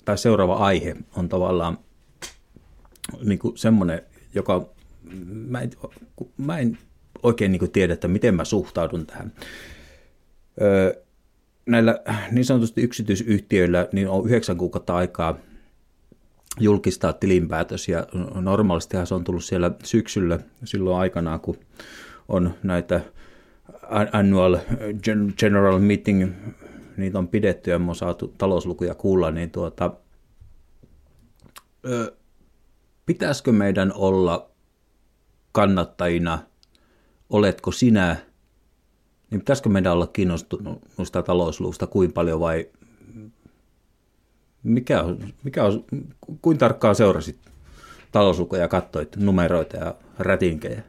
[0.05, 1.79] tai seuraava aihe on tavallaan
[3.25, 4.03] niin kuin semmoinen,
[4.35, 4.69] joka
[5.25, 5.71] mä en,
[6.37, 6.79] mä en
[7.23, 9.33] oikein niin kuin tiedä, että miten mä suhtaudun tähän.
[10.61, 11.05] Öö,
[11.67, 15.39] näillä niin sanotusti yksityisyhtiöillä niin on yhdeksän kuukautta aikaa
[16.61, 17.89] julkistaa tilinpäätös.
[17.89, 21.57] Ja normaalistihan se on tullut siellä syksyllä silloin aikanaan, kun
[22.29, 23.01] on näitä
[24.13, 24.59] annual
[25.39, 26.33] general meeting,
[26.97, 29.91] niitä on pidetty ja on saatu talouslukuja kuulla, niin tuota,
[33.07, 34.51] pitäisikö meidän olla
[35.53, 36.39] kannattajina,
[37.31, 38.17] oletko sinä,
[39.31, 42.69] niin pitäisikö meidän olla kiinnostunut noista talousluvusta kuin paljon vai
[44.65, 45.85] mikä on, mikä on,
[46.43, 47.37] kuin tarkkaan seurasit
[48.13, 50.83] talouslukuja ja katsoit numeroita ja rätinkejä?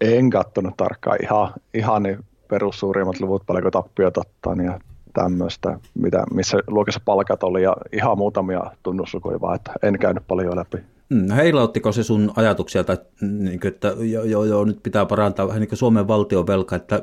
[0.00, 4.80] En katsonut tarkkaan ihan, ihan ne perussuurimmat luvut, paljonko tappiot ottaa niin ja
[5.12, 10.56] tämmöistä, mitä, missä luokissa palkat oli ja ihan muutamia tunnuslukuja vaan, että en käynyt paljon
[10.56, 10.78] läpi.
[11.08, 15.48] Mm, heilauttiko se sun ajatuksia, että, niin kuin, että jo, jo, jo, nyt pitää parantaa
[15.48, 17.02] vähän niin kuin Suomen valtion velka, että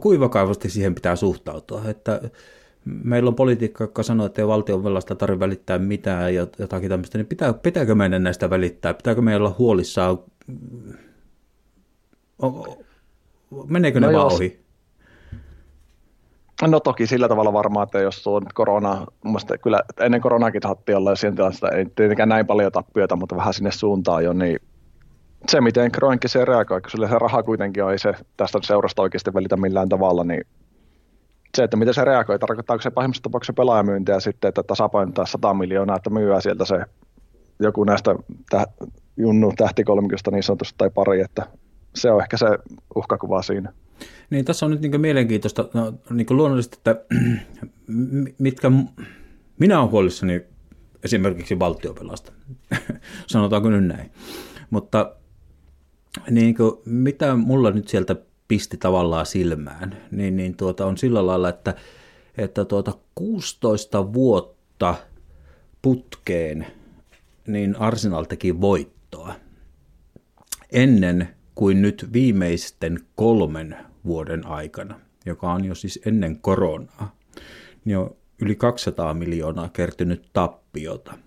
[0.00, 2.20] kuinka vakavasti siihen pitää suhtautua, että
[2.86, 7.18] meillä on politiikka, joka sanoo, että ei valtion velasta tarvitse välittää mitään ja jotakin tämmöistä,
[7.18, 8.94] niin pitää, pitääkö meidän näistä välittää?
[8.94, 10.18] Pitääkö meillä olla huolissaan?
[13.66, 14.66] Meneekö ne no vaan ohi?
[16.62, 21.16] No toki sillä tavalla varmaan, että jos on korona, mielestä kyllä ennen koronakin saattiin olla
[21.16, 24.58] siinä tilassa, ei tietenkään näin paljon tappioita, mutta vähän sinne suuntaan jo, niin
[25.48, 29.02] se, miten Kroenkin se reagoi, kun sille se raha kuitenkin on, ei se tästä seurasta
[29.02, 30.46] oikeasti välitä millään tavalla, niin
[31.56, 35.96] se, että miten se reagoi, tarkoittaako se pahimmassa tapauksessa pelaajamyyntiä sitten, että tasapainottaa 100 miljoonaa,
[35.96, 36.84] että myyä sieltä se
[37.60, 38.14] joku näistä
[38.50, 38.66] täh,
[39.16, 41.46] junnu tähtikolmikosta niin sanotusti tai pari, että
[41.94, 42.46] se on ehkä se
[42.94, 43.72] uhkakuva siinä.
[44.30, 47.04] Niin tässä on nyt niin mielenkiintoista, no, niin luonnollisesti, että
[48.38, 48.70] mitkä
[49.58, 50.44] minä olen huolissani
[51.04, 52.32] esimerkiksi valtiopelasta,
[53.26, 54.10] sanotaanko nyt näin.
[54.70, 55.16] Mutta
[56.30, 58.16] niin kuin, mitä mulla nyt sieltä
[58.48, 61.74] pisti tavallaan silmään, niin, niin tuota, on sillä lailla, että,
[62.38, 64.94] että tuota 16 vuotta
[65.82, 66.66] putkeen
[67.46, 69.34] niin Arsenal teki voittoa
[70.72, 77.16] ennen kuin nyt viimeisten kolmen vuoden aikana, joka on jo siis ennen koronaa,
[77.84, 81.18] niin on yli 200 miljoonaa kertynyt tappiota.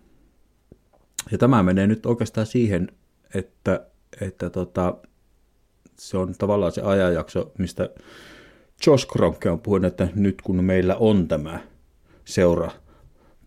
[1.31, 2.91] Ja tämä menee nyt oikeastaan siihen,
[3.33, 3.87] että,
[4.21, 4.97] että tota,
[5.99, 7.89] se on tavallaan se ajanjakso, mistä
[8.87, 11.59] Josh Kronke on puhunut, että nyt kun meillä on tämä
[12.25, 12.71] seura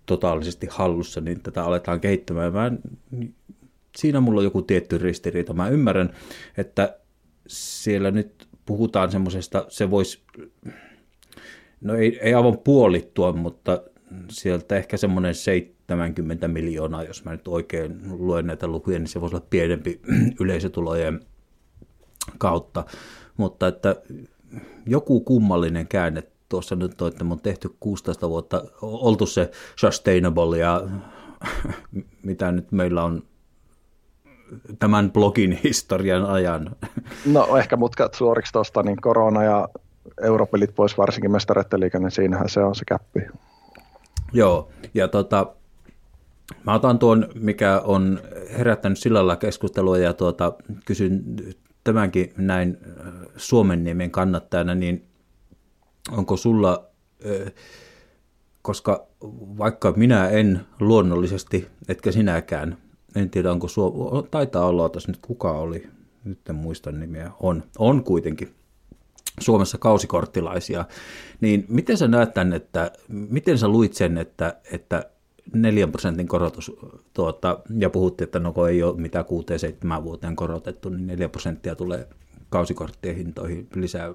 [0.07, 2.53] totaalisesti hallussa, niin tätä aletaan kehittämään.
[2.53, 2.73] Mä,
[3.97, 5.53] siinä mulla on joku tietty ristiriita.
[5.53, 6.11] Mä ymmärrän,
[6.57, 6.99] että
[7.47, 10.21] siellä nyt puhutaan semmoisesta, se voisi,
[11.81, 13.83] no ei, ei aivan puolittua, mutta
[14.31, 19.37] sieltä ehkä semmoinen 70 miljoonaa, jos mä nyt oikein luen näitä lukuja, niin se voisi
[19.37, 20.01] olla pienempi
[20.41, 21.21] yleisötulojen
[22.39, 22.85] kautta.
[23.37, 23.97] Mutta että
[24.87, 30.59] joku kummallinen käänne tuossa nyt on, että me on tehty 16 vuotta, oltu se sustainable
[30.59, 30.83] ja
[32.23, 33.23] mitä nyt meillä on
[34.79, 36.77] tämän blogin historian ajan.
[37.27, 39.69] No ehkä mutkat suoriksi tuosta, niin korona ja
[40.23, 43.21] europelit pois varsinkin mestareiden niin siinähän se on se käppi.
[44.33, 45.47] Joo, ja tota,
[46.67, 48.21] mä otan tuon, mikä on
[48.59, 50.53] herättänyt sillä lailla keskustelua ja tuota,
[50.85, 51.23] kysyn
[51.85, 52.79] tämänkin näin
[53.37, 55.05] Suomen niemen kannattajana, niin
[56.11, 56.87] onko sulla,
[58.63, 59.07] koska
[59.59, 62.77] vaikka minä en luonnollisesti, etkä sinäkään,
[63.17, 65.89] en tiedä onko Suomi, taitaa olla, että nyt kuka oli,
[66.25, 68.55] nyt en muista nimiä, on, on kuitenkin
[69.41, 70.85] Suomessa kausikorttilaisia,
[71.41, 75.11] niin miten sä näet tämän, että miten sä luit sen, että, että
[75.55, 76.73] 4 prosentin korotus,
[77.15, 79.25] tuota, ja puhuttiin, että no kun ei ole mitään
[80.01, 82.09] 6-7 vuoteen korotettu, niin 4 prosenttia tulee
[82.51, 84.09] kausikorttien hintoihin lisää.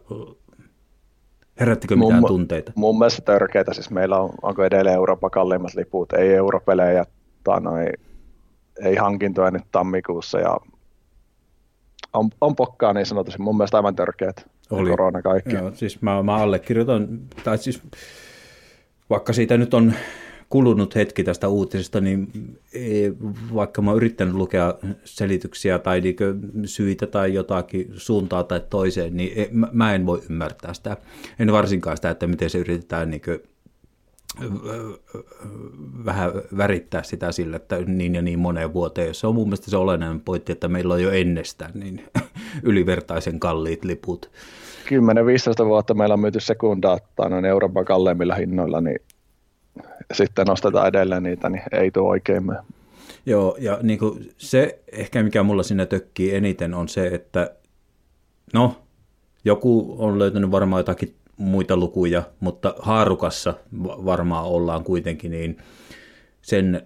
[1.60, 2.72] Herättikö mitään mun, tunteita?
[2.76, 7.06] Mun mielestä törkeitä, siis meillä on, onko edelleen Euroopan kalliimmat liput, ei europelejä,
[7.44, 7.86] tai noi,
[8.84, 10.58] ei hankintoja nyt tammikuussa, ja
[12.14, 14.50] on, on pokkaa niin sanotusti, mun mielestä aivan törkeät.
[14.72, 14.90] Oli.
[14.90, 15.56] Korona kaikki.
[15.56, 17.08] Joo, siis mä, mä allekirjoitan,
[17.44, 17.82] tai siis
[19.10, 19.94] vaikka siitä nyt on
[20.50, 22.28] kulunut hetki tästä uutisesta, niin
[23.54, 26.02] vaikka mä oon yrittänyt lukea selityksiä tai
[26.66, 30.98] syitä tai jotakin suuntaa tai toiseen, niin mä en voi ymmärtää sitä.
[31.40, 33.40] En varsinkaan sitä, että miten se yritetään niin kuin,
[36.06, 39.16] vähän värittää sitä sillä, että niin ja niin moneen vuoteen.
[39.16, 42.06] Se on mun mielestä se olennainen pointti, että meillä on jo ennestään niin
[42.64, 44.32] ylivertaisen kalliit liput.
[45.64, 49.00] 10-15 vuotta meillä on myyty sekundaattaa noin Euroopan kalleimmilla hinnoilla, niin
[50.14, 52.60] sitten nostetaan edelleen niitä, niin ei tuo oikein mene.
[53.26, 57.56] Joo, ja niin kuin se ehkä mikä mulla siinä tökkii eniten on se, että
[58.54, 58.82] no,
[59.46, 65.58] joku on löytänyt varmaan jotakin muita lukuja, mutta haarukassa varmaan ollaan kuitenkin, niin
[66.42, 66.82] sen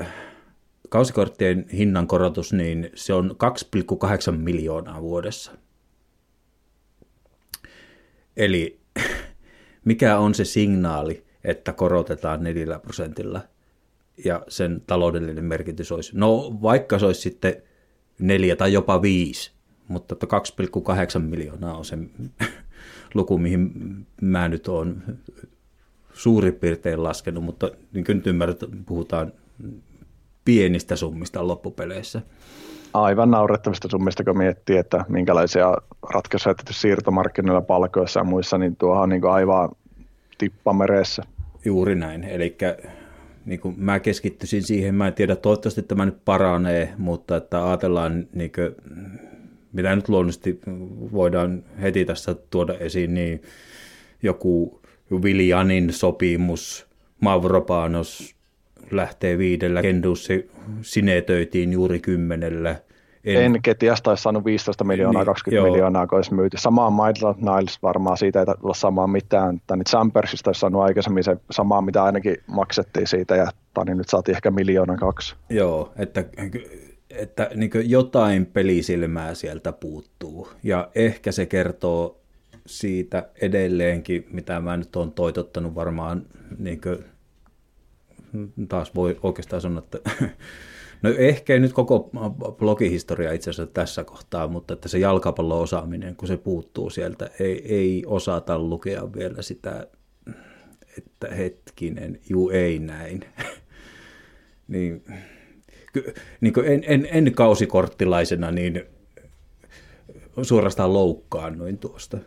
[0.00, 0.06] äh,
[0.88, 3.36] kausikorttien hinnan korotus, niin se on
[4.32, 5.52] 2,8 miljoonaa vuodessa.
[8.36, 8.80] Eli
[9.84, 13.40] mikä on se signaali, että korotetaan 4 prosentilla
[14.24, 17.62] ja sen taloudellinen merkitys olisi, no vaikka se olisi sitten
[18.18, 19.52] neljä tai jopa viisi,
[19.88, 20.16] mutta
[21.18, 21.98] 2,8 miljoonaa on se
[23.14, 23.70] luku, mihin
[24.20, 25.02] mä nyt olen
[26.12, 29.32] suurin piirtein laskenut, mutta niin kuin nyt ymmärrät, puhutaan
[30.44, 32.22] pienistä summista loppupeleissä.
[32.94, 39.08] Aivan naurettavista summista, kun miettii, että minkälaisia ratkaisuja siirtomarkkinoilla palkoissa ja muissa, niin tuohon on
[39.08, 39.68] niin aivan
[40.38, 41.22] tippamereessä.
[41.66, 42.56] Juuri näin, eli
[43.44, 48.28] niin kuin mä keskittyisin siihen, mä en tiedä, toivottavasti tämä nyt paranee, mutta että ajatellaan,
[48.34, 48.74] niin kuin,
[49.72, 50.60] mitä nyt luonnollisesti
[51.12, 53.42] voidaan heti tässä tuoda esiin, niin
[54.22, 54.80] joku
[55.22, 56.86] Viljanin sopimus,
[57.20, 58.34] Mavropanos
[58.90, 60.50] lähtee viidellä, Kendussi
[60.82, 62.76] sinetöitiin juuri kymmenellä,
[63.26, 65.70] en, en Ketiasta olisi saanut 15 miljoonaa, niin, 20 joo.
[65.70, 66.56] miljoonaa, kun olisi myyty.
[66.56, 69.60] Samaan Maidland Niles varmaan siitä ei olla samaa mitään.
[69.66, 74.36] Tänne Chambersista olisi saanut aikaisemmin se samaa, mitä ainakin maksettiin siitä, ja tani nyt saatiin
[74.36, 75.34] ehkä miljoona kaksi.
[75.50, 76.24] Joo, että,
[77.10, 82.20] että niin jotain pelisilmää sieltä puuttuu, ja ehkä se kertoo
[82.66, 86.22] siitä edelleenkin, mitä mä nyt olen toitottanut varmaan,
[86.58, 87.04] niin kuin,
[88.68, 89.98] taas voi oikeastaan sanoa, että
[91.02, 92.10] No ehkä ei nyt koko
[92.58, 98.04] blogihistoria itse asiassa tässä kohtaa, mutta että se jalkapallo-osaaminen, kun se puuttuu sieltä, ei, ei
[98.06, 99.86] osata lukea vielä sitä,
[100.98, 103.24] että hetkinen, juu ei näin.
[104.68, 105.04] niin,
[106.40, 108.84] niin en, en, en kausikorttilaisena niin
[110.42, 112.18] suorastaan loukkaannuin tuosta.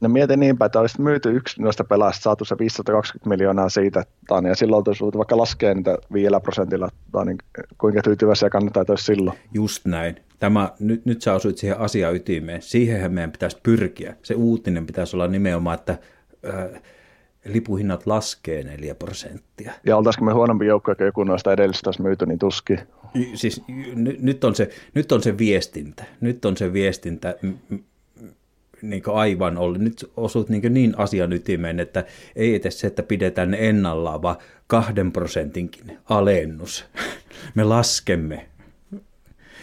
[0.00, 4.48] No mietin niinpä, että olisi myyty yksi noista pelaajista, saatu se 520 miljoonaa siitä, tani,
[4.48, 7.36] ja silloin olisi voitu vaikka laskea niitä viidellä prosentilla, tani,
[7.78, 9.38] kuinka tyytyväisiä kannattaa olisi silloin.
[9.54, 10.16] Just näin.
[10.38, 12.62] Tämä, nyt, nyt sä osuit siihen asian ytimeen.
[12.62, 14.16] Siihenhän meidän pitäisi pyrkiä.
[14.22, 15.98] Se uutinen pitäisi olla nimenomaan, että
[16.48, 16.82] äh,
[17.44, 19.72] lipuhinnat laskee 4 prosenttia.
[19.86, 22.76] Ja oltaisiko me huonompi joukko, että joku noista edellisistä olisi myyty, niin tuski.
[23.34, 23.62] Siis
[23.94, 26.04] n- nyt, on se, nyt on se viestintä.
[26.20, 27.34] Nyt on se viestintä,
[28.82, 29.78] niin aivan ollut.
[29.78, 32.04] Nyt osut niin, niin asian ytimeen, että
[32.36, 34.36] ei edes se, että pidetään ennallaan, vaan
[34.66, 36.84] kahden prosentinkin alennus.
[37.54, 38.46] Me laskemme.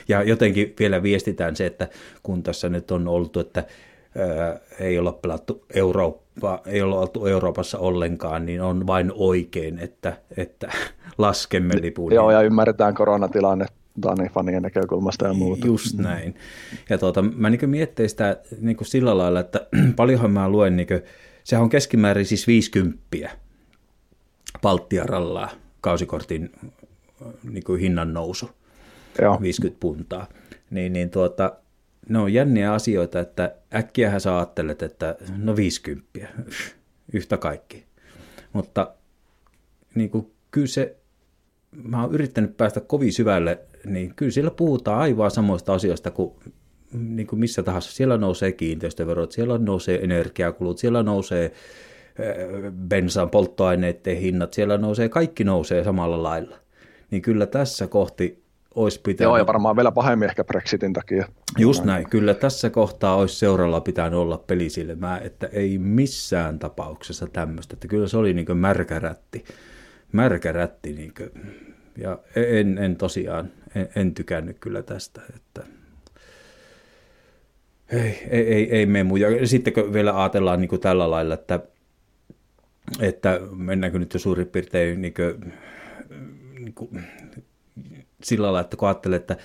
[0.08, 1.88] Ja jotenkin vielä viestitään se, että
[2.24, 3.64] kun tässä nyt on oltu, että
[4.80, 10.72] ei olla pelattu Eurooppa, ei olla oltu Euroopassa ollenkaan, niin on vain oikein, että, että
[11.18, 12.14] laskemme lipun.
[12.14, 13.66] Joo, ja ymmärretään koronatilanne
[14.04, 15.68] Dani fanien näkökulmasta ja muuta.
[15.68, 16.36] Just näin.
[16.90, 21.02] Ja tuota, mä niin miettein sitä niin sillä lailla, että paljonhan mä luen, niin kuin,
[21.44, 23.00] sehän on keskimäärin siis 50
[24.62, 25.50] Baltiaralla
[25.82, 26.52] kausikortin
[27.44, 28.50] niin kuin hinnan nousu,
[29.22, 29.42] Joo.
[29.42, 30.28] 50 puntaa.
[30.70, 31.56] Niin, niin tuota,
[32.10, 36.28] ne on jänniä asioita, että äkkiähän sä ajattelet, että no 50,
[37.14, 37.86] yhtä kaikki.
[38.54, 38.94] Mutta
[39.96, 40.98] niin kuin, kyllä se,
[41.84, 46.32] mä oon yrittänyt päästä kovin syvälle, niin kyllä siellä puhutaan aivan samoista asioista kuin,
[46.94, 47.92] niin kuin missä tahansa.
[47.92, 51.52] Siellä nousee kiinteistöverot, siellä nousee energiakulut, siellä nousee
[52.88, 56.58] bensan polttoaineiden hinnat, siellä nousee, kaikki nousee samalla lailla.
[57.12, 58.44] Niin kyllä tässä kohti
[58.76, 59.28] olisi pitänyt...
[59.28, 61.28] Joo, ja varmaan vielä pahemmin ehkä Brexitin takia.
[61.58, 67.74] Just näin, kyllä tässä kohtaa olisi seuralla pitänyt olla pelisilmää, että ei missään tapauksessa tämmöistä,
[67.74, 69.46] että kyllä se oli niin kuin märkärätti,
[70.12, 71.32] märkärätti niin kuin,
[71.98, 75.64] ja en, en tosiaan, en, en tykännyt kyllä tästä, että
[77.90, 79.18] ei, ei, ei, ei mene muu.
[79.18, 81.60] Ja sitten kun vielä ajatellaan niin kuin tällä lailla, että,
[83.00, 85.54] että mennäänkö nyt jo suurin piirtein niin kuin,
[86.60, 87.04] niin kuin,
[88.24, 89.38] sillä lailla, että kun ajattelee, että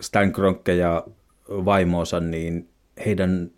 [0.00, 1.06] Stan Kroenke ja
[1.48, 2.68] vaimonsa, niin
[3.06, 3.50] heidän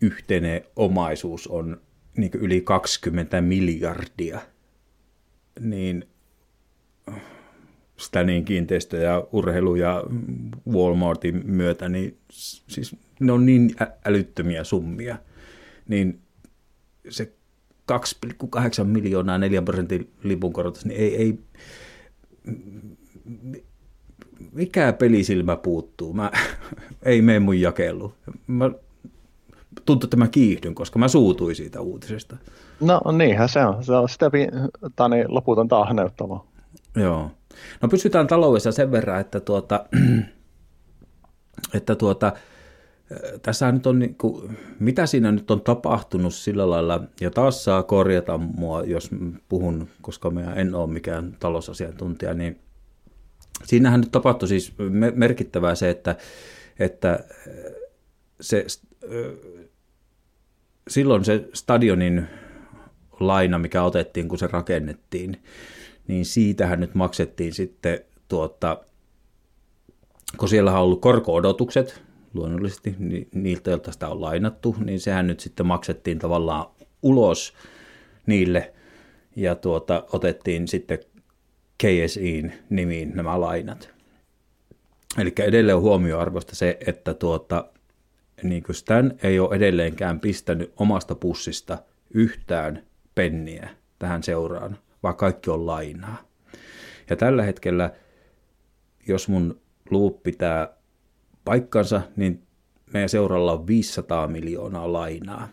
[0.00, 1.80] yhteinen omaisuus on
[2.16, 4.40] niin yli 20 miljardia,
[5.60, 6.04] niin
[7.96, 10.04] Stanin kiinteistö ja urheilu ja
[10.70, 12.18] Walmartin myötä, niin
[12.68, 13.70] siis ne on niin
[14.04, 15.18] älyttömiä summia,
[15.88, 16.20] niin
[17.08, 17.32] se
[17.92, 21.38] 2,8 miljoonaa 4 prosentin lipunkorotus, niin ei, ei
[24.52, 26.12] mikä pelisilmä puuttuu?
[26.12, 26.30] Mä,
[27.02, 28.14] ei mene mun jakelu.
[28.46, 28.70] Mä,
[29.84, 32.36] tuntuu, että mä kiihdyn, koska mä suutuin siitä uutisesta.
[32.80, 33.84] No niinhän se on.
[33.84, 34.30] Se on sitä
[34.96, 36.46] tani, loputonta ahneuttavaa.
[36.96, 37.30] Joo.
[37.82, 39.84] No pysytään taloudessa sen verran, että tuota,
[41.76, 42.32] että tuota,
[43.42, 47.82] tässä nyt on, niin kuin, mitä siinä nyt on tapahtunut sillä lailla, ja taas saa
[47.82, 49.10] korjata mua, jos
[49.48, 52.60] puhun, koska minä en ole mikään talousasiantuntija, niin
[53.64, 54.74] siinähän nyt tapahtui siis
[55.14, 56.16] merkittävää se, että,
[56.78, 57.24] että
[58.40, 58.66] se,
[60.88, 62.26] silloin se stadionin
[63.20, 65.42] laina, mikä otettiin, kun se rakennettiin,
[66.08, 68.84] niin siitähän nyt maksettiin sitten tuota,
[70.36, 72.02] kun siellä on ollut korko-odotukset,
[72.34, 72.96] luonnollisesti
[73.34, 76.66] niiltä, joilta sitä on lainattu, niin sehän nyt sitten maksettiin tavallaan
[77.02, 77.54] ulos
[78.26, 78.72] niille
[79.36, 80.98] ja tuota, otettiin sitten
[81.82, 83.94] KSIin nimiin nämä lainat.
[85.18, 87.64] Eli edelleen on huomioarvoista se, että tuota,
[88.42, 91.78] niin kuin Stan ei ole edelleenkään pistänyt omasta pussista
[92.14, 96.28] yhtään penniä tähän seuraan, vaan kaikki on lainaa.
[97.10, 97.90] Ja tällä hetkellä,
[99.08, 100.76] jos mun luvut pitää
[101.44, 102.42] paikkansa, niin
[102.92, 105.48] meidän seuralla on 500 miljoonaa lainaa.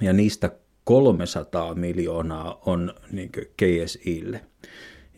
[0.00, 0.50] Ja niistä
[0.84, 4.40] 300 miljoonaa on niin KSIlle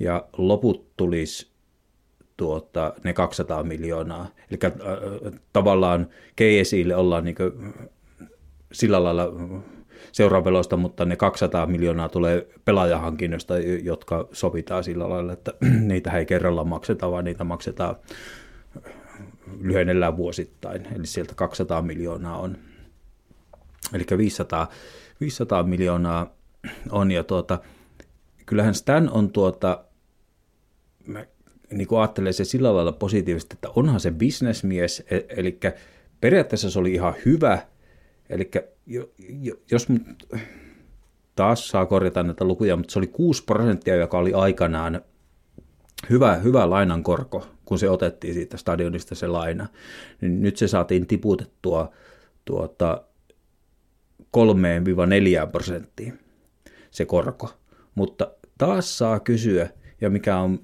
[0.00, 1.50] ja loput tulisi
[2.38, 4.28] tuota, ne 200 miljoonaa.
[4.50, 4.72] Eli äh,
[5.52, 7.36] tavallaan KSIlle ollaan niin
[8.72, 9.32] sillä lailla
[10.12, 15.52] seuraaveloista, mutta ne 200 miljoonaa tulee pelaajahankinnoista, jotka sovitaan sillä lailla, että
[15.90, 17.96] niitä ei kerralla makseta, vaan niitä maksetaan
[19.60, 20.88] lyhennellään vuosittain.
[20.96, 22.58] Eli sieltä 200 miljoonaa on.
[23.94, 24.68] Eli 500,
[25.20, 26.34] 500 miljoonaa
[26.90, 27.58] on, ja tuota,
[28.46, 29.84] kyllähän Stan on tuota,
[31.70, 35.58] niin kuin ajattelen se sillä lailla positiivisesti, että onhan se bisnesmies, e- eli
[36.20, 37.58] periaatteessa se oli ihan hyvä,
[38.30, 38.50] eli
[39.70, 39.86] jos
[41.36, 45.00] taas saa korjata näitä lukuja, mutta se oli 6 prosenttia, joka oli aikanaan
[46.10, 49.66] hyvä, hyvä lainan korko, kun se otettiin siitä stadionista se laina,
[50.20, 51.92] niin nyt se saatiin tiputettua
[52.44, 53.04] tuota
[54.22, 56.18] 3-4 prosenttiin
[56.90, 57.50] se korko.
[57.94, 59.68] Mutta taas saa kysyä,
[60.00, 60.60] ja mikä on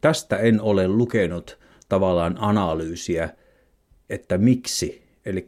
[0.00, 3.28] tästä en ole lukenut tavallaan analyysiä,
[4.10, 5.02] että miksi.
[5.26, 5.46] Eli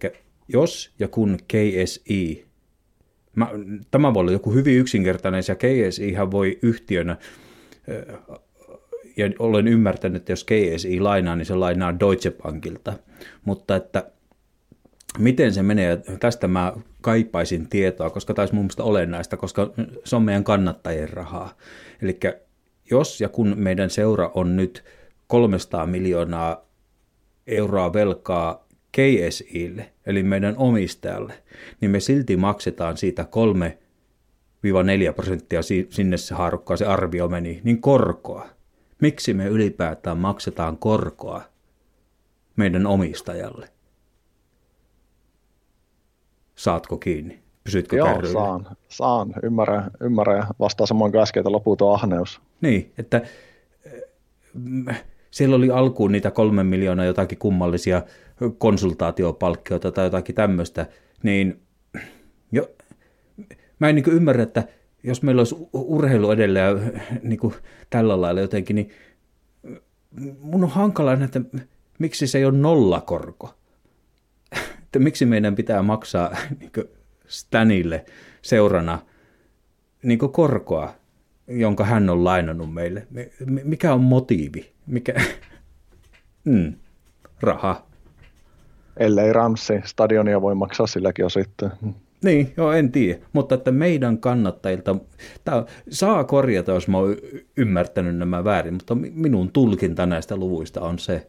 [0.49, 2.47] jos ja kun KSI,
[3.35, 3.49] mä,
[3.91, 7.17] tämä voi olla joku hyvin yksinkertainen, ja KSI voi yhtiönä,
[9.17, 12.93] ja olen ymmärtänyt, että jos KSI lainaa, niin se lainaa Deutsche Bankilta,
[13.45, 14.11] mutta että
[15.19, 19.73] miten se menee, tästä mä kaipaisin tietoa, koska taisi mun mielestä olennaista, koska
[20.05, 21.57] se on meidän kannattajien rahaa.
[22.03, 22.19] Eli
[22.91, 24.85] jos ja kun meidän seura on nyt
[25.27, 26.65] 300 miljoonaa
[27.47, 31.43] euroa velkaa KSIlle, eli meidän omistajalle,
[31.81, 33.27] niin me silti maksetaan siitä
[35.11, 38.49] 3-4 prosenttia sinne se haarukkaan, se arvio meni, niin korkoa.
[39.01, 41.43] Miksi me ylipäätään maksetaan korkoa
[42.57, 43.69] meidän omistajalle?
[46.55, 47.44] Saatko kiinni?
[47.65, 48.41] Pysytkö Joo, kärryillä?
[48.41, 49.35] saan, saan.
[49.43, 52.41] Ymmärrän, ymmärrän vastaa samoin kuin äsken, että loputon ahneus.
[52.61, 53.23] Niin, että
[54.89, 58.03] äh, siellä oli alkuun niitä kolmen miljoonaa jotakin kummallisia
[58.59, 60.87] konsultaatiopalkkioita tai jotakin tämmöistä,
[61.23, 61.61] niin
[62.53, 62.71] jo,
[63.79, 64.65] mä en niin ymmärrä, että
[65.03, 67.55] jos meillä olisi urheilu edelleen niin kuin
[67.91, 68.91] tällä lailla jotenkin, niin
[70.41, 71.41] mun on hankala että
[71.99, 73.55] miksi se ei ole nollakorko.
[74.85, 76.71] Että miksi meidän pitää maksaa niin
[77.27, 78.05] Stanille
[78.43, 78.99] seurana
[80.03, 80.95] niin korkoa,
[81.49, 83.07] jonka hän on lainannut meille.
[83.65, 84.73] Mikä on motiivi?
[84.87, 85.15] Mikä?
[86.45, 86.73] Mm,
[87.41, 87.87] raha.
[88.97, 91.71] Ellei Ramsi stadionia voi maksaa silläkin sitten.
[92.25, 93.19] Niin, joo, en tiedä.
[93.33, 94.97] Mutta että meidän kannattajilta,
[95.45, 97.17] tämä saa korjata, jos mä oon
[97.57, 101.27] ymmärtänyt nämä väärin, mutta minun tulkinta näistä luvuista on se,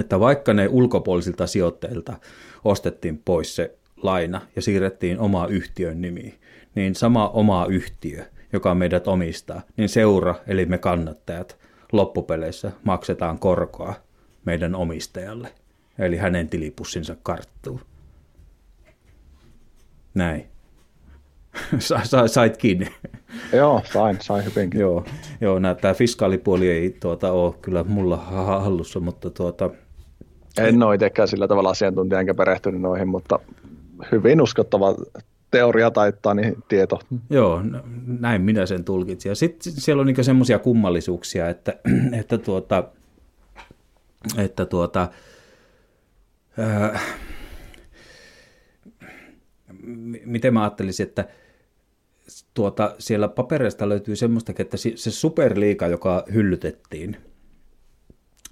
[0.00, 2.16] että vaikka ne ulkopuolisilta sijoittajilta
[2.64, 6.38] ostettiin pois se laina ja siirrettiin oma yhtiön nimi,
[6.74, 11.58] niin sama oma yhtiö, joka meidät omistaa, niin seura, eli me kannattajat,
[11.92, 13.94] loppupeleissä maksetaan korkoa
[14.44, 15.48] meidän omistajalle,
[15.98, 17.80] eli hänen tilipussinsa karttuu.
[20.14, 20.46] Näin.
[21.78, 22.88] Sa, sa, sait kiinni.
[23.52, 24.80] Joo, sain, sain hyvinkin.
[24.80, 25.04] joo,
[25.40, 29.70] joo tämä fiskaalipuoli ei tuota, ole kyllä mulla hallussa, mutta tuota...
[30.58, 33.38] En ole itsekään sillä tavalla asiantuntija enkä perehtynyt noihin, mutta
[34.12, 34.94] hyvin uskottava
[35.50, 37.00] teoria taittaa niin tieto.
[37.30, 37.62] Joo,
[38.06, 39.30] näin minä sen tulkitsin.
[39.30, 41.74] Ja sitten siellä on niin semmoisia kummallisuuksia, että,
[42.20, 42.84] että, tuota,
[44.38, 45.08] että tuota,
[46.58, 47.00] ää,
[50.24, 51.28] miten mä ajattelisin, että
[52.54, 57.16] tuota, siellä papereista löytyy semmoista, että se superliika, joka hyllytettiin,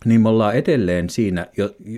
[0.05, 1.47] niin me ollaan edelleen siinä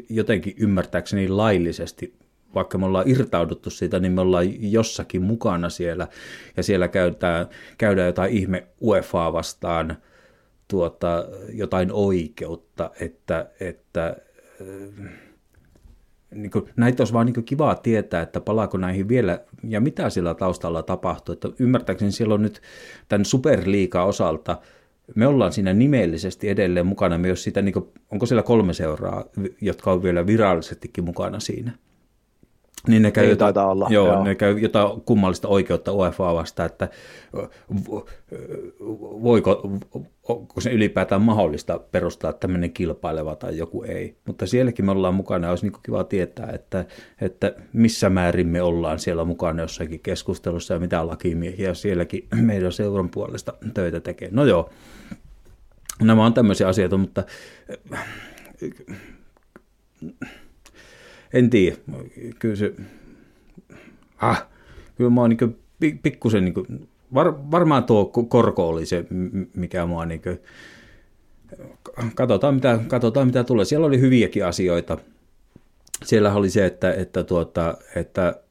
[0.09, 2.19] jotenkin ymmärtääkseni laillisesti
[2.55, 6.09] vaikka me ollaan irtauduttu siitä, niin me ollaan jossakin mukana siellä,
[6.57, 7.47] ja siellä käydään,
[7.79, 9.97] käydään jotain ihme UEFA vastaan
[10.69, 14.16] tuota, jotain oikeutta, että, että
[14.61, 15.11] äh,
[16.35, 20.35] niin kuin, näitä olisi vaan niin kivaa tietää, että palaako näihin vielä, ja mitä siellä
[20.35, 21.33] taustalla tapahtuu.
[21.33, 22.62] Että ymmärtääkseni siellä on nyt
[23.09, 24.59] tämän superliikaa osalta,
[25.15, 29.25] me ollaan siinä nimellisesti edelleen mukana, jos sitä, niin kuin, onko siellä kolme seuraa,
[29.61, 31.73] jotka on vielä virallisestikin mukana siinä.
[32.86, 34.24] Niin ne käy, Ei jotain, olla, joo, joo.
[34.24, 36.88] ne käy jotain kummallista oikeutta UEFA vastaan, että
[39.22, 39.62] voiko,
[40.28, 44.16] onko se ylipäätään mahdollista perustaa tämmöinen kilpaileva tai joku ei.
[44.26, 46.84] Mutta sielläkin me ollaan mukana ja olisi niin kiva tietää, että,
[47.20, 53.09] että missä määrin me ollaan siellä mukana jossakin keskustelussa ja mitä lakimiehiä sielläkin meidän seuran
[53.09, 54.28] puolesta töitä tekee.
[54.32, 54.70] No joo,
[56.02, 57.22] nämä on tämmöisiä asioita, mutta
[61.32, 61.76] en tiedä,
[62.38, 62.74] kyllä se,
[64.18, 64.46] ah,
[64.96, 69.05] kyllä mä oon niin pikkusen, niin var, varmaan tuo korko oli se,
[69.55, 70.38] mikä mua niin kuin,
[72.14, 73.64] katsotaan mitä, katsotaan mitä tulee.
[73.64, 74.98] Siellä oli hyviäkin asioita.
[76.05, 78.42] Siellä oli se, että, että, tuota, että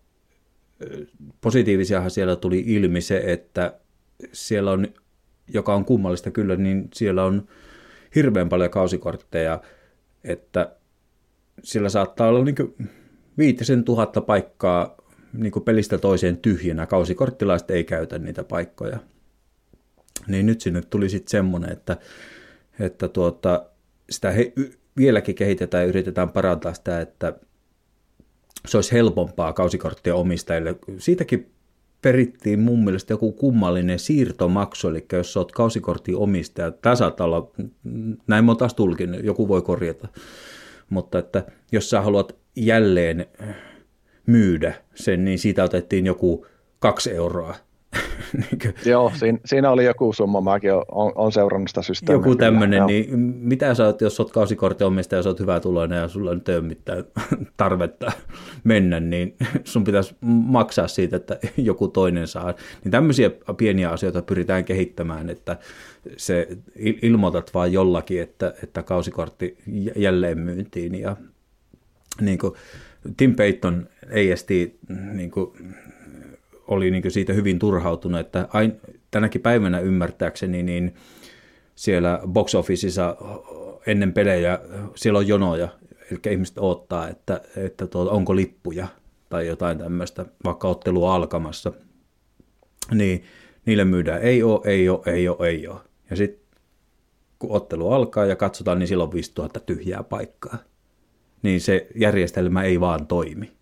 [1.42, 3.80] positiivisiahan siellä tuli ilmi se, että
[4.32, 4.88] siellä on,
[5.54, 7.48] joka on kummallista kyllä, niin siellä on
[8.16, 9.62] hirveän paljon kausikortteja,
[10.24, 10.77] että
[11.64, 12.56] sillä saattaa olla niin
[13.38, 14.98] viitisen tuhatta paikkaa
[15.34, 16.86] niin pelistä toiseen tyhjänä.
[16.86, 19.00] Kausikorttilaiset ei käytä niitä paikkoja.
[20.28, 21.98] Niin nyt sinne tuli sitten semmoinen, että,
[22.80, 23.66] että tuota,
[24.10, 24.54] sitä he,
[24.98, 27.34] vieläkin kehitetään ja yritetään parantaa sitä, että
[28.68, 30.76] se olisi helpompaa kausikorttien omistajille.
[30.98, 31.52] Siitäkin
[32.02, 37.52] perittiin mun mielestä joku kummallinen siirtomaksu, eli jos olet kausikortin omistaja, tämä saattaa olla,
[38.28, 40.08] näin mä taas tulkin, joku voi korjata,
[40.90, 43.26] mutta että jos sä haluat jälleen
[44.26, 46.46] myydä sen, niin siitä otettiin joku
[46.80, 47.56] kaksi euroa.
[48.38, 52.20] niin Joo, siinä, siinä oli joku summa, mäkin olen, olen seurannut sitä systeemiä.
[52.20, 56.00] Joku tämmöinen, niin mitä sä oot, jos oot kausikortin omistaja ja sä oot hyvä tuloinen
[56.00, 57.04] ja sulla nyt ei ole mitään
[57.58, 58.12] tarvetta
[58.64, 62.54] mennä, niin sun pitäisi maksaa siitä, että joku toinen saa.
[62.84, 65.58] Niin tämmöisiä pieniä asioita pyritään kehittämään, että
[66.18, 66.48] se
[67.02, 69.58] ilmoitat vaan jollakin, että, että kausikortti
[69.96, 71.18] jälleen myyntiin ja
[72.22, 72.54] niin kuin
[73.18, 73.90] Tim Payton
[74.34, 74.50] AST
[75.14, 75.52] niin kuin,
[76.68, 78.82] oli niin siitä hyvin turhautunut, että ain,
[79.12, 80.96] tänäkin päivänä ymmärtääkseni niin
[81.76, 83.18] siellä box officeissa
[83.88, 84.60] ennen pelejä
[84.96, 85.68] siellä on jonoja,
[86.12, 88.88] eli ihmiset odottaa, että, että tuota, onko lippuja
[89.30, 91.72] tai jotain tämmöistä, vaikka ottelu on alkamassa,
[92.92, 93.24] niin
[93.66, 95.80] niille myydään ei ole, ei ole, ei ole, ei ole.
[96.10, 96.48] Ja sitten
[97.40, 100.58] kun ottelu alkaa ja katsotaan, niin silloin 5000 tyhjää paikkaa.
[101.44, 103.57] Niin se järjestelmä ei vaan toimi.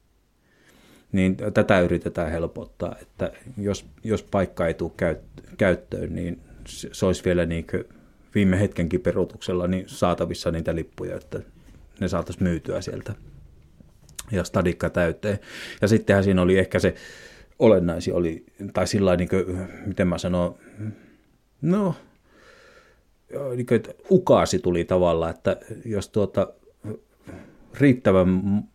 [1.15, 4.91] Niin tätä yritetään helpottaa, että jos, jos paikka ei tule
[5.57, 7.67] käyttöön, niin se olisi vielä niin
[8.35, 11.39] viime hetkenkin peruutuksella niin saatavissa niitä lippuja, että
[11.99, 13.13] ne saataisiin myytyä sieltä
[14.31, 15.39] ja stadikka täyteen.
[15.81, 16.95] Ja sittenhän siinä oli ehkä se
[17.59, 19.29] olennaisi oli, tai sillä niin
[19.85, 20.55] miten mä sanon,
[21.61, 21.95] no,
[23.55, 26.47] niin kuin, että ukaasi tuli tavallaan, että jos tuota
[27.79, 28.27] riittävän,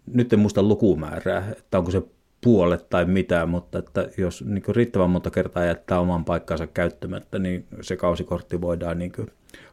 [0.06, 2.02] nyt en muista lukumäärää, että onko se
[2.40, 7.66] puolet tai mitään, mutta että jos niin riittävän monta kertaa jättää oman paikkansa käyttämättä, niin
[7.80, 9.12] se kausikortti voidaan niin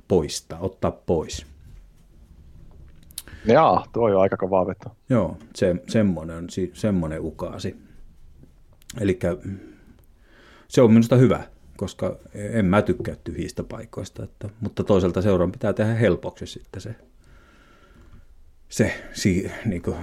[0.08, 1.46] poistaa, ottaa pois.
[3.46, 4.96] Jaa, tuo on aika kovaa veto.
[5.10, 7.76] Joo, se, semmoinen, semmoinen ukaasi.
[9.02, 9.20] Eli
[10.68, 11.44] se on minusta hyvä,
[11.78, 16.96] koska en mä tykkää tyhjistä paikoista, että, mutta toisaalta seuran pitää tehdä helpoksi sitten se,
[18.70, 19.96] se si, niin kuin,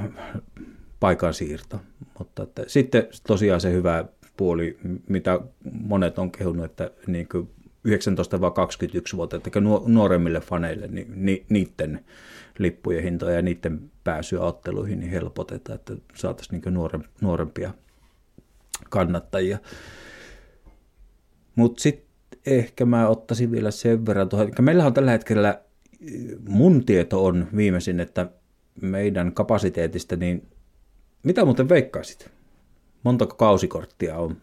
[1.04, 1.80] paikan siirto.
[2.18, 4.04] Mutta että, sitten tosiaan se hyvä
[4.36, 4.78] puoli,
[5.08, 5.40] mitä
[5.72, 7.50] monet on kehunut, että niin kuin
[7.88, 7.90] 19-21
[9.16, 9.50] vuotta, että
[9.86, 12.04] nuoremmille faneille, niin ni, niiden
[12.58, 16.74] lippujen hintoja ja niiden pääsyä otteluihin niin helpotetaan, että saataisiin niin
[17.20, 17.74] nuorempia
[18.90, 19.58] kannattajia.
[21.54, 25.60] Mutta sitten ehkä mä ottaisin vielä sen verran tuohon, meillä on tällä hetkellä,
[26.48, 28.28] mun tieto on viimeisin, että
[28.80, 30.53] meidän kapasiteetista, niin
[31.24, 32.30] mitä muuten veikkaisit?
[33.02, 34.36] Montako kausikorttia on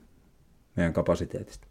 [0.75, 1.67] meidän kapasiteetista?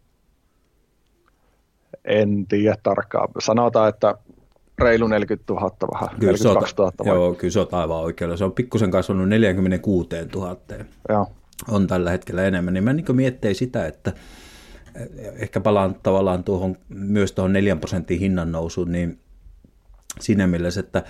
[2.05, 3.29] En tiedä tarkkaan.
[3.39, 4.15] Sanotaan, että
[4.79, 7.07] reilu 40 000 vähän, kyllä 42 000 vai?
[7.07, 8.37] Joo, kyllä se on aivan oikealla.
[8.37, 10.57] Se on pikkusen kasvanut 46 000.
[11.09, 11.27] Joo.
[11.67, 12.73] On tällä hetkellä enemmän.
[12.73, 14.13] Niin mä niin miettii sitä, että
[15.35, 19.19] ehkä palaan tavallaan tuohon, myös tuohon 4 prosentin hinnan nousuun, niin
[20.19, 21.03] siinä mielessä, että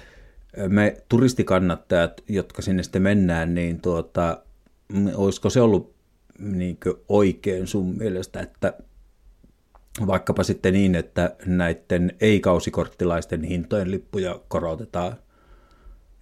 [0.68, 4.44] me turistikannattajat, jotka sinne sitten mennään, niin tuota,
[5.16, 5.94] olisiko se ollut
[6.40, 6.78] niin
[7.10, 8.74] oikein sun mielestä, että
[10.08, 15.16] vaikkapa sitten niin, että näiden ei-kausikorttilaisten hintojen lippuja korotetaan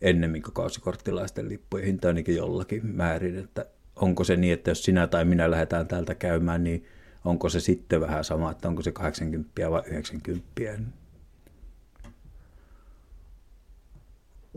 [0.01, 3.65] ennemmin kuin kausikorttilaisten lippujen hintoja niin jollakin määrin, että
[3.95, 6.85] onko se niin, että jos sinä tai minä lähdetään täältä käymään, niin
[7.25, 10.43] onko se sitten vähän sama, että onko se 80 vai 90?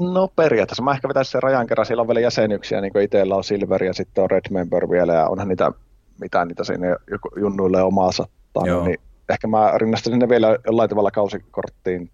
[0.01, 0.83] No periaatteessa.
[0.83, 1.87] Mä ehkä vetäisin sen rajan kerran.
[1.87, 5.15] Siellä on vielä jäsenyksiä, niin kuin itsellä on Silver ja sitten on Red Member vielä
[5.15, 5.73] ja onhan niitä,
[6.21, 6.97] mitä niitä sinne
[7.37, 8.85] junnuille omaa sattaa.
[8.85, 12.11] Niin ehkä mä rinnastaisin ne vielä jollain tavalla kausikorttiin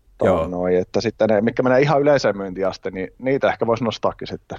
[0.49, 4.59] Noin, että sitten ne, mikä menee ihan yleiseen myyntiaste, niin niitä ehkä voisi nostaakin sitten.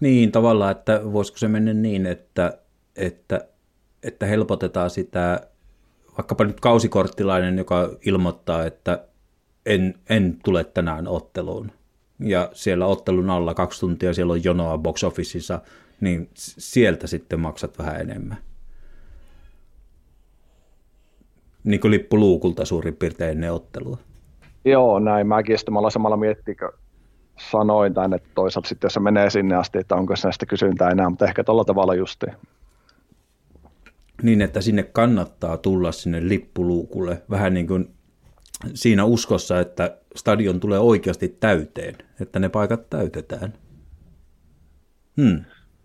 [0.00, 2.58] Niin, tavallaan, että voisiko se mennä niin, että,
[2.96, 3.44] että,
[4.02, 5.40] että helpotetaan sitä,
[6.18, 9.04] vaikkapa nyt kausikorttilainen, joka ilmoittaa, että
[9.66, 11.72] en, en tule tänään otteluun,
[12.20, 15.60] ja siellä ottelun alla kaksi tuntia siellä on jonoa box officeissa,
[16.00, 18.38] niin sieltä sitten maksat vähän enemmän.
[21.64, 23.98] Niin kuin lippuluukulta suurin piirtein ennen ottelua.
[24.64, 25.58] Joo, näin mäkin.
[25.58, 26.54] Sitten mä samalla miettiä,
[27.50, 31.10] sanoin tämän, että toisaalta sitten jos se menee sinne asti, että onko näistä kysyntää enää,
[31.10, 32.32] mutta ehkä tuolla tavalla justiin.
[34.22, 37.90] Niin, että sinne kannattaa tulla sinne lippuluukulle vähän niin kuin
[38.74, 43.52] siinä uskossa, että stadion tulee oikeasti täyteen, että ne paikat täytetään.
[45.16, 45.44] Hmm.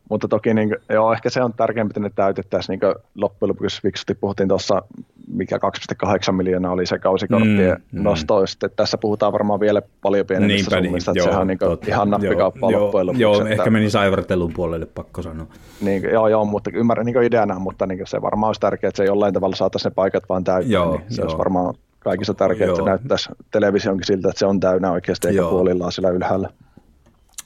[0.09, 4.15] Mutta toki niin, joo, ehkä se on tärkeämpi, että ne täytettäisiin niin loppujen lopuksi fiksusti
[4.15, 4.81] puhuttiin tuossa,
[5.27, 5.59] mikä
[6.05, 8.39] 2,8 miljoonaa oli se kausikorttien mm, nosto.
[8.39, 8.47] Mm.
[8.47, 11.87] Sitten tässä puhutaan varmaan vielä paljon pienemmistä niin, summista, niin, joo, sehän on niin totta,
[11.87, 13.21] ihan nappikauppaa joo, loppujen lopuksi.
[13.21, 15.47] Joo, että, ehkä meni saivartelun puolelle, pakko sanoa.
[15.81, 19.05] Niin, joo, joo, mutta ymmärrän niin ideana, mutta niin se varmaan olisi tärkeää, että se
[19.05, 20.71] jollain tavalla saataisiin ne paikat vaan täyteen.
[20.71, 21.25] Joo, niin se joo.
[21.25, 25.91] olisi varmaan kaikista tärkeää, että näyttäisi televisionkin siltä, että se on täynnä oikeasti eikä puolillaan
[25.91, 26.49] sillä ylhäällä.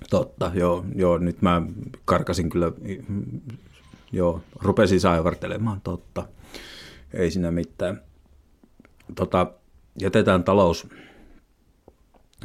[0.09, 1.61] Totta, joo, joo, nyt mä
[2.05, 2.71] karkasin kyllä,
[4.11, 6.23] joo, rupesin saivartelemaan, totta,
[7.13, 8.01] ei siinä mitään.
[9.15, 9.47] Tota,
[10.01, 10.87] jätetään talous,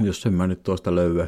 [0.00, 1.26] jos en mä nyt tuosta löyä,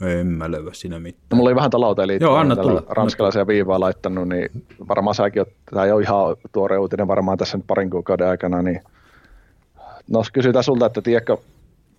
[0.00, 1.26] en mä löyä siinä mitään.
[1.30, 2.82] No, mulla oli vähän talouteen liittyen, Joo, anna tulla.
[2.88, 7.66] ranskalaisia viivaa laittanut, niin varmaan säkin, tämä ei ole ihan tuore uutinen varmaan tässä nyt
[7.66, 8.80] parin kuukauden aikana, niin
[10.08, 11.36] no kysytään sulta, että tiedätkö,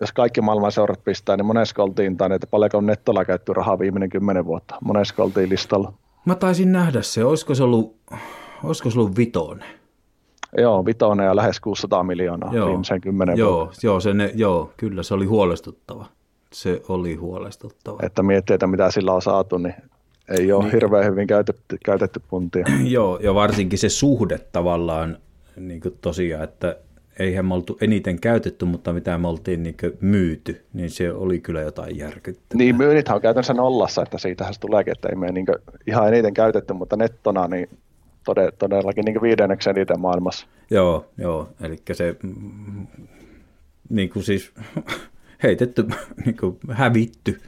[0.00, 3.78] jos kaikki maailman seurat pistää, niin monesko oltiin, tai että paljonko on nettolla käytetty rahaa
[3.78, 4.74] viimeinen kymmenen vuotta?
[4.84, 5.92] Monesko oltiin listalla?
[6.24, 7.24] Mä taisin nähdä se.
[7.24, 7.96] Olisiko se ollut,
[8.64, 9.82] olisiko se ollut vitonen?
[10.58, 13.80] Joo, vitonen ja lähes 600 miljoonaa joo, viimeisen kymmenen joo, vuotta.
[13.82, 16.06] Joo, se ne, joo, kyllä se oli huolestuttava.
[16.52, 17.98] Se oli huolestuttava.
[18.02, 19.74] Että miettii, että mitä sillä on saatu, niin
[20.38, 20.72] ei ole niin.
[20.72, 22.66] hirveän hyvin käytetty, käytetty puntia.
[22.84, 25.18] Joo, ja varsinkin se suhde tavallaan
[25.56, 26.76] niin kuin tosiaan, että
[27.18, 31.60] eihän me oltu eniten käytetty, mutta mitä me oltiin niin myyty, niin se oli kyllä
[31.60, 32.58] jotain järkyttävää.
[32.58, 35.46] Niin, myynnithän on käytännössä nollassa, että siitähän se tuleekin, että ei me niin
[35.86, 37.68] ihan eniten käytetty, mutta nettona niin
[38.58, 40.46] todellakin niin viidenneksi eniten maailmassa.
[40.70, 42.86] Joo, joo, eli se mm,
[43.88, 44.52] niin kuin siis
[45.42, 45.86] heitetty,
[46.24, 47.40] niin kuin hävitty.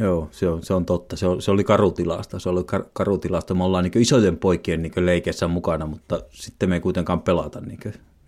[0.00, 1.16] Joo, se on, se on totta.
[1.16, 2.38] Se, on, se oli karutilasta.
[2.38, 3.54] Se oli kar, karutilasta.
[3.54, 7.78] Me ollaan niin isojen poikien niin leikessä mukana, mutta sitten me ei kuitenkaan pelata niin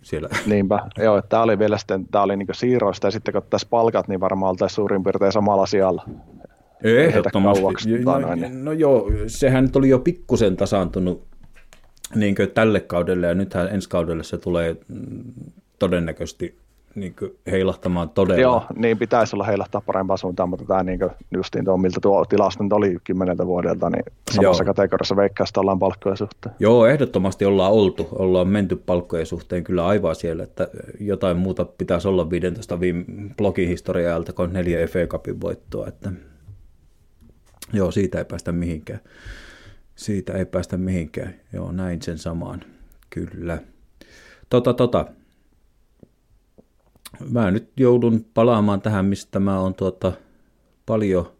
[0.01, 0.29] siellä.
[0.45, 4.07] Niinpä, joo, tämä oli vielä sitten, tämä oli niin siirroista ja sitten kun tässä palkat,
[4.07, 6.05] niin varmaan oltaisiin suurin piirtein samalla sijalla.
[6.83, 7.63] Ehdottomasti.
[8.05, 8.19] No,
[8.63, 11.27] no joo, sehän nyt oli jo pikkusen tasaantunut
[12.15, 15.23] niin tälle kaudelle ja nythän ensi kaudelle se tulee mm,
[15.79, 16.57] todennäköisesti
[16.95, 17.15] niin
[17.51, 18.41] heilahtamaan todella.
[18.41, 20.99] Joo, niin pitäisi olla heilahtaa parempaan suuntaan, mutta tämä niin
[21.31, 24.73] justiin tuo, miltä tuo tilasto nyt oli kymmeneltä vuodelta, niin samassa Joo.
[24.73, 26.55] kategoriassa veikkaista ollaan palkkojen suhteen.
[26.59, 30.67] Joo, ehdottomasti ollaan oltu, ollaan menty palkkojen suhteen kyllä aivan siellä, että
[30.99, 33.05] jotain muuta pitäisi olla 15 viime
[33.37, 33.75] blogin
[34.35, 36.11] kuin neljä FA Cupin voittoa, että
[37.73, 38.99] joo, siitä ei päästä mihinkään.
[39.95, 41.35] Siitä ei päästä mihinkään.
[41.53, 42.61] Joo, näin sen samaan.
[43.09, 43.57] Kyllä.
[44.49, 45.05] Tota, tota,
[47.29, 50.11] mä nyt joudun palaamaan tähän, mistä mä oon tuota
[50.85, 51.31] paljon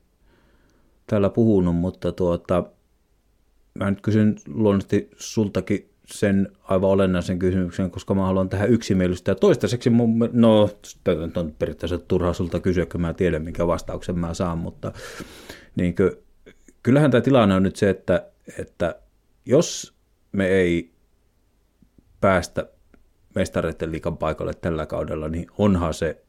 [1.08, 2.64] täällä puhunut, mutta tuota,
[3.74, 9.32] mä nyt kysyn luonnollisesti sultakin sen aivan olennaisen kysymyksen, koska mä haluan tähän yksimielistä.
[9.32, 10.70] Ja toistaiseksi mun, no,
[11.04, 14.92] tätä on periaatteessa turhaa sulta kysyä, kun mä tiedän, minkä vastauksen mä saan, mutta
[15.76, 16.12] niin kuin,
[16.84, 18.28] kyllähän tämä tilanne on nyt se, että,
[18.58, 18.96] että
[19.46, 19.94] jos
[20.32, 20.92] me ei
[22.22, 22.68] päästä
[23.40, 26.24] mestareiden liikan paikalle tällä kaudella, niin onhan se,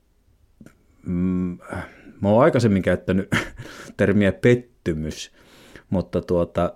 [1.07, 1.59] mm,
[2.21, 3.29] mä oon aikaisemmin käyttänyt
[3.97, 5.33] termiä pettymys,
[5.91, 6.73] mutta tuota,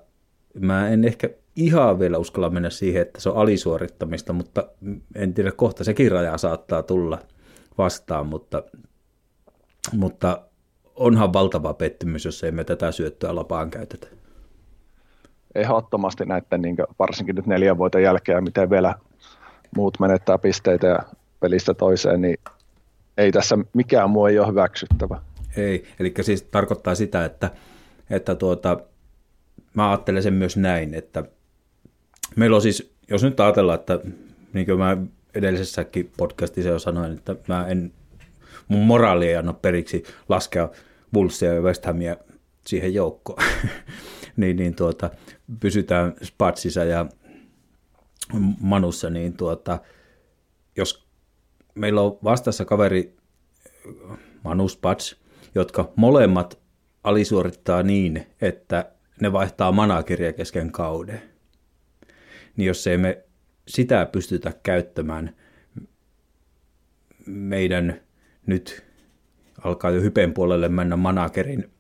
[0.61, 4.69] mä en ehkä ihan vielä uskalla mennä siihen, että se on alisuorittamista, mutta
[5.15, 7.19] en tiedä, kohta sekin raja saattaa tulla
[7.79, 8.63] vastaan, mutta,
[9.93, 10.43] mutta
[10.97, 14.07] onhan valtava pettymys, jos ei me tätä syöttöä lapaan käytetä.
[15.55, 18.95] Ehdottomasti näiden, niin varsinkin nyt neljän vuoden jälkeen, miten vielä
[19.77, 20.99] muut menettää pisteitä ja
[21.41, 22.39] pelistä toiseen, niin
[23.17, 25.21] ei tässä mikään muu ei ole hyväksyttävä.
[25.57, 27.51] Ei, eli siis tarkoittaa sitä, että,
[28.11, 28.81] että tuota,
[29.75, 31.25] mä ajattelen sen myös näin, että
[32.37, 33.99] meillä on siis, jos nyt ajatellaan, että
[34.53, 34.97] niin kuin mä
[35.35, 37.93] edellisessäkin podcastissa jo sanoin, että mä en,
[38.69, 40.69] mun moraali ei anna periksi laskea
[41.13, 42.17] Bullsia ja West Hamia
[42.67, 43.43] siihen joukkoon,
[44.37, 45.11] niin, niin tuota,
[45.61, 47.07] pysytään Spatsissa ja
[48.61, 49.79] Manussa, niin tuota,
[50.77, 51.09] jos
[51.75, 53.17] meillä on vastassa kaveri
[54.45, 55.17] Manus Pats,
[55.55, 56.59] jotka molemmat
[57.05, 61.23] alisuorittaa niin, että ne vaihtaa manageria kesken kauden,
[62.57, 63.25] niin jos ei me
[63.69, 65.37] sitä pystytä käyttämään
[67.27, 68.01] meidän
[68.47, 68.85] nyt
[69.65, 71.74] alkaa jo hypen puolelle mennä managerin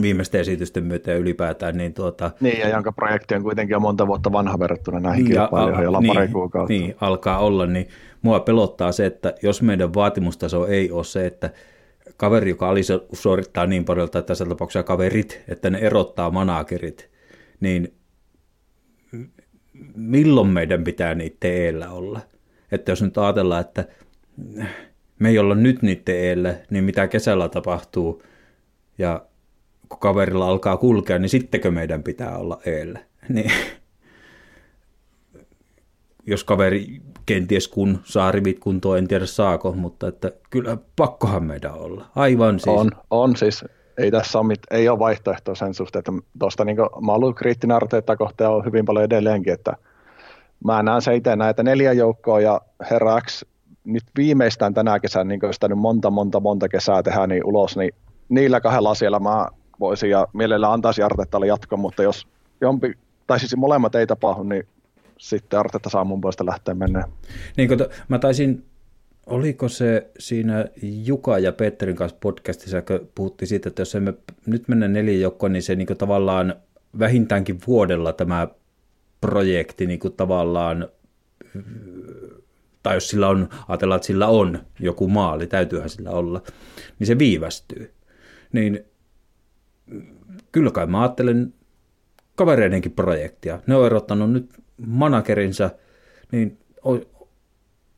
[0.00, 1.76] viimeisten esitysten myötä ylipäätään.
[1.76, 5.82] Niin, tuota, niin, ja jonka projekti on kuitenkin jo monta vuotta vanha verrattuna näihin kilpailijoihin,
[5.82, 6.72] joilla niin, pari kuukautta.
[6.72, 7.88] Niin, alkaa olla, niin
[8.22, 11.50] mua pelottaa se, että jos meidän vaatimustaso ei ole se, että
[12.16, 12.68] kaveri, joka
[13.12, 17.10] suorittaa niin paljon, tai tässä tapauksessa kaverit, että ne erottaa managerit,
[17.60, 17.94] niin
[19.94, 22.20] milloin meidän pitää niitä eellä olla?
[22.72, 23.84] Että jos nyt ajatellaan, että
[25.18, 28.22] me ei olla nyt niiden eellä, niin mitä kesällä tapahtuu,
[28.98, 29.26] ja
[29.92, 32.98] kun kaverilla alkaa kulkea, niin sittenkö meidän pitää olla eellä?
[33.28, 33.52] Niin,
[36.26, 41.74] jos kaveri kenties kun saa rivit kuntoon, en tiedä saako, mutta että kyllä pakkohan meidän
[41.74, 42.06] olla.
[42.16, 42.76] Aivan siis.
[42.76, 43.64] On, on siis.
[43.98, 47.76] Ei tässä ole, mit, ei ole vaihtoehtoa sen suhteen, että tuosta niin mä ollut kriittinen
[47.76, 49.76] Arteetta kohtaan on hyvin paljon edelleenkin, että
[50.64, 52.60] mä näen se itse näitä neljä joukkoa ja
[52.90, 53.44] herra X
[53.84, 57.76] nyt viimeistään tänä kesänä, niin kuin sitä nyt monta, monta, monta kesää tehdään niin ulos,
[57.76, 57.94] niin
[58.28, 59.46] niillä kahdella asialla mä
[59.82, 62.26] voisi ja mielellä antaisi Artettalle jatko, mutta jos
[62.60, 62.94] jompi,
[63.26, 64.66] tai siis molemmat ei tapahdu, niin
[65.18, 67.04] sitten Artetta saa mun puolesta lähteä mennä.
[67.56, 67.78] Niin kun
[68.08, 68.64] mä taisin,
[69.26, 74.14] oliko se siinä Juka ja Petterin kanssa podcastissa, kun puhuttiin siitä, että jos emme
[74.46, 76.54] nyt mennä neljä joukkoon, niin se niin tavallaan
[76.98, 78.48] vähintäänkin vuodella tämä
[79.20, 80.88] projekti niin tavallaan
[82.82, 86.42] tai jos sillä on, ajatellaan, että sillä on joku maali, täytyyhän sillä olla,
[86.98, 87.92] niin se viivästyy.
[88.52, 88.84] Niin
[90.52, 91.54] kyllä kai mä ajattelen
[92.34, 93.60] kavereidenkin projektia.
[93.66, 94.50] Ne on erottanut nyt
[94.86, 95.70] managerinsa,
[96.32, 96.58] niin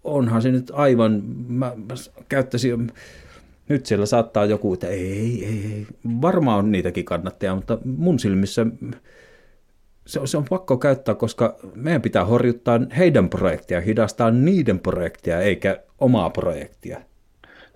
[0.04, 1.94] onhan se nyt aivan, mä, mä
[2.28, 2.92] käyttäisin
[3.68, 5.86] Nyt siellä saattaa joku, että ei, ei, ei,
[6.22, 8.66] varmaan on niitäkin kannattajia, mutta mun silmissä
[10.06, 15.40] se on, se on pakko käyttää, koska meidän pitää horjuttaa heidän projektia, hidastaa niiden projektia,
[15.40, 17.00] eikä omaa projektia.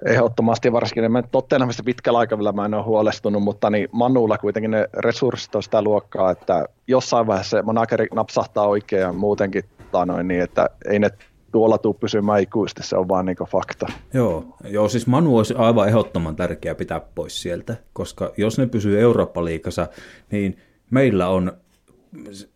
[0.05, 4.89] Ehdottomasti varsinkin, mä Tottenhamista pitkällä aikavälillä mä en ole huolestunut, mutta niin Manulla kuitenkin ne
[4.95, 9.65] resurssit on sitä luokkaa, että jossain vaiheessa se manageri napsahtaa oikein ja muutenkin
[10.07, 11.11] noin, niin, että ei ne
[11.53, 13.87] tuolla tuu pysymään ikuisesti, se on vaan niin fakta.
[14.15, 19.01] Joo, joo, siis Manu olisi aivan ehdottoman tärkeää pitää pois sieltä, koska jos ne pysyy
[19.01, 19.87] Eurooppa-liikassa,
[20.31, 20.59] niin
[20.91, 21.53] meillä on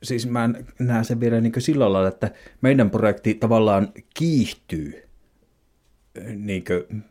[0.03, 5.12] siis mä näen sen vielä niin sillä lailla, että meidän projekti tavallaan kiihtyy
[6.37, 6.65] niin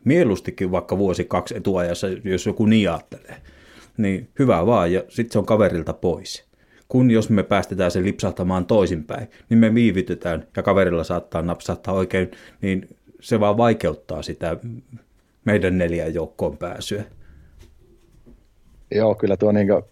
[0.04, 3.36] mielustikin vaikka vuosi kaksi etuajassa, jos joku niin ajattelee.
[3.96, 6.44] Niin hyvä vaan, ja sitten se on kaverilta pois.
[6.88, 12.30] Kun jos me päästetään se lipsahtamaan toisinpäin, niin me viivytetään ja kaverilla saattaa napsahtaa oikein,
[12.60, 12.88] niin
[13.20, 14.56] se vaan vaikeuttaa sitä
[15.44, 17.04] meidän neljän joukkoon pääsyä.
[18.94, 19.82] Joo, kyllä tuo niin kuin,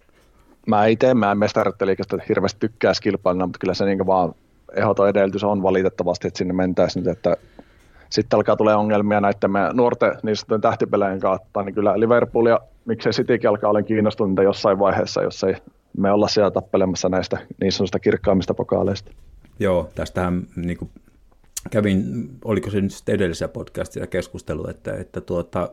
[0.67, 4.35] mä itse, mä en mestaritteliikasta hirveästi tykkää kilpailuna, mutta kyllä se niin vaan
[4.77, 7.37] ehdoton edellytys on valitettavasti, että sinne mentäisiin nyt, että
[8.11, 12.61] sitten alkaa tulee ongelmia näiden meidän nuorten niin sanottujen tähtipelejä kautta, niin kyllä Liverpool ja
[12.85, 15.55] miksei Citykin alkaa olla kiinnostunut jossain vaiheessa, jos ei
[15.99, 19.13] me olla siellä tappelemassa näistä niin sanotusta kirkkaammista pokaaleista.
[19.59, 20.91] Joo, tästähän niin kuin
[21.71, 25.71] kävin, oliko se nyt sitten edellisessä podcastissa keskustelu, että, että tuota,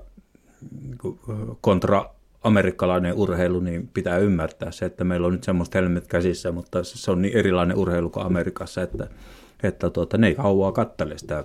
[0.81, 1.19] niin
[1.61, 2.05] kontra
[2.43, 7.11] amerikkalainen urheilu, niin pitää ymmärtää se, että meillä on nyt semmoista helmet käsissä, mutta se
[7.11, 9.07] on niin erilainen urheilu kuin Amerikassa, että,
[9.63, 11.43] että tuota, ne ei kauaa kattele sitä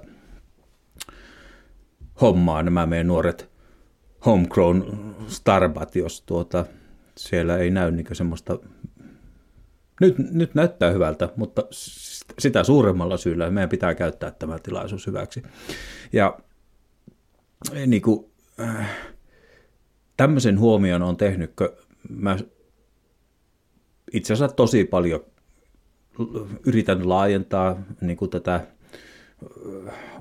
[2.22, 3.50] hommaa, nämä meidän nuoret
[4.26, 6.64] homegrown starbat, jos tuota,
[7.16, 8.58] siellä ei näy niin semmoista,
[10.00, 11.62] nyt, nyt näyttää hyvältä, mutta
[12.38, 15.42] sitä suuremmalla syyllä meidän pitää käyttää tämä tilaisuus hyväksi.
[16.12, 16.38] Ja
[17.86, 18.26] niin kuin,
[18.60, 18.90] äh,
[20.16, 21.52] tämmöisen huomion on tehnyt,
[22.08, 22.36] mä
[24.12, 25.24] itse asiassa tosi paljon
[26.66, 28.66] yritän laajentaa niin kuin tätä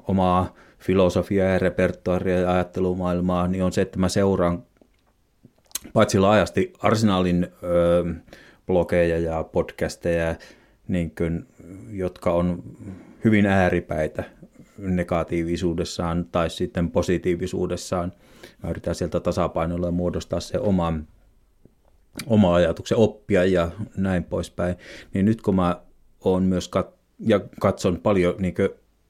[0.08, 4.64] omaa filosofiaa ja repertoaria ja ajattelumaailmaa, niin on se, että mä seuraan
[5.94, 8.06] paitsi laajasti Arsenalin ö,
[8.68, 10.36] blogeja ja podcasteja,
[10.88, 11.48] niin kuin,
[11.92, 12.64] jotka on
[13.24, 14.24] hyvin ääripäitä
[14.78, 18.14] negatiivisuudessaan tai sitten positiivisuudessaan.
[18.64, 20.94] Mä yritän sieltä tasapainolla muodostaa se oma,
[22.26, 24.76] oma ajatuksen, oppia ja näin poispäin.
[25.14, 25.82] Niin nyt kun mä
[26.24, 28.56] oon myös kat- ja katson paljon niin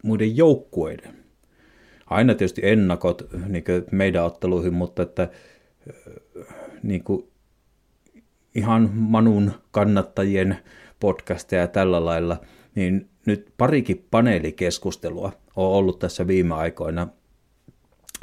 [0.04, 1.21] muiden joukkueiden,
[2.12, 5.30] aina tietysti ennakot niin meidän otteluihin, mutta että
[6.84, 7.28] niin kuin
[8.56, 10.58] ihan Manun kannattajien
[11.00, 12.42] podcasteja tällä lailla,
[12.76, 17.08] niin nyt parikin paneelikeskustelua on ollut tässä viime aikoina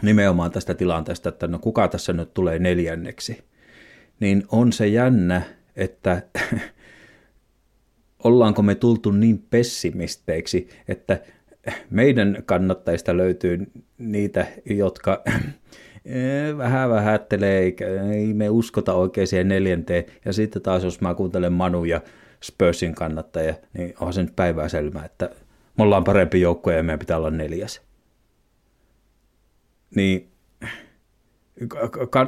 [0.02, 3.44] nimenomaan tästä tilanteesta, että no kuka tässä nyt tulee neljänneksi.
[4.20, 5.42] Niin on se jännä,
[5.76, 6.22] että
[8.24, 11.20] ollaanko me tultu niin pessimisteiksi, että
[11.90, 15.22] meidän kannattajista löytyy niitä, jotka
[16.58, 20.04] vähän vähättelee, eikä ei me uskota oikein siihen neljänteen.
[20.24, 22.00] Ja sitten taas, jos mä kuuntelen Manu ja
[22.42, 25.30] Spursin kannattajia, niin on se nyt päivää selvää, että
[25.78, 27.82] me ollaan parempi joukko ja meidän pitää olla neljäs.
[29.94, 30.28] Niin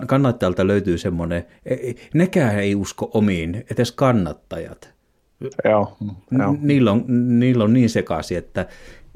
[0.06, 1.44] kannattajalta löytyy semmoinen,
[2.14, 4.94] nekään ei usko omiin, edes kannattajat.
[5.64, 5.96] Joo,
[6.38, 6.56] joo.
[6.60, 7.04] Niillä, on,
[7.38, 8.66] niillä on niin sekaisin, että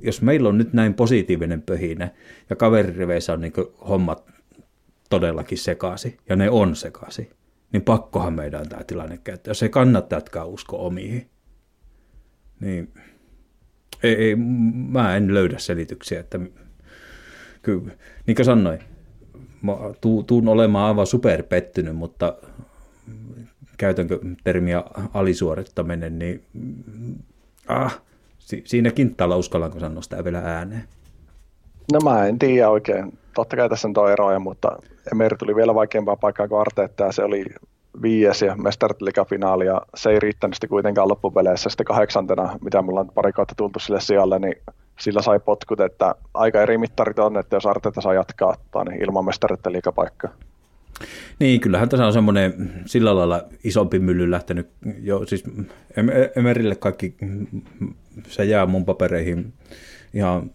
[0.04, 2.10] jos meillä on nyt näin positiivinen pöhinä
[2.50, 3.52] ja kaveririveissä on niin
[3.88, 4.30] hommat
[5.10, 7.30] todellakin sekasi, ja ne on sekasi,
[7.72, 9.50] niin pakkohan meidän on tämä tilanne käyttää.
[9.50, 11.30] Jos ei kannattajatkaan usko omiin,
[12.60, 12.94] niin
[14.02, 14.36] ei, ei,
[14.90, 16.40] mä en löydä selityksiä, että
[17.62, 17.92] kyllä,
[18.26, 18.78] niin kuin sanoin,
[19.62, 19.72] mä
[20.26, 22.36] tuun olemaan aivan superpettynyt, mutta
[23.78, 26.44] käytänkö termiä alisuorittaminen, niin
[27.68, 28.02] ah,
[28.64, 30.84] siinä kinttaalla uskallanko sanoa sitä vielä ääneen.
[31.92, 33.18] No mä en tiedä oikein.
[33.34, 34.76] Totta kai tässä on eroja, mutta
[35.12, 37.44] Emeri tuli vielä vaikeampaa paikkaa kuin Arteetta se oli
[38.02, 38.56] viies ja
[39.24, 43.54] finaali ja se ei riittänyt sitten kuitenkaan loppupeleissä sitten kahdeksantena, mitä mulla on pari kautta
[43.54, 44.56] tultu sille sijalle, niin
[45.00, 48.56] sillä sai potkut, että aika eri mittarit on, että jos Arteetta saa jatkaa
[48.88, 49.24] niin ilman
[49.68, 50.30] liikapaikkaa.
[51.38, 54.68] Niin, kyllähän tässä on semmoinen sillä lailla isompi mylly lähtenyt
[55.00, 55.44] jo, siis
[56.36, 57.16] Emerille kaikki,
[58.28, 59.52] se jää mun papereihin
[60.14, 60.50] ihan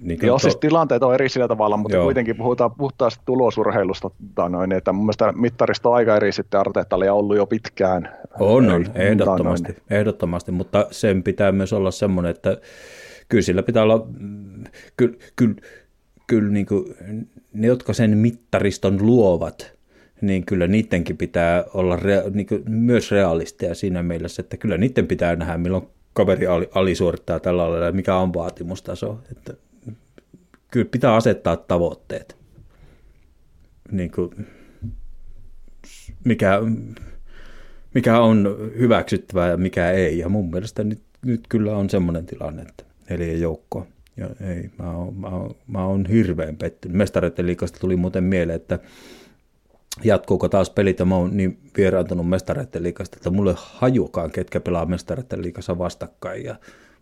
[0.00, 0.38] niin Joo, to...
[0.38, 2.04] siis tilanteet on eri sillä tavalla, mutta Joo.
[2.04, 4.10] kuitenkin puhutaan puhtaasti tulosurheilusta,
[4.48, 8.08] noin, että mun mielestä mittarista on aika eri sitten Arteetalle ja ollut jo pitkään.
[8.40, 9.82] On, on, ehdottomasti, noin.
[9.90, 12.56] ehdottomasti, mutta sen pitää myös olla semmoinen, että
[13.28, 14.06] kyllä sillä pitää olla,
[14.96, 15.54] kyllä, kyllä,
[16.26, 16.84] kyllä niin kuin,
[17.52, 19.72] ne, jotka sen mittariston luovat,
[20.20, 25.36] niin kyllä niidenkin pitää olla rea- niin myös realisteja siinä mielessä, että kyllä niiden pitää
[25.36, 29.18] nähdä, milloin kaveri alisuorittaa tällä lailla mikä on vaatimustaso.
[29.32, 29.54] Että
[30.70, 32.36] kyllä pitää asettaa tavoitteet.
[33.90, 34.46] Niin kuin,
[36.24, 36.60] mikä,
[37.94, 40.18] mikä on hyväksyttävää ja mikä ei.
[40.18, 43.86] Ja mun mielestä nyt, nyt kyllä on semmoinen tilanne, että neljä joukkoa.
[44.16, 46.96] Ja ei, mä oon, mä oon, mä oon hirveän pettynyt.
[46.96, 48.78] Mestareiden liikasta tuli muuten mieleen, että
[50.04, 54.86] jatkuuko taas pelit, ja mä oon niin vieraantunut mestareiden liikasta, että mulle hajukaan, ketkä pelaa
[54.86, 56.44] mestareiden liikassa vastakkain.
[56.44, 56.52] Ja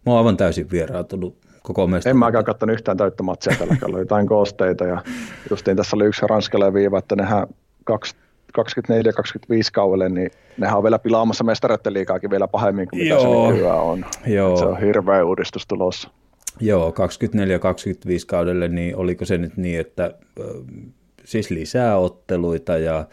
[0.06, 2.16] mä oon aivan täysin vieraantunut koko mestareiden.
[2.16, 5.02] En mäkään katsonut yhtään täyttä matsia tällä kaudella, jotain koosteita, ja
[5.50, 7.46] justiin tässä oli yksi ranskalainen viiva, että nehän
[7.90, 7.94] 24-25
[9.72, 13.50] kaudelle, niin nehän on vielä pilaamassa mestareiden liikaakin vielä pahemmin kuin mitä Joo.
[13.50, 14.04] se hyvä on.
[14.26, 14.56] Joo.
[14.56, 16.10] se on hirveä uudistus tulossa.
[16.60, 16.94] Joo, 24-25
[18.26, 20.14] kaudelle, niin oliko se nyt niin, että
[21.24, 23.08] siis lisää otteluita ja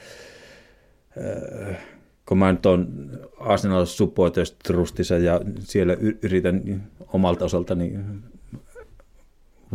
[2.25, 6.83] kun mä nyt on Arsenal supporters trustissa ja siellä yritän
[7.13, 7.99] omalta osaltani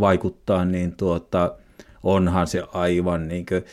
[0.01, 1.57] vaikuttaa, niin tuota,
[2.03, 3.65] onhan se aivan niin kuin,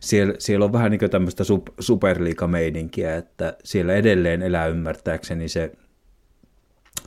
[0.00, 1.44] siellä, siellä on vähän niin tämmöistä
[1.80, 5.72] superliikameininkiä, että siellä edelleen elää ymmärtääkseni se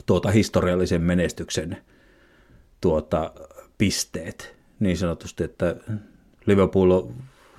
[0.06, 1.76] tuota historiallisen menestyksen
[2.80, 3.32] tuota,
[3.78, 5.76] pisteet niin sanotusti, että
[6.46, 7.02] Liverpool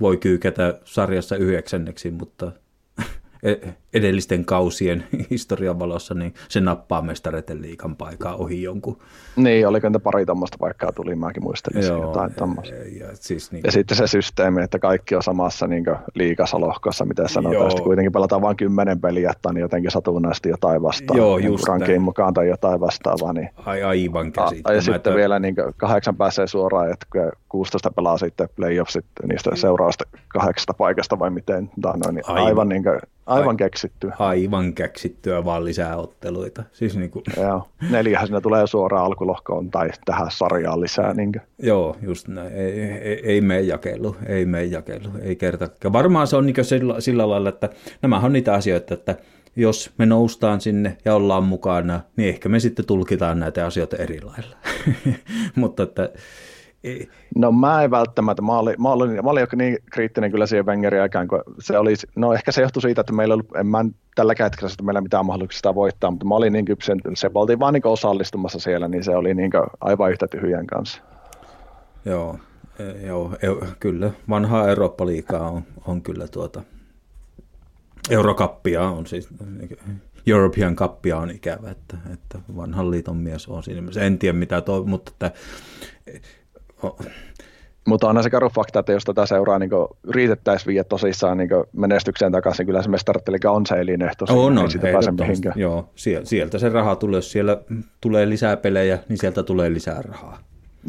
[0.01, 2.51] voi kyykätä sarjassa yhdeksänneksi, mutta
[3.93, 8.99] edellisten kausien historian valossa, niin se nappaa mestareiden liikan paikaa ohi jonkun.
[9.35, 12.75] Niin, oliko niitä pari tuommoista paikkaa tuli, mäkin muistelin Joo, jotain tuommoista.
[12.75, 13.61] Ja, ja, siis niin...
[13.65, 15.85] ja sitten se systeemi, että kaikki on samassa niin
[16.15, 20.81] liikassa lohkossa, mitä sanotaan, sitten kuitenkin pelataan vain kymmenen peliä, että niin jotenkin satunnaisesti jotain
[20.81, 21.17] vastaan.
[21.17, 22.01] Joo, just näin.
[22.01, 23.33] mukaan tai jotain vastaavaa.
[23.33, 23.49] Niin...
[23.65, 24.73] Ai, aivan käsittämättä.
[24.73, 27.05] Ja sitten vielä niin kahdeksan pääsee suoraan, että
[27.49, 31.71] 16 pelaa sitten playoffsit niistä seuraavasta kahdeksasta paikasta vai miten.
[31.83, 32.99] No, niin aivan, aivan niin kuin,
[33.29, 34.15] Aivan keksittyä.
[34.19, 36.63] Aivan keksittyä, vaan lisää otteluita.
[36.71, 37.23] Siis niin kuin...
[37.41, 41.13] Joo, neljähän siinä tulee suoraan alkulohkoon tai tähän sarjaan lisää.
[41.13, 42.53] Niin Joo, just näin.
[42.53, 45.69] Ei, ei, ei mene jakelu, ei mene jakelu, ei kerta.
[45.93, 47.69] Varmaan se on niin sillä, sillä lailla, että
[48.01, 49.15] nämä on niitä asioita, että
[49.55, 54.21] jos me noustaan sinne ja ollaan mukana, niin ehkä me sitten tulkitaan näitä asioita eri
[54.21, 54.55] lailla.
[55.55, 56.09] Mutta että
[57.35, 61.01] No mä en välttämättä, mä olin, mä olin, mä olin niin kriittinen kyllä siihen Wengerin
[61.01, 63.85] aikaan, kun se oli, no ehkä se johtui siitä, että meillä oli, en mä
[64.15, 67.73] tällä hetkellä että meillä mitään mahdollisuuksia voittaa, mutta mä olin niin kypsen, se oltiin vaan
[67.73, 69.51] niin osallistumassa siellä, niin se oli niin
[69.81, 71.01] aivan yhtä tyhjän kanssa.
[72.05, 72.39] Joo,
[72.79, 73.33] e, joo.
[73.33, 73.47] E,
[73.79, 76.61] kyllä, vanhaa Eurooppa-liikaa on, on kyllä tuota,
[78.09, 79.29] Eurokappia on siis,
[80.27, 83.81] European Cupia on ikävä, että, että vanhan liiton mies on siinä.
[83.99, 85.31] En tiedä mitä toi, mutta että
[87.87, 89.71] mutta on se karu fakta, että jos tätä seuraa niin
[90.07, 94.25] yritettäisiin viedä tosissaan niin menestykseen takaisin, kyllä se mestarattelika on se elinehto.
[94.29, 95.11] On, on, ei pääse
[95.55, 95.89] Joo,
[96.23, 97.61] sieltä se raha tulee, jos siellä
[98.01, 100.39] tulee lisää pelejä, niin sieltä tulee lisää rahaa.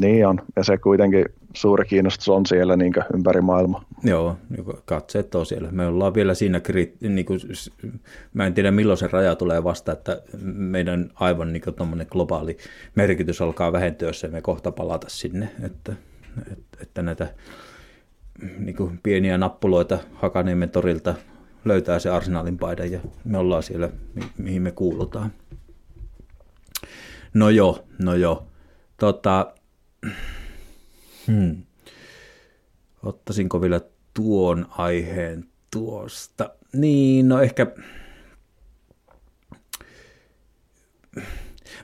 [0.01, 3.85] Niin on, ja se kuitenkin suuri kiinnostus on siellä niin ympäri maailmaa.
[4.05, 5.69] Joo, niin katseet on siellä.
[5.71, 6.61] Me ollaan vielä siinä,
[7.01, 7.41] niin kuin,
[8.35, 11.62] mä en tiedä milloin se raja tulee vasta, että meidän aivan niin
[12.11, 12.57] globaali
[12.95, 15.93] merkitys alkaa vähentyä, jos me kohta palata sinne, että,
[16.83, 17.35] että, näitä
[18.59, 21.15] niin kuin pieniä nappuloita Hakaniemen torilta
[21.65, 23.91] löytää se arsenaalin paidan ja me ollaan siellä,
[24.39, 25.33] mihin me kuulutaan.
[27.35, 28.47] No joo, no joo.
[28.97, 29.55] Tota,
[31.27, 31.63] Hmm.
[33.03, 33.81] Ottaisinko vielä
[34.15, 36.51] tuon aiheen tuosta?
[36.73, 37.67] Niin, no ehkä...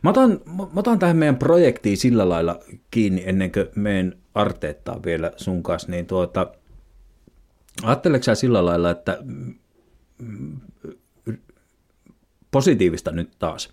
[0.03, 2.61] Mä otan, mä otan tähän meidän projektiin sillä lailla
[2.91, 6.53] kiinni ennen kuin meen arteettaa vielä sun kanssa, niin tuota,
[7.83, 9.19] ajatteleksä sillä lailla, että
[12.51, 13.73] positiivista nyt taas,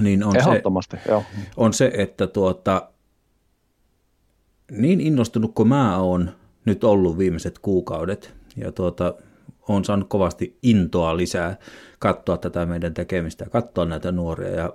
[0.00, 0.62] niin on, se,
[1.08, 1.24] joo.
[1.56, 2.91] on se, että tuota,
[4.76, 6.30] niin innostunut kuin mä oon
[6.64, 9.14] nyt ollut viimeiset kuukaudet, ja tuota,
[9.68, 11.56] on saanut kovasti intoa lisää
[11.98, 14.72] katsoa tätä meidän tekemistä ja katsoa näitä nuoria ja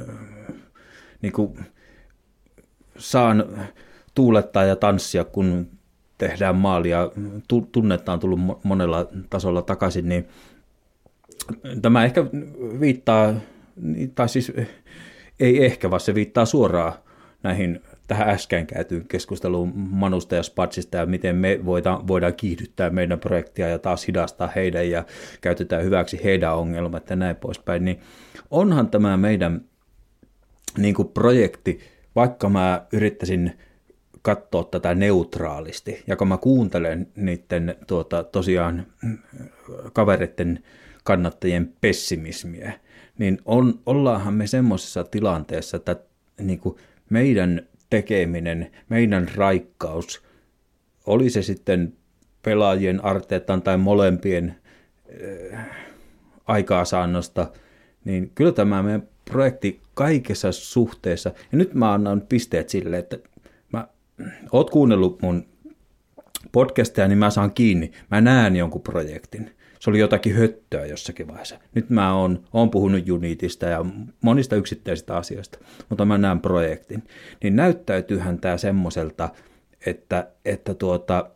[0.00, 0.16] äh,
[1.22, 1.58] niin kuin
[2.98, 3.44] saan
[4.14, 5.68] tuulettaa ja tanssia, kun
[6.18, 7.10] tehdään maalia,
[7.72, 10.28] tunnetta on tullut monella tasolla takaisin, niin
[11.82, 12.24] tämä ehkä
[12.80, 13.34] viittaa,
[14.14, 14.52] tai siis
[15.40, 16.92] ei ehkä, vaan se viittaa suoraan
[17.42, 23.20] näihin tähän äsken käytyyn keskusteluun Manusta ja Spatsista ja miten me voidaan, voidaan kiihdyttää meidän
[23.20, 25.04] projektia ja taas hidastaa heidän ja
[25.40, 28.00] käytetään hyväksi heidän ongelmat ja näin poispäin, niin
[28.50, 29.60] onhan tämä meidän
[30.78, 31.80] niin kuin projekti
[32.16, 33.52] vaikka mä yrittäisin
[34.22, 38.86] katsoa tätä neutraalisti, ja kun mä kuuntelen niiden tuota, tosiaan
[39.92, 40.64] kavereiden
[41.04, 42.72] kannattajien pessimismiä,
[43.18, 45.96] niin on, ollaanhan me semmoisessa tilanteessa, että
[46.40, 46.76] niin kuin
[47.10, 50.22] meidän tekeminen, meidän raikkaus,
[51.06, 51.92] oli se sitten
[52.42, 54.54] pelaajien arteetan tai molempien
[55.52, 55.66] äh,
[56.46, 57.50] aikaasaannosta,
[58.04, 63.18] niin kyllä tämä meidän projekti kaikessa suhteessa, ja nyt mä annan pisteet sille, että
[63.72, 63.88] mä,
[64.52, 65.46] oot kuunnellut mun
[66.52, 69.50] podcastia, niin mä saan kiinni, mä näen jonkun projektin.
[69.84, 71.58] Se oli jotakin höttöä jossakin vaiheessa.
[71.74, 73.84] Nyt mä oon, oon puhunut Unitista ja
[74.20, 75.58] monista yksittäisistä asioista,
[75.88, 77.04] mutta mä näen projektin.
[77.42, 79.28] Niin näyttäytyyhän tämä semmoiselta,
[79.86, 81.30] että, että tuota,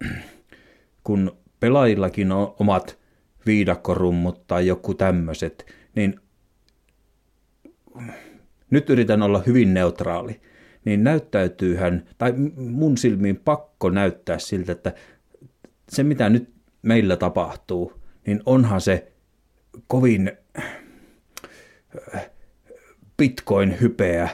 [1.05, 2.99] kun pelaajillakin on omat
[3.47, 6.21] viidakkorummut tai joku tämmöiset, niin
[8.71, 10.41] nyt yritän olla hyvin neutraali,
[10.85, 14.93] niin näyttäytyyhän, tai mun silmiin pakko näyttää siltä, että
[15.89, 16.51] se mitä nyt
[16.83, 17.98] meillä tapahtuu,
[18.29, 19.13] niin onhan se
[19.87, 20.33] kovin
[23.17, 24.29] bitcoin-hypeä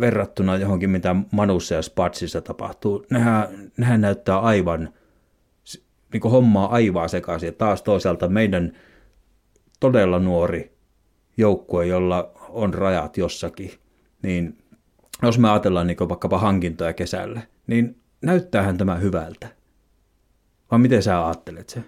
[0.00, 3.06] verrattuna johonkin, mitä Manussa ja Spatsissa tapahtuu.
[3.10, 4.88] Nehän, nehän näyttää aivan,
[6.12, 7.46] niin hommaa aivan sekaisin.
[7.46, 8.72] Ja taas toisaalta meidän
[9.80, 10.76] todella nuori
[11.36, 13.70] joukkue, jolla on rajat jossakin,
[14.22, 14.58] niin
[15.22, 19.48] jos me ajatellaan niin vaikkapa hankintoja kesällä, niin näyttäähän tämä hyvältä.
[20.70, 21.82] Vai miten sä ajattelet se?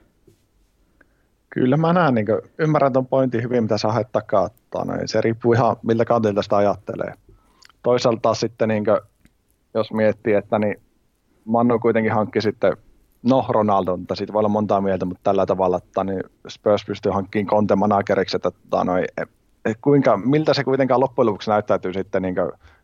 [1.54, 2.26] Kyllä mä näen, niin
[2.58, 4.48] ymmärrän tuon pointin hyvin, mitä sä haet takaa.
[4.84, 7.12] Niin se riippuu ihan, miltä kantilta sitä ajattelee.
[7.82, 9.00] Toisaalta sitten, niin kuin,
[9.74, 10.80] jos miettii, että niin
[11.44, 12.76] Manu kuitenkin hankki sitten,
[13.22, 17.12] no Ronaldo, mutta siitä voi olla montaa mieltä, mutta tällä tavalla, että niin Spurs pystyy
[17.12, 19.04] hankkimaan content manageriksi, että, että noin,
[19.80, 22.34] kuinka, miltä se kuitenkaan loppujen lopuksi näyttäytyy sitten niin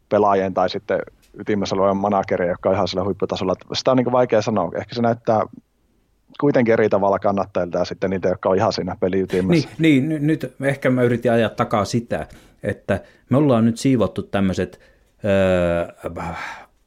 [0.09, 1.01] pelaajien tai sitten
[1.35, 3.55] ytimessä olevan managerin, joka on ihan sillä huipputasolla.
[3.73, 4.71] Sitä on niin vaikea sanoa.
[4.75, 5.43] Ehkä se näyttää
[6.41, 9.69] kuitenkin eri tavalla kannattajilta ja sitten niitä, jotka on ihan siinä peliytimessä.
[9.79, 12.27] Niin, niin, nyt ehkä mä yritin ajaa takaa sitä,
[12.63, 13.01] että
[13.31, 14.81] me ollaan nyt siivottu tämmöiset
[15.25, 16.13] öö,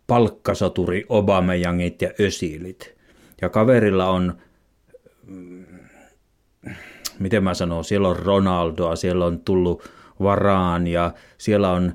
[0.08, 2.96] palkkasoturi Obameyangit ja Ösilit.
[3.42, 4.38] Ja kaverilla on,
[5.28, 5.66] mm,
[7.20, 9.90] miten mä sanon, siellä on Ronaldoa, siellä on tullut
[10.20, 11.94] varaan ja siellä on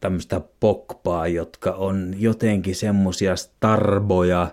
[0.00, 4.48] tämmöistä pokpaa, jotka on jotenkin semmoisia starboja,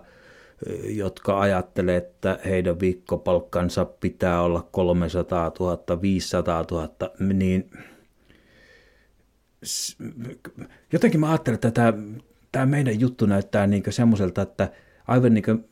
[0.83, 7.71] jotka ajattelee, että heidän viikkopalkkansa pitää olla 300 000, 500 000, niin
[10.93, 11.93] jotenkin mä ajattelen, että tämä,
[12.51, 14.71] tämä meidän juttu näyttää niin semmoiselta, että
[15.07, 15.65] aivan niin kuin,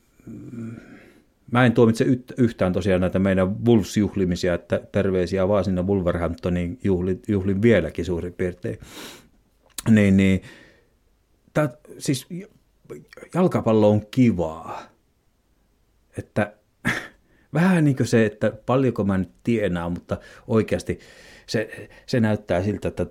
[1.51, 2.05] mä en tuomitse
[2.38, 8.80] yhtään tosiaan näitä meidän Wolves-juhlimisia, että terveisiä vaan sinne Wolverhamptonin juhlin, juhlin vieläkin suurin piirtein.
[9.89, 10.41] Niin, niin,
[11.53, 12.27] tää, siis
[13.34, 14.81] jalkapallo on kivaa.
[16.18, 16.53] Että
[17.53, 20.99] vähän niin kuin se, että paljonko mä nyt tienaan, mutta oikeasti
[21.47, 23.05] se, se näyttää siltä, että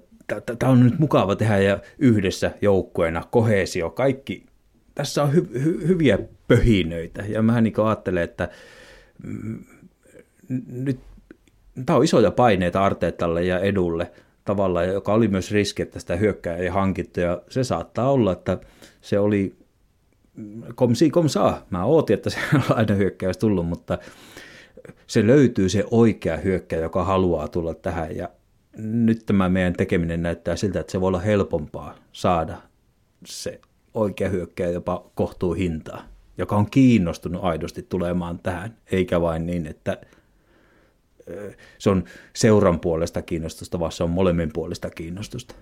[0.59, 4.47] tämä on nyt mukava tehdä ja yhdessä joukkueena, kohesio, kaikki.
[4.95, 8.49] Tässä on hy, hy, hyviä pöhinöitä ja mä niin ajattelen, että
[9.23, 9.65] mm,
[10.69, 11.01] nyt
[11.87, 14.11] tämä on isoja paineita Arteetalle ja Edulle
[14.45, 18.59] tavalla, joka oli myös riski, että sitä hyökkää ei hankittu ja se saattaa olla, että
[19.01, 19.57] se oli
[20.75, 21.67] komsi kom saa.
[21.71, 23.99] Mä ootin, että se on aina hyökkäys tullut, mutta
[25.07, 28.29] se löytyy se oikea hyökkäjä, joka haluaa tulla tähän ja
[28.79, 32.57] nyt tämä meidän tekeminen näyttää siltä, että se voi olla helpompaa saada
[33.25, 33.61] se
[33.95, 36.03] oikea hyökkäjä jopa kohtuu hintaa,
[36.39, 40.01] joka on kiinnostunut aidosti tulemaan tähän, eikä vain niin, että
[41.79, 42.05] se on
[42.37, 45.55] seuran puolesta kiinnostusta, vaan se on molemmin puolesta kiinnostusta.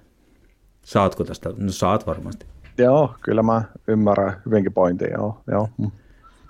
[0.83, 1.51] Saatko tästä?
[1.57, 2.47] No saat varmasti.
[2.79, 5.43] Joo, kyllä mä ymmärrän hyvinkin pointin, joo.
[5.47, 5.69] joo.
[5.79, 5.91] Mm.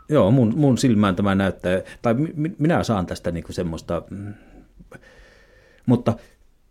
[0.08, 2.14] Joo, mun, mun silmään tämä näyttää, tai
[2.58, 4.34] minä saan tästä niinku semmoista, mm,
[5.86, 6.14] mutta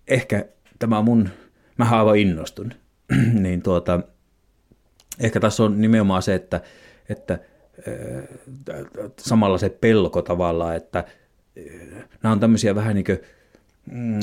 [0.07, 0.45] ehkä
[0.79, 1.29] tämä mun,
[1.77, 2.71] mä aivan innostun,
[3.43, 3.99] niin tuota,
[5.19, 6.61] ehkä tässä on nimenomaan se, että,
[7.09, 7.39] että
[9.19, 11.03] samalla se pelko tavallaan, että
[12.23, 13.19] nämä on tämmöisiä vähän niin kuin,
[13.91, 14.19] mm,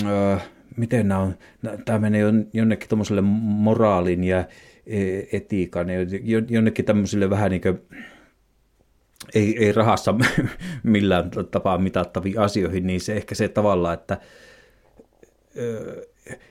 [0.77, 1.35] miten nämä on,
[1.85, 4.45] tämä menee jonnekin tuommoiselle moraalin ja
[5.33, 5.87] etiikan,
[6.49, 7.81] jonnekin tämmöisille vähän niin kuin,
[9.35, 10.15] ei, ei rahassa
[10.83, 14.19] millään tapaa mitattaviin asioihin, niin se ehkä se tavalla, että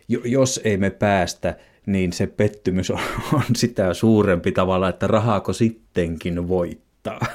[0.07, 1.55] jos ei me päästä,
[1.85, 2.99] niin se pettymys on,
[3.33, 7.19] on sitä suurempi tavalla, että rahaako sittenkin voittaa.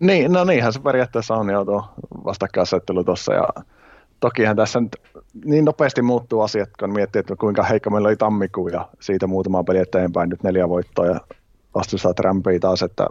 [0.00, 1.84] Niin, no niinhän se periaatteessa on jo tuo
[2.24, 3.48] vastakkainasettelu tuossa ja
[4.20, 4.96] tokihan tässä nyt
[5.44, 9.64] niin nopeasti muuttuu asiat, kun miettii, että kuinka heikko meillä oli tammikuu ja siitä muutama
[9.64, 11.20] peli eteenpäin, nyt neljä voittoa ja
[11.74, 13.06] vastustaa trämpiä taas, että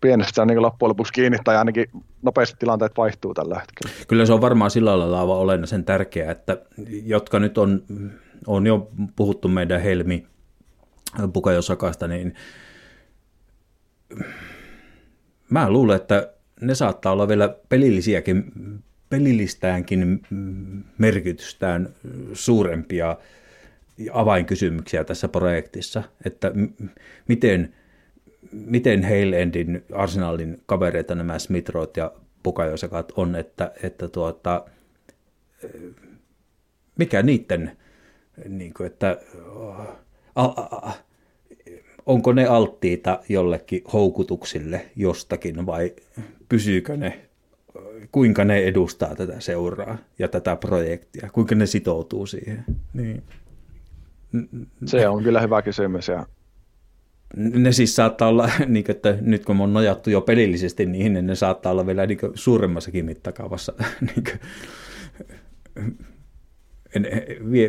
[0.00, 1.86] pienestä se on niin loppujen lopuksi kiinni, tai ainakin
[2.22, 4.04] nopeasti tilanteet vaihtuu tällä hetkellä.
[4.08, 6.62] Kyllä se on varmaan sillä lailla aivan olennaisen tärkeää, että
[7.04, 7.82] jotka nyt on,
[8.46, 10.26] on jo puhuttu meidän Helmi
[11.32, 12.34] Pukajosakasta, niin
[15.50, 18.52] mä luulen, että ne saattaa olla vielä pelillisiäkin,
[19.12, 20.22] pelillistäänkin
[20.98, 21.88] merkitystään
[22.32, 23.16] suurempia
[24.12, 26.52] avainkysymyksiä tässä projektissa, että
[27.28, 27.74] miten,
[28.52, 32.12] miten Endin arsenaalin kavereita nämä Smithroat ja
[32.42, 34.64] Pukajosakat on, että, että tuota,
[36.98, 37.76] mikä niiden,
[38.48, 39.18] niin kuin, että
[40.34, 40.92] a, a,
[42.06, 45.92] onko ne alttiita jollekin houkutuksille jostakin vai
[46.48, 47.31] pysyykö ne,
[48.12, 52.64] kuinka ne edustaa tätä seuraa ja tätä projektia, kuinka ne sitoutuu siihen.
[52.92, 53.22] Niin.
[54.84, 56.08] Se on kyllä hyvä kysymys.
[56.08, 56.26] Ja...
[57.36, 61.26] Ne siis saattaa olla, niin kuin, että nyt kun on nojattu jo pelillisesti niihin, niin
[61.26, 63.72] ne saattaa olla vielä niin kuin, suuremmassakin mittakaavassa
[64.14, 64.38] niin kuin,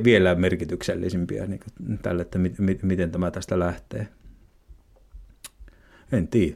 [0.04, 2.40] vielä merkityksellisimpiä niin kuin, tälle, että
[2.82, 4.08] miten tämä tästä lähtee.
[6.12, 6.56] En tiedä.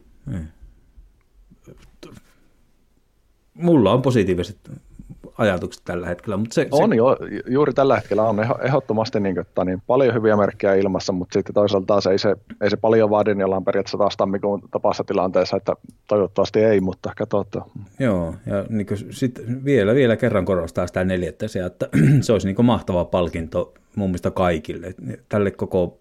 [3.58, 4.58] Mulla on positiiviset
[5.38, 6.38] ajatukset tällä hetkellä.
[6.38, 6.96] Mutta se, on se...
[6.96, 7.18] jo,
[7.48, 11.86] juuri tällä hetkellä on ehdottomasti niin, että niin, paljon hyviä merkkejä ilmassa, mutta sitten toisaalta
[11.86, 15.74] taas ei se, ei se paljon vaadi, niin ollaan periaatteessa taas tammikuun tapassa tilanteessa, että
[16.08, 17.70] toivottavasti ei, mutta katsotaan.
[18.00, 21.90] Joo, ja niin sit vielä, vielä kerran korostaa sitä neljättä, että
[22.22, 24.96] se olisi niin mahtava palkinto mun mielestä kaikille.
[25.30, 25.98] Tälle koko,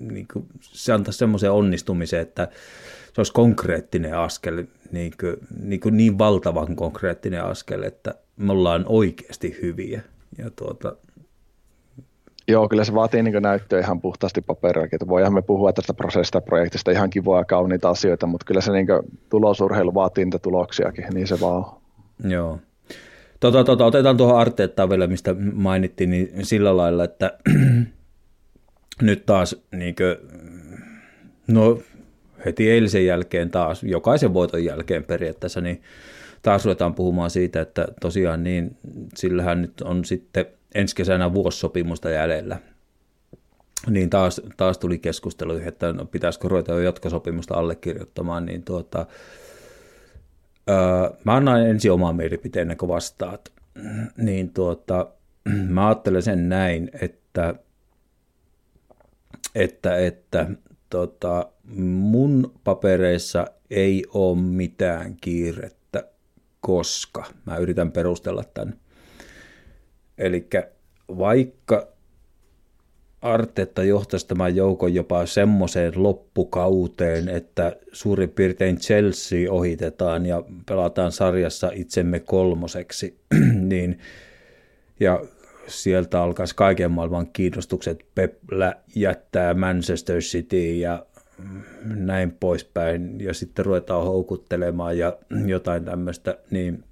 [0.00, 2.48] niin kuin, se antaisi semmoisen onnistumisen, että
[3.12, 8.84] se olisi konkreettinen askel, niin, kuin, niin, kuin niin valtavan konkreettinen askel, että me ollaan
[8.88, 10.00] oikeasti hyviä.
[10.38, 10.96] Ja tuota...
[12.48, 14.96] Joo, kyllä se vaatii niin näyttöä ihan puhtaasti paperiakin.
[14.96, 18.72] Että voihan me puhua tästä prosessista projektista ihan kivoa ja kauniita asioita, mutta kyllä se
[18.72, 18.86] niin
[19.30, 22.30] tulosurheilu vaatii niitä tuloksiakin, niin se vaan on.
[22.30, 22.58] Joo.
[23.40, 27.38] Tota, tota, otetaan tuohon Arteettaan vielä, mistä mainittiin, niin sillä lailla, että
[29.02, 30.16] nyt taas niin kuin,
[31.48, 31.78] no
[32.44, 35.82] heti eilisen jälkeen taas, jokaisen voiton jälkeen periaatteessa, niin
[36.42, 38.76] taas ruvetaan puhumaan siitä, että tosiaan niin,
[39.14, 42.58] sillähän nyt on sitten ensi kesänä vuosisopimusta jäljellä.
[43.90, 49.06] Niin taas, taas tuli keskustelu, että no, pitäisikö ruveta jo jatkosopimusta allekirjoittamaan, niin tuota,
[50.70, 50.76] öö,
[51.24, 53.52] mä annan ensin omaa mielipiteen ennen kuin vastaat.
[54.16, 55.06] Niin tuota,
[55.68, 57.54] mä ajattelen sen näin, että,
[59.54, 60.50] että, että
[60.90, 61.46] tota,
[61.76, 66.04] mun papereissa ei ole mitään kiirettä,
[66.60, 68.76] koska mä yritän perustella tämän.
[70.18, 70.48] Eli
[71.18, 71.88] vaikka
[73.22, 81.70] Artetta johtaisi tämän joukon jopa semmoiseen loppukauteen, että suurin piirtein Chelsea ohitetaan ja pelataan sarjassa
[81.74, 83.18] itsemme kolmoseksi,
[83.70, 83.98] niin
[85.00, 85.24] ja
[85.66, 88.04] sieltä alkaisi kaiken maailman kiinnostukset.
[88.14, 91.06] Peplä jättää Manchester City ja
[91.84, 96.84] näin poispäin, ja sitten ruvetaan houkuttelemaan ja jotain tämmöistä, niin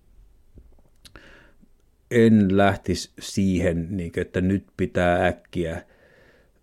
[2.11, 5.83] en lähtisi siihen, niin että nyt pitää äkkiä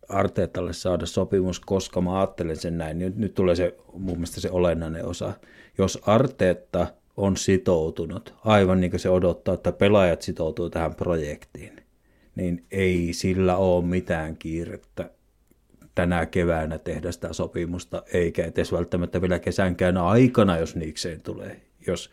[0.09, 2.99] Arteetalle saada sopimus, koska mä ajattelen sen näin.
[2.99, 5.33] Nyt, nyt tulee se mun mielestä se olennainen osa.
[5.77, 6.87] Jos Arteetta
[7.17, 11.75] on sitoutunut, aivan niin kuin se odottaa, että pelaajat sitoutuu tähän projektiin,
[12.35, 15.09] niin ei sillä ole mitään kiirettä
[15.95, 21.61] tänä keväänä tehdä sitä sopimusta, eikä edes välttämättä vielä kesänkään aikana, jos niikseen tulee.
[21.87, 22.11] Jos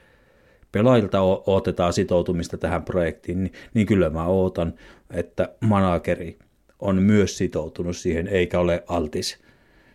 [0.72, 4.74] pelaajilta otetaan sitoutumista tähän projektiin, niin, niin kyllä mä ootan,
[5.10, 6.38] että manageri
[6.78, 9.38] on myös sitoutunut siihen, eikä ole altis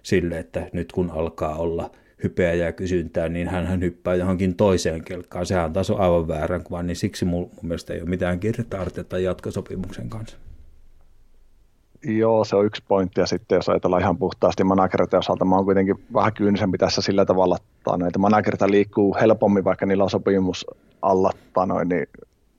[0.04, 1.92] sille, että nyt kun alkaa olla–
[2.24, 5.46] hypeä ja kysyntää, niin hän hyppää johonkin toiseen kelkkaan.
[5.46, 8.40] Sehän taas on aivan väärän kuvan, niin siksi mun, mun mielestä ei ole mitään
[8.80, 10.38] Arteta jatkosopimuksen kanssa.
[12.08, 13.20] Joo, se on yksi pointti.
[13.20, 17.26] Ja sitten jos ajatellaan ihan puhtaasti managereiden osalta, mä oon kuitenkin vähän kyynisempi tässä sillä
[17.26, 20.66] tavalla, että näitä managerita liikkuu helpommin, vaikka niillä on sopimus
[21.02, 21.32] alla,
[21.66, 22.08] noin, niin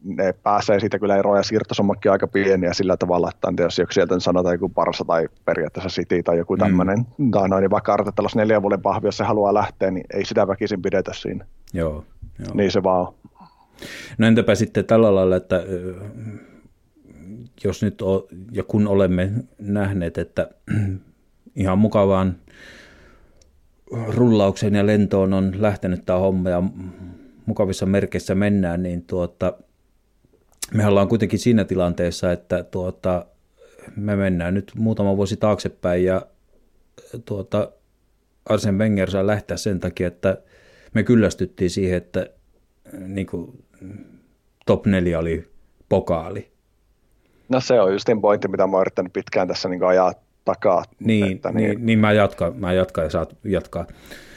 [0.05, 4.21] ne pääsee siitä kyllä eroon ja siirtosummakin aika pieniä sillä tavalla, että jos joku sieltä
[4.21, 7.31] sanotaan joku Parsa tai periaatteessa City tai joku tämmöinen, mm.
[7.31, 10.49] tai noin, niin vaikka Artettalas neljän vuoden pahvi, jos se haluaa lähteä, niin ei sitä
[10.49, 11.47] väkisin pidetä siinä.
[11.73, 12.05] Joo.
[12.39, 12.55] joo.
[12.55, 13.15] Niin se vaan on.
[14.19, 15.63] No entäpä sitten tällä lailla, että
[17.65, 20.51] jos nyt on, ja kun olemme nähneet, että
[21.57, 22.37] ihan mukavaan
[24.09, 26.63] rullaukseen ja lentoon on lähtenyt tämä homma ja
[27.47, 29.53] mukavissa merkeissä mennään, niin tuota,
[30.75, 33.27] me ollaan kuitenkin siinä tilanteessa, että tuota,
[33.97, 36.27] me mennään nyt muutama vuosi taaksepäin ja
[37.25, 37.73] tuota,
[38.47, 40.43] Arsen Wenger saa lähteä sen takia, että
[40.95, 42.31] me kyllästyttiin siihen, että
[42.93, 43.65] niin kuin,
[44.67, 45.51] top 4 oli
[45.89, 46.56] pokaali.
[47.49, 50.13] No se on justin pointti, mitä mä oon yrittänyt pitkään tässä niin ajaa
[50.45, 50.85] takaa.
[51.01, 53.87] Niin, että niin, niin, niin mä jatkan, mä jatkan ja saat jatkaa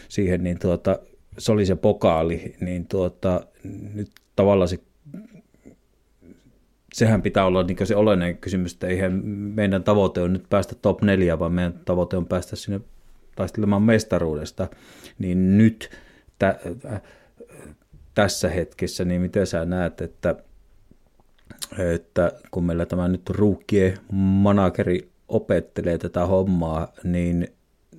[0.09, 0.99] siihen, niin tuota,
[1.37, 3.41] se oli se pokaali, niin tuota,
[3.93, 4.79] nyt tavallaan se
[6.93, 11.01] sehän pitää olla niin se olennainen kysymys, että eihän meidän tavoite on nyt päästä top
[11.01, 12.81] 4, vaan meidän tavoite on päästä sinne
[13.35, 14.67] taistelemaan mestaruudesta,
[15.19, 15.89] niin nyt
[16.39, 16.59] tä,
[18.15, 20.35] tässä hetkessä, niin miten sä näet, että,
[21.77, 27.47] että kun meillä tämä nyt ruukkien manageri opettelee tätä hommaa, niin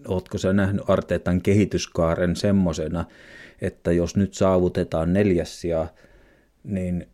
[0.08, 3.04] ootko sä nähnyt Arteetan kehityskaaren semmosena,
[3.60, 5.62] että jos nyt saavutetaan neljäs
[6.64, 7.06] niin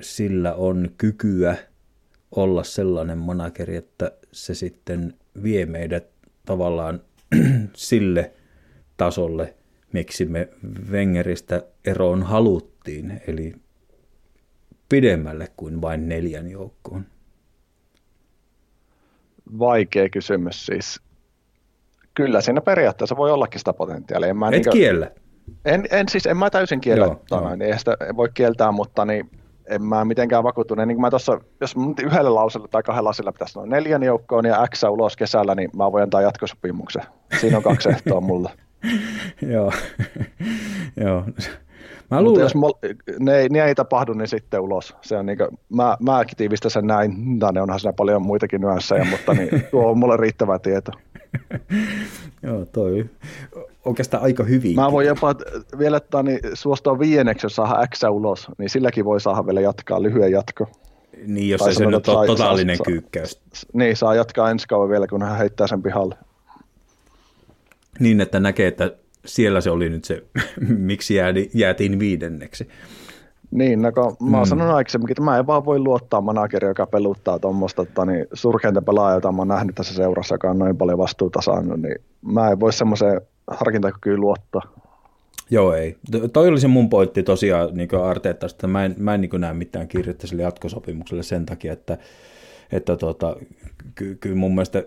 [0.00, 1.56] sillä on kykyä
[2.30, 6.06] olla sellainen manageri, että se sitten vie meidät
[6.46, 7.00] tavallaan
[7.74, 8.32] sille
[8.96, 9.54] tasolle,
[9.92, 10.48] miksi me
[10.90, 13.54] Wengeristä eroon haluttiin, eli
[14.88, 17.06] pidemmälle kuin vain neljän joukkoon?
[19.58, 21.00] Vaikea kysymys siis.
[22.14, 24.28] Kyllä siinä periaatteessa voi ollakin sitä potentiaalia.
[24.28, 25.10] En mä Et niin kiellä.
[25.64, 27.56] En, en, siis en mä täysin kiellä, joo, joo.
[27.56, 29.30] Niin sitä voi kieltää, mutta niin
[29.66, 30.86] en mä mitenkään vakuuttunut.
[30.86, 34.82] Niin mä tossa, jos yhdellä lausella tai kahdella lausella pitäisi olla neljän joukkoon ja X
[34.82, 37.02] ulos kesällä, niin mä voin antaa jatkosopimuksen.
[37.40, 38.50] Siinä on kaksi ehtoa mulla.
[39.52, 39.72] Joo.
[40.96, 41.24] Joo.
[42.10, 42.42] Mä luulen...
[42.42, 42.72] jos mol,
[43.18, 44.96] ne, ne ei tapahdu, niin sitten ulos.
[45.00, 47.38] Se on niin kuin, mä, mä tiivistä sen näin.
[47.52, 50.92] Ne onhan siinä paljon muitakin nyanssejä, mutta niin, tuo on mulle riittävä tieto.
[52.42, 53.04] Joo, toi
[53.84, 54.74] oikeastaan aika hyvin.
[54.74, 55.34] Mä voin jopa
[55.78, 60.32] vielä niin, suostua viienneksi, jos saa X ulos, niin silläkin voi saada vielä jatkaa lyhyen
[60.32, 60.68] jatko.
[61.26, 63.40] Niin, jos tai se nyt on totaalinen saa, kyykkäys.
[63.72, 66.14] Niin, saa jatkaa ensi kauan vielä, kun hän heittää sen pihalle.
[68.00, 68.92] Niin, että näkee, että
[69.26, 70.22] siellä se oli nyt se,
[70.90, 71.14] miksi
[71.54, 72.68] jäätiin viidenneksi.
[73.50, 74.48] Niin, no kun mä oon mm.
[74.48, 78.82] sanonut aikaisemmin, että mä en vaan voi luottaa manageri, joka peluttaa tuommoista tota, niin surkeinta
[78.82, 82.50] pelaajaa, jota mä oon nähnyt tässä seurassa, joka on noin paljon vastuuta saanut, niin mä
[82.50, 83.20] en voi semmoiseen
[83.50, 84.62] harkintakykyyn luottaa.
[85.50, 85.96] Joo, ei.
[86.32, 88.66] Toi oli se mun pointti tosiaan niin Arteettasta.
[88.66, 91.98] Mä en, mä en niin näe mitään kiirettä sille jatkosopimukselle sen takia, että,
[92.72, 93.36] että tota,
[93.94, 94.84] kyllä ky, mun mielestä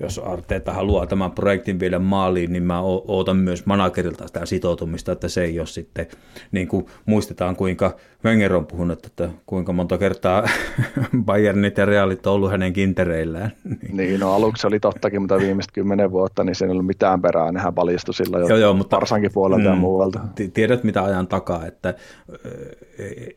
[0.00, 5.28] jos Arteeta haluaa tämän projektin viedä maaliin, niin mä ootan myös managerilta sitä sitoutumista, että
[5.28, 6.06] se ei ole sitten,
[6.52, 10.48] niin kuin muistetaan kuinka Wenger on puhunut, että kuinka monta kertaa
[11.24, 13.52] Bayernit ja Realit on ollut hänen kintereillään.
[13.92, 17.52] niin, no aluksi oli tottakin, mutta viimeiset kymmenen vuotta, niin siinä ei ollut mitään perää,
[17.52, 20.20] nehän paljastui sillä jo joo, joo, mutta, Parsankin puolelta mm, ja muualta.
[20.54, 21.94] Tiedät mitä ajan takaa, että...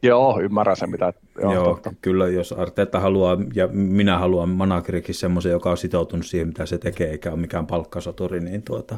[0.04, 1.14] joo, ymmärrän sen mitä...
[1.42, 1.94] Joo, joo totta.
[2.02, 6.78] kyllä jos Arteeta haluaa, ja minä haluan managerikin semmoisen, joka on sitoutunut siihen, mitä se
[6.78, 8.98] tekee, eikä ole mikään palkkasoturi, niin tuota,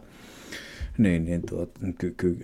[0.98, 2.38] niin, niin tuota, ky, ky,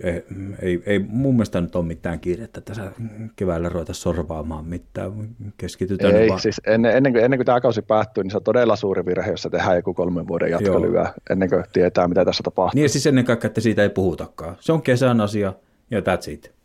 [0.62, 2.92] ei, ei, mun mielestä nyt ole mitään kiirettä tässä
[3.36, 5.12] keväällä ruveta sorvaamaan mitään.
[5.56, 6.40] Keskitytään ei, vaan.
[6.40, 9.30] siis ennen, ennen, kuin, ennen kuin tämä kausi päättyy, niin se on todella suuri virhe,
[9.30, 12.80] jos se tehdään joku kolmen vuoden jatkolyö, ennen kuin tietää, mitä tässä tapahtuu.
[12.80, 14.56] Niin siis ennen kaikkea, että siitä ei puhutakaan.
[14.60, 15.54] Se on kesän asia
[15.90, 16.55] ja that's it.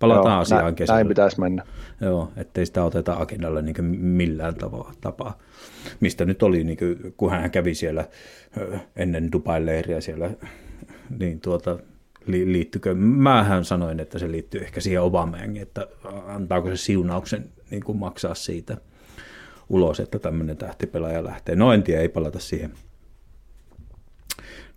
[0.00, 0.96] Palataan Joo, asiaan näin, kesällä.
[0.96, 1.64] Näin pitäisi mennä.
[2.00, 4.54] Joo, ettei sitä oteta agendalle niin millään
[5.00, 5.38] tapaa.
[6.00, 8.08] Mistä nyt oli, niin kuin, kun hän kävi siellä
[8.96, 10.30] ennen Dubai-leiriä siellä,
[11.18, 11.78] niin tuota,
[12.26, 15.86] liittykö, mähän sanoin, että se liittyy ehkä siihen Obameenkin, että
[16.26, 18.76] antaako se siunauksen niin kuin maksaa siitä
[19.68, 21.56] ulos, että tämmöinen tähtipelaaja lähtee.
[21.56, 22.72] No en tiedä, ei palata siihen.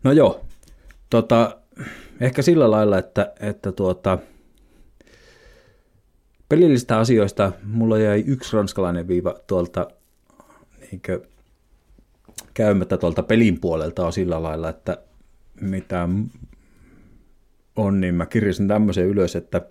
[0.04, 0.46] No joo,
[1.10, 1.58] tota,
[2.22, 4.18] ehkä sillä lailla, että, että tuota,
[6.54, 9.88] pelillistä asioista mulla jäi yksi ranskalainen viiva tuolta
[10.92, 11.02] niin
[12.54, 14.98] käymättä tuolta pelin puolelta on sillä lailla, että
[15.62, 16.10] mitä
[17.76, 19.62] on, niin mä kirjasin tämmöisen ylös, että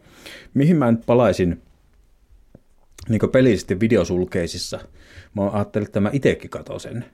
[0.54, 1.62] mihin mä nyt palaisin
[3.08, 4.80] niin pelillisesti videosulkeisissa.
[5.36, 7.04] Mä ajattelin, että mä itsekin katson sen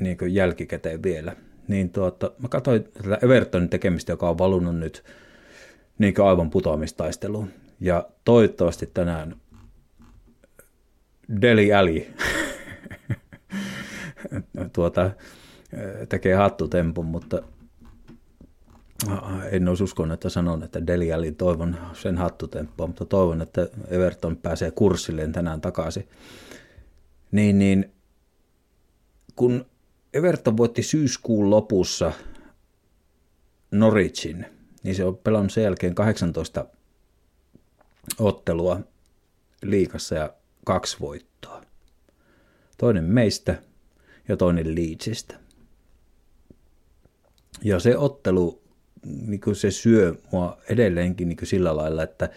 [0.00, 1.36] niin jälkikäteen vielä.
[1.68, 5.04] Niin tuota, mä katsoin tätä Evertonin tekemistä, joka on valunut nyt
[5.98, 7.63] niin aivan putoamistaisteluun.
[7.80, 9.36] Ja toivottavasti tänään
[11.42, 12.14] Deli Ali
[14.72, 15.10] tuota,
[16.08, 17.42] tekee hattutempun, mutta
[19.50, 24.36] en olisi uskonut, että sanon, että Deli Ali toivon sen hattutempua, mutta toivon, että Everton
[24.36, 26.08] pääsee kurssilleen tänään takaisin.
[27.32, 27.92] Niin, niin
[29.36, 29.66] kun
[30.14, 32.12] Everton voitti syyskuun lopussa
[33.70, 34.46] Norwichin,
[34.82, 36.66] niin se on pelannut sen jälkeen 18
[38.18, 38.80] ottelua
[39.62, 41.62] liikassa ja kaksi voittoa.
[42.78, 43.62] Toinen meistä
[44.28, 45.34] ja toinen Leedsistä.
[47.62, 48.62] Ja se ottelu,
[49.26, 52.30] niin kuin se syö mua edelleenkin niin kuin sillä lailla, että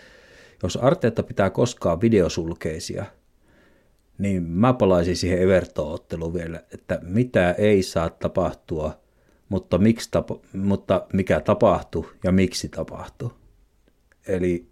[0.63, 3.05] jos Arteetta pitää koskaan videosulkeisia,
[4.17, 8.99] niin mä palaisin siihen Everton-otteluun vielä, että mitä ei saa tapahtua,
[9.49, 13.31] mutta, miksi tapa, mutta mikä tapahtuu ja miksi tapahtuu.
[14.27, 14.69] Eli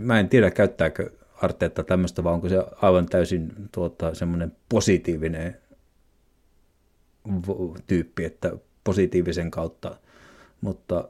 [0.00, 1.10] mä en tiedä, käyttääkö
[1.42, 5.56] Arteetta tämmöistä, vai onko se aivan täysin tuota, semmoinen positiivinen
[7.86, 8.52] tyyppi, että
[8.84, 9.96] positiivisen kautta,
[10.60, 11.08] mutta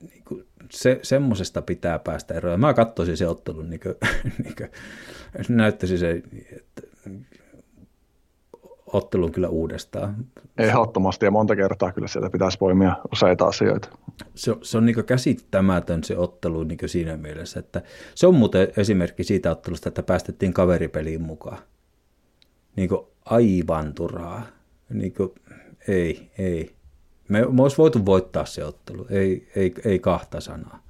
[0.00, 2.60] niin kuin, se, semmoisesta pitää päästä eroon.
[2.60, 3.94] Mä katsoisin se ottelun, niin kuin,
[4.44, 4.70] niin kuin,
[5.48, 6.22] näyttäisi se,
[6.56, 6.82] että
[8.92, 10.16] ottelun kyllä uudestaan.
[10.58, 13.88] Ehdottomasti ja monta kertaa kyllä sieltä pitäisi poimia useita asioita.
[14.34, 17.82] Se, se on niin käsittämätön se ottelu niin siinä mielessä, että
[18.14, 21.58] se on muuten esimerkki siitä ottelusta, että päästettiin kaveripeliin mukaan.
[22.76, 22.90] Niin
[23.24, 24.46] aivan turhaa.
[24.90, 25.30] Niin kuin,
[25.88, 26.76] ei, ei.
[27.28, 30.86] Me, me olisi voitu voittaa se ottelu, ei, ei, ei kahta sanaa.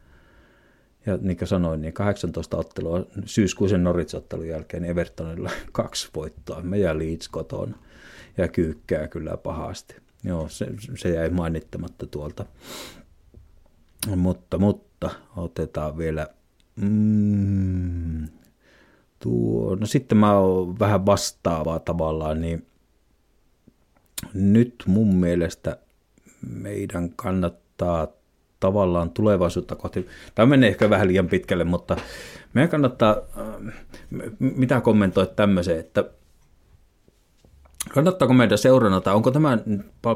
[1.06, 6.62] Ja niin kuin sanoin, niin 18 ottelua syyskuisen Norwich-ottelun jälkeen Evertonilla kaksi voittoa.
[6.62, 7.78] Me ja Leeds kotona
[8.36, 9.96] ja kyykkää kyllä pahasti.
[10.24, 12.46] Joo, se, se jäi mainittamatta tuolta.
[14.16, 16.28] Mutta, mutta otetaan vielä
[16.76, 18.28] mm,
[19.18, 22.66] tuo, no sitten mä oon vähän vastaavaa tavallaan, niin
[24.34, 25.78] nyt mun mielestä
[26.48, 28.08] meidän kannattaa
[28.60, 31.96] tavallaan tulevaisuutta kohti, tämä menee ehkä vähän liian pitkälle, mutta
[32.54, 33.74] meidän kannattaa, äh,
[34.38, 36.04] mitä kommentoit tämmöiseen, että
[37.94, 39.58] kannattaako meidän seurana, tai onko tämä,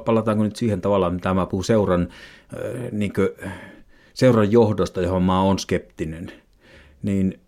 [0.05, 2.09] palataanko nyt siihen tavallaan, mitä mä puhun seuran,
[2.55, 3.29] äh, niin kuin,
[4.15, 6.33] seuran johdosta, johon mä oon skeptinen,
[7.03, 7.41] niin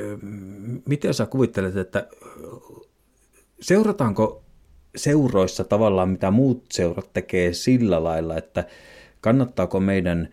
[0.00, 0.18] äh,
[0.88, 2.08] miten sä kuvittelet, että
[3.60, 4.42] seurataanko
[4.96, 8.64] seuroissa tavallaan, mitä muut seurat tekee sillä lailla, että
[9.20, 10.28] kannattaako meidän,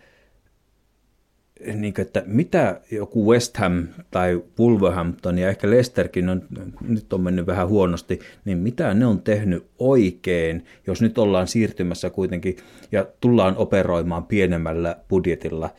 [1.65, 6.41] niin kuin, että mitä joku West Ham tai Wolverhampton ja ehkä Leicesterkin on,
[6.88, 12.10] nyt on mennyt vähän huonosti, niin mitä ne on tehnyt oikein, jos nyt ollaan siirtymässä
[12.10, 12.57] kuitenkin
[12.91, 15.69] ja tullaan operoimaan pienemmällä budjetilla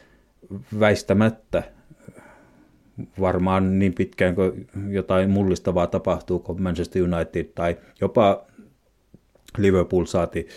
[0.81, 1.63] väistämättä?
[3.21, 8.47] Varmaan niin pitkään kuin jotain mullistavaa tapahtuu kuin Manchester United tai jopa
[9.59, 10.49] Liverpool saati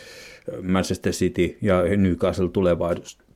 [0.63, 3.26] Manchester City ja Newcastle tulevaisuudessa,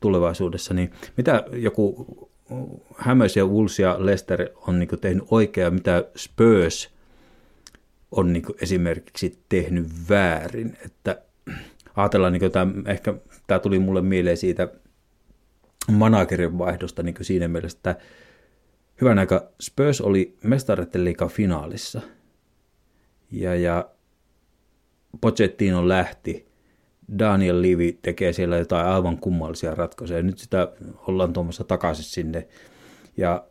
[0.73, 2.05] niin mitä joku
[2.93, 6.89] Hammers ja Wolves ja Leicester on niin tehnyt oikeaa, mitä Spurs
[8.11, 11.21] on niin esimerkiksi tehnyt väärin, että
[11.95, 13.13] ajatellaan, niin tämä, ehkä
[13.47, 14.67] tämä tuli mulle mieleen siitä
[15.91, 17.95] managerin vaihdosta niin siinä mielessä, että
[19.01, 22.01] hyvän aika Spurs oli mestaretten finaalissa.
[23.31, 23.89] Ja, ja
[25.21, 26.50] Pochettino lähti,
[27.19, 30.23] Daniel Livi tekee siellä jotain aivan kummallisia ratkaisuja.
[30.23, 30.67] Nyt sitä
[31.07, 32.47] ollaan tuomassa takaisin sinne.
[33.17, 33.43] Ja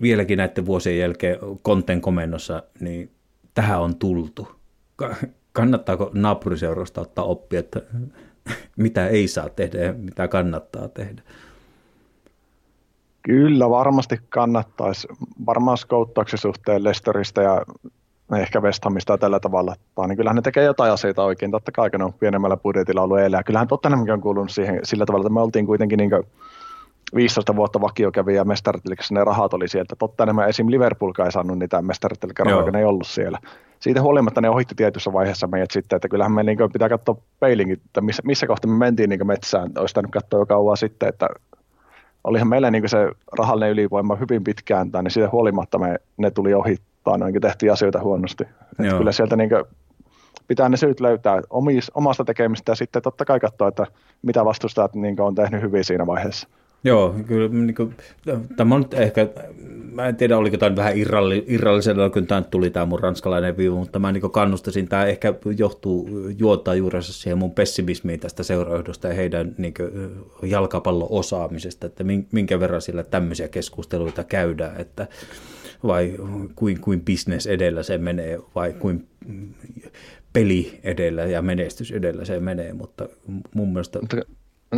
[0.00, 3.10] vieläkin näiden vuosien jälkeen konten komennossa, niin
[3.54, 4.48] tähän on tultu.
[5.52, 7.82] Kannattaako naapuriseurosta ottaa oppia, että
[8.76, 11.22] mitä ei saa tehdä ja mitä kannattaa tehdä?
[13.22, 15.08] Kyllä, varmasti kannattaisi.
[15.46, 17.62] Varmaan skouttauksen suhteen Lesteristä ja
[18.38, 21.90] ehkä West Hamista tällä tavalla, tai niin kyllähän ne tekee jotain asioita oikein, totta kai
[21.98, 23.42] ne on pienemmällä budjetilla ollut elää.
[23.42, 26.10] Kyllähän Tottenhamkin on kuulunut siihen sillä tavalla, että me oltiin kuitenkin niin
[27.14, 29.96] 15 vuotta vakiokävijä mestaritilikassa, ne rahat oli sieltä.
[29.98, 30.70] Tottenham esim.
[30.70, 33.38] Liverpool ei saanut niitä mestaritilikassa, kun ne ei ollut siellä.
[33.80, 37.80] Siitä huolimatta ne ohitti tietyssä vaiheessa meidät sitten, että kyllähän me niin pitää katsoa peilinkin,
[37.86, 39.72] että missä, missä kohtaa me mentiin niin metsään.
[39.78, 41.28] Olisi tännyt katsoa jo kauan sitten, että
[42.24, 46.76] olihan meillä niin se rahallinen ylivoima hyvin pitkään, niin siitä huolimatta me, ne tuli ohi
[47.04, 48.44] taanoinkin tehtiin asioita huonosti.
[48.44, 49.64] Että kyllä sieltä niin kuin,
[50.48, 53.86] pitää ne syyt löytää omis, omasta tekemistä ja sitten totta kai katsoa, että
[54.22, 56.48] mitä vastustajat niin on tehnyt hyvin siinä vaiheessa.
[56.86, 57.94] Joo, kyllä niin kuin,
[58.56, 59.28] tämä on nyt ehkä,
[59.92, 63.74] mä en tiedä oliko tämä vähän irralli, irrallisella, kun tämä tuli tämä mun ranskalainen viiva,
[63.74, 66.08] mutta mä niin kannustasin, tämä ehkä johtuu,
[66.38, 69.74] juontaa juurensa siihen mun pessimismiin tästä seuraahdosta ja heidän niin
[70.42, 75.06] jalkapallo-osaamisesta, että minkä verran sillä tämmöisiä keskusteluita käydään, että
[75.86, 76.14] vai
[76.54, 79.08] kuin, kuin business edellä se menee vai kuin
[80.32, 83.08] peli edellä ja menestys edellä se menee, mutta
[83.54, 83.98] mun mielestä...
[84.00, 84.16] Mutta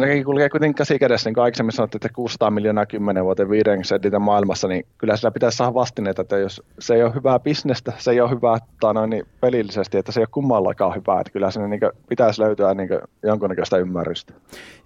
[0.07, 3.65] nekin kulkee kuitenkin käsi kädessä, niin kuin aikaisemmin sanottiin, että 600 miljoonaa 10 vuoteen 5
[3.83, 7.93] sentin maailmassa, niin kyllä sillä pitäisi saada vastineita, että jos se ei ole hyvää bisnestä,
[7.99, 8.59] se ei ole hyvää
[8.95, 12.75] noin, niin pelillisesti, että se ei ole kummallakaan hyvää, että kyllä sinne niin pitäisi löytyä
[12.75, 12.89] niin
[13.23, 14.35] jonkunnäköistä ymmärrystä.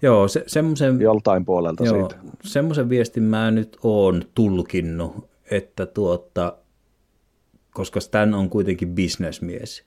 [0.01, 2.15] Joo, se, semmoisen, Joltain puolelta joo, siitä.
[2.43, 6.57] Semmoisen viestin mä nyt oon tulkinnut, että tuota,
[7.73, 9.85] koska Stan on kuitenkin bisnesmies,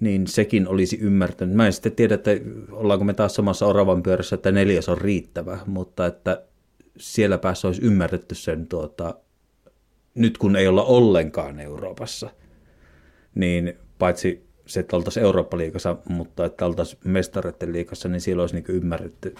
[0.00, 1.56] niin sekin olisi ymmärtänyt.
[1.56, 2.30] Mä en sitten tiedä, että
[2.70, 6.42] ollaanko me taas samassa oravan pyörässä, että neljäs on riittävä, mutta että
[6.96, 9.14] siellä päässä olisi ymmärretty sen tuota,
[10.14, 12.30] nyt kun ei olla ollenkaan Euroopassa,
[13.34, 18.64] niin paitsi se, että oltaisiin Eurooppa-liikassa, mutta että oltaisiin mestareiden liikassa, niin siellä olisi niin
[18.68, 19.34] ymmärretty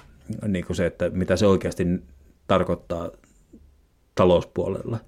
[0.48, 1.84] niin se, että mitä se oikeasti
[2.46, 3.10] tarkoittaa
[4.14, 4.98] talouspuolella.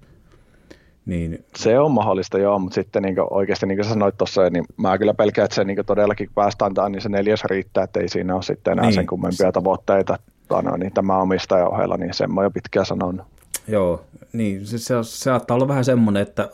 [1.05, 1.45] Niin.
[1.55, 5.13] Se on mahdollista, joo, mutta sitten niin oikeasti niin kuin sanoit tuossa, niin mä kyllä
[5.13, 8.43] pelkään, että se niin todellakin päästään tämän, niin se neljäs riittää, että ei siinä ole
[8.43, 8.93] sitten enää niin.
[8.93, 10.19] sen kummempia tavoitteita.
[10.49, 13.25] No, niin tämä omistajan ohella, niin sen mä jo pitkään sanonut.
[13.67, 16.49] Joo, niin se, se, se saattaa olla vähän semmoinen, että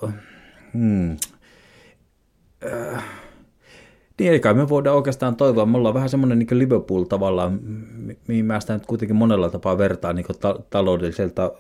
[0.74, 1.18] hmm,
[2.74, 3.04] äh,
[4.20, 5.66] niin ei kai me voidaan oikeastaan toivoa.
[5.66, 7.60] Me ollaan vähän semmoinen niin Liverpool tavallaan,
[8.28, 11.52] mihin mä sitä nyt kuitenkin monella tapaa vertaa niin ta- taloudelliselta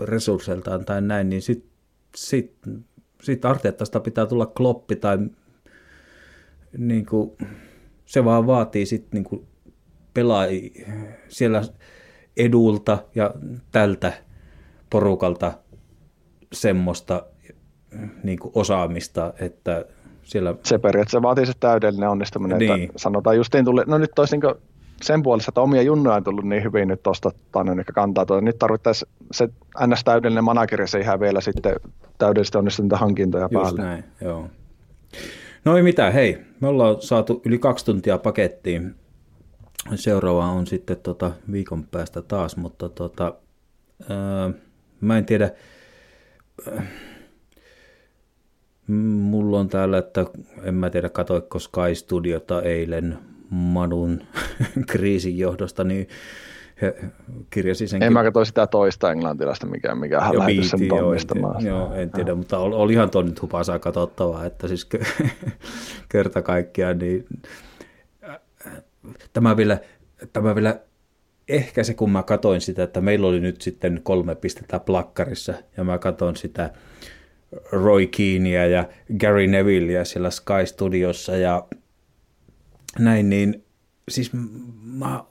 [0.00, 1.69] resursseiltaan tai näin, niin sitten
[2.16, 2.84] sitten
[3.22, 5.18] sit Arteettasta pitää tulla kloppi tai
[6.78, 7.32] niin kuin,
[8.06, 9.46] se vaan vaatii sitten niin kuin
[11.28, 11.62] siellä
[12.36, 13.34] edulta ja
[13.72, 14.12] tältä
[14.90, 15.52] porukalta
[16.52, 17.26] semmoista
[18.22, 19.84] niin kuin osaamista, että
[20.22, 20.54] siellä...
[20.64, 22.82] Se periaatteessa vaatii se täydellinen onnistuminen, niin.
[22.82, 24.56] että sanotaan justiin tuli, no nyt olisi niin
[25.02, 28.26] sen puolesta, että omia junnoja on tullut niin hyvin nyt tuosta Tannen kantaa.
[28.26, 28.40] Tuo.
[28.40, 29.48] Nyt tarvittaisiin se
[29.86, 30.04] ns.
[30.04, 31.76] täydellinen manageri ihan vielä sitten
[32.18, 33.82] täydellisesti onnistuneita hankintoja Just päälle.
[33.82, 34.48] näin, joo.
[35.64, 38.94] No ei mitään, hei, me ollaan saatu yli kaksi tuntia pakettiin.
[39.94, 43.34] Seuraava on sitten tota viikon päästä taas, mutta tota,
[44.08, 44.50] ää,
[45.00, 45.50] mä en tiedä,
[48.86, 50.26] mulla on täällä, että
[50.62, 53.18] en mä tiedä, katoiko Sky Studiota eilen
[53.50, 54.20] Manun
[54.90, 56.08] kriisin johdosta, niin
[56.82, 56.94] he
[57.50, 58.02] kirjasi sen.
[58.02, 61.64] En mä katso sitä toista englantilaista, mikä, mikä hän lähti sen tonnistamaan.
[61.64, 64.88] Joo, en tiedä, mutta olihan tuon nyt hupasaa katsottavaa, että siis
[66.12, 67.26] kerta kaikkiaan, niin
[69.32, 69.78] tämä vielä,
[70.32, 70.80] tämä vielä
[71.48, 75.84] ehkä se, kun mä katoin sitä, että meillä oli nyt sitten kolme pistettä plakkarissa, ja
[75.84, 76.70] mä katon sitä
[77.72, 78.84] Roy Keania ja
[79.20, 81.66] Gary Nevilleä siellä Sky Studiossa, ja
[82.98, 83.64] näin, niin
[84.08, 84.30] siis
[84.82, 85.24] mä,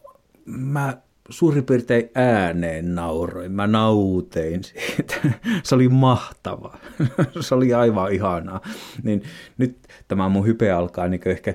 [0.45, 0.97] mä
[1.29, 5.15] suurin piirtein ääneen nauroin, mä nautein siitä.
[5.63, 6.77] Se oli mahtava.
[7.39, 8.61] Se oli aivan ihanaa.
[9.03, 9.23] Niin
[9.57, 9.77] nyt
[10.07, 11.53] tämä mun hype alkaa niin ehkä,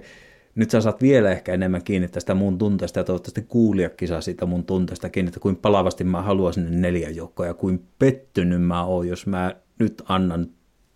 [0.55, 4.47] nyt sä saat vielä ehkä enemmän kiinni tästä mun tunteesta ja toivottavasti kuulijakin saa siitä
[4.47, 8.85] mun tunteesta kiinni, että kuin palavasti mä haluan sinne neljä joukkoa ja kuin pettynyt mä
[8.85, 10.49] oon, jos mä nyt annan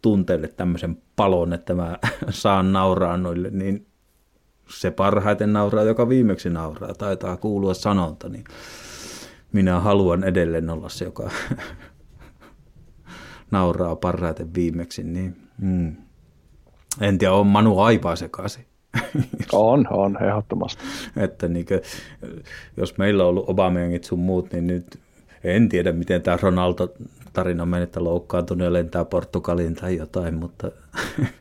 [0.02, 1.98] tunteelle tämmöisen palon, että mä
[2.30, 3.87] saan nauraa noille, niin
[4.70, 8.44] se parhaiten nauraa, joka viimeksi nauraa, taitaa kuulua sanonta, niin
[9.52, 11.30] minä haluan edelleen olla se, joka
[13.50, 15.96] nauraa parhaiten viimeksi, niin mm.
[17.00, 18.66] en tiedä, on Manu aipaa sekaisin.
[19.52, 20.82] on, on, ehdottomasti.
[21.16, 21.80] että niin kuin,
[22.76, 25.00] jos meillä on ollut Obamangit sun muut, niin nyt
[25.44, 30.70] en tiedä, miten tämä Ronaldo-tarina menee, että loukkaantunut ja lentää Portugaliin tai jotain, mutta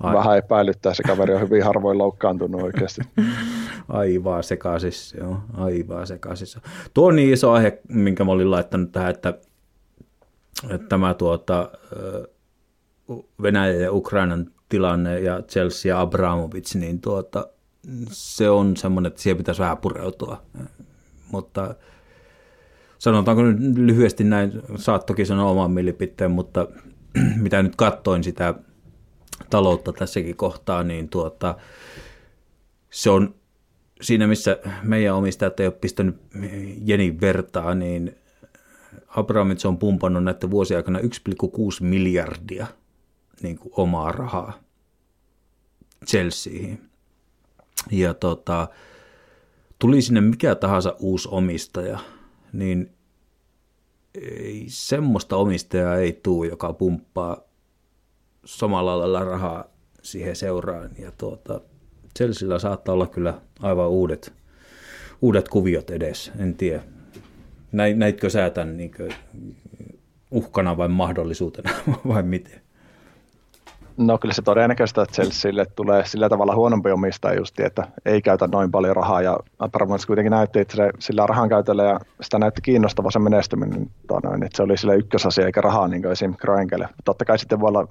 [0.00, 0.14] Ai.
[0.14, 3.00] Vähän epäilyttää, se kaveri on hyvin harvoin loukkaantunut oikeasti.
[3.88, 6.62] Aivan sekaisin, joo, aivan sekaisin.
[6.94, 9.34] Tuo on niin iso aihe, minkä mä olin laittanut tähän, että,
[10.70, 11.70] että tämä tuota,
[13.42, 17.48] Venäjä ja Ukrainan tilanne ja Chelsea ja Abramovic, niin tuota,
[18.08, 20.42] se on semmoinen, että siihen pitäisi vähän pureutua.
[21.32, 21.74] Mutta
[22.98, 26.68] sanotaanko nyt lyhyesti näin, saat toki sanoa oman mielipiteen, mutta
[27.42, 28.54] mitä nyt kattoin sitä
[29.50, 31.54] taloutta tässäkin kohtaa, niin tuota,
[32.90, 33.34] se on
[34.00, 36.16] siinä, missä meidän omistajat ei ole pistänyt
[36.84, 38.16] Jenin vertaa, niin
[39.08, 41.06] Abramovich on pumpannut näiden vuosien aikana 1,6
[41.80, 42.66] miljardia
[43.42, 44.62] niin kuin omaa rahaa
[46.06, 46.90] Chelseahin.
[47.90, 48.68] Ja tota,
[49.78, 51.98] tuli sinne mikä tahansa uusi omistaja,
[52.52, 52.92] niin
[54.14, 57.40] ei, semmoista omistajaa ei tule, joka pumppaa
[58.44, 59.64] samalla lailla rahaa
[60.02, 60.90] siihen seuraan.
[60.98, 61.60] Ja tuota,
[62.18, 64.32] Chelsealla saattaa olla kyllä aivan uudet,
[65.22, 66.82] uudet kuviot edessä, en tiedä.
[67.94, 68.92] Näitkö sä tämän niin
[70.30, 71.70] uhkana vai mahdollisuutena
[72.08, 72.62] vai miten?
[73.96, 78.48] No kyllä se todennäköistä, että Chelsealle tulee sillä tavalla huonompi omistaja just, että ei käytä
[78.52, 82.62] noin paljon rahaa ja Abramovich kuitenkin näytti, että se, sillä rahan käytöllä ja sitä näytti
[82.62, 83.90] kiinnostava se menestyminen,
[84.24, 86.34] noin, että se oli sille ykkösasia eikä rahaa niin kuin esim.
[86.36, 86.88] Kroenkelle.
[87.04, 87.88] Totta kai sitten voi olla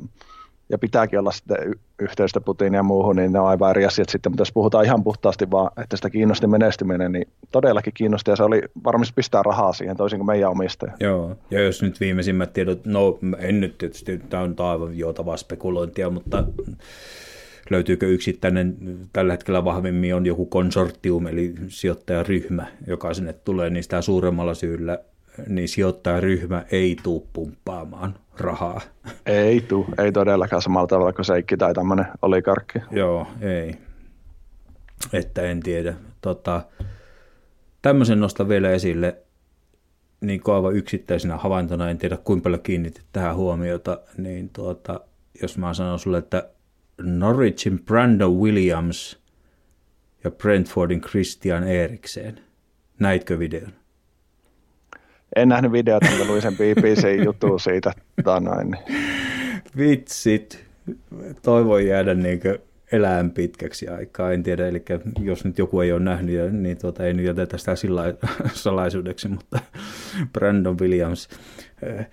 [0.72, 1.58] ja pitääkin olla sitten
[2.00, 4.10] yhteystä Putiniin ja muuhun, niin ne on aivan eri asiat.
[4.10, 8.32] Sitten, mutta jos puhutaan ihan puhtaasti vaan, että sitä kiinnosti menestyminen, niin todellakin kiinnosti.
[8.32, 10.94] Ja se oli varmasti pistää rahaa siihen toisin kuin meidän omistaja.
[11.00, 16.10] Joo, ja jos nyt viimeisimmät tiedot, no en nyt tietysti, tämä on aivan juotavaa spekulointia,
[16.10, 16.44] mutta
[17.70, 18.78] löytyykö yksittäinen,
[19.14, 25.00] tällä hetkellä vahvemmin on joku konsortium, eli sijoittajaryhmä, joka sinne tulee, niin sitä suuremmalla syyllä
[25.48, 28.82] niin sijoittajaryhmä ei tuu pumppaamaan rahaa.
[29.26, 32.80] Ei tuu, ei todellakaan samalla tavalla kuin Seikki tai tämmöinen olikarkki.
[32.92, 33.78] Joo, ei.
[35.14, 35.94] Että en tiedä.
[36.22, 36.62] Tota,
[37.82, 39.18] tämmöisen nostan vielä esille
[40.22, 45.02] niin aivan yksittäisenä havaintona, en tiedä kuinka paljon kiinnitit tähän huomiota, niin tuota,
[45.42, 46.50] jos mä sanon sulle, että
[47.02, 49.20] Norwichin Brandon Williams
[50.24, 52.40] ja Brentfordin Christian Eriksen,
[53.00, 53.81] näitkö videon?
[55.36, 57.94] En nähnyt videota, mutta luin sen BBC-jutun siitä.
[58.26, 58.78] Noin.
[59.78, 60.66] Vitsit.
[61.42, 62.42] Toivon jäädä niin
[62.92, 64.32] elään pitkäksi aikaa.
[64.32, 64.84] En tiedä, eli
[65.20, 68.04] jos nyt joku ei ole nähnyt, niin tuota, ei nyt jätetä sitä sillä
[68.54, 69.60] salaisuudeksi, mutta
[70.34, 71.30] Brandon Williams
[72.00, 72.08] äh,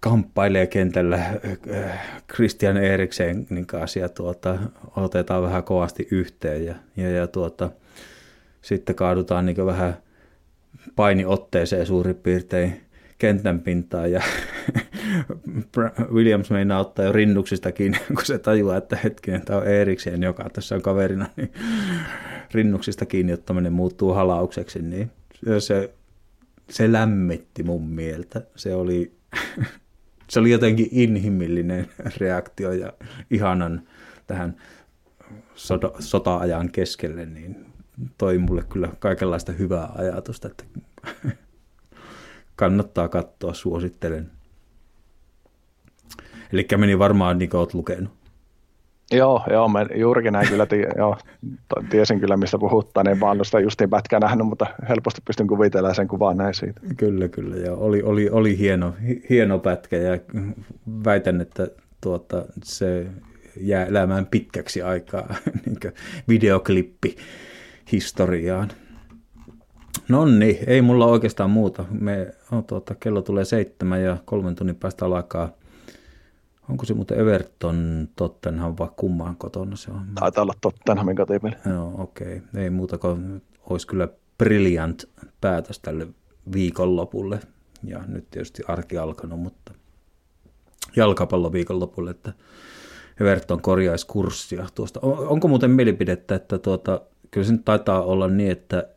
[0.00, 4.58] kamppailee kentällä äh, Christian Eriksen kanssa ja tuota,
[4.96, 7.70] otetaan vähän kovasti yhteen ja, ja, ja tuota,
[8.62, 9.96] sitten kaadutaan niin vähän
[10.96, 12.80] painiotteeseen suurin piirtein
[13.18, 14.22] kentän pintaan ja
[16.14, 20.50] Williams meinaa ottaa jo rinnuksista kiinni, kun se tajuaa, että hetkinen, tämä on Erikseen, joka
[20.50, 21.52] tässä on kaverina, niin
[22.54, 25.10] rinnuksista kiinni ottaminen muuttuu halaukseksi, niin
[25.58, 25.94] se,
[26.70, 28.42] se lämmitti mun mieltä.
[28.56, 29.12] Se oli,
[30.28, 32.92] se oli jotenkin inhimillinen reaktio ja
[33.30, 33.82] ihanan
[34.26, 34.56] tähän
[35.54, 37.66] sota, sota-ajan keskelle, niin
[38.18, 40.64] toi mulle kyllä kaikenlaista hyvää ajatusta, että
[42.56, 44.30] kannattaa katsoa, suosittelen.
[46.52, 48.12] Eli meni varmaan niin kuin olet lukenut.
[49.12, 51.16] Joo, joo mä juurikin näin kyllä, tii, joo,
[51.90, 56.08] tiesin kyllä mistä puhuttaa, niin vaan sitä justiin pätkää nähnyt, mutta helposti pystyn kuvitelemaan sen
[56.08, 56.80] kuvan näin siitä.
[56.96, 57.78] Kyllä, kyllä, joo.
[57.80, 58.94] Oli, oli, oli hieno,
[59.30, 60.18] hieno pätkä ja
[61.04, 61.68] väitän, että
[62.00, 63.06] tuota, se
[63.60, 65.34] jää elämään pitkäksi aikaa,
[65.66, 65.92] niin
[66.28, 67.16] videoklippi
[67.92, 68.68] historiaan.
[70.08, 71.84] No niin, ei mulla oikeastaan muuta.
[71.90, 75.50] Me, oh, tuota, kello tulee seitsemän ja kolmen tunnin päästä alkaa.
[76.70, 80.06] Onko se muuten Everton Tottenham vai kummaan kotona se on?
[80.14, 81.54] Taitaa olla Tottenhamin kotipeli.
[81.70, 82.36] Joo, okei.
[82.36, 82.62] Okay.
[82.62, 84.08] Ei muuta kuin olisi kyllä
[84.38, 85.04] brilliant
[85.40, 86.06] päätös tälle
[86.52, 87.40] viikonlopulle.
[87.84, 89.72] Ja nyt tietysti arki alkanut, mutta
[90.96, 92.32] jalkapallo viikonlopulle, että
[93.20, 95.00] Everton korjaisi kurssia tuosta.
[95.02, 97.00] Onko muuten mielipidettä, että tuota,
[97.34, 98.88] kyllä se nyt taitaa olla niin, että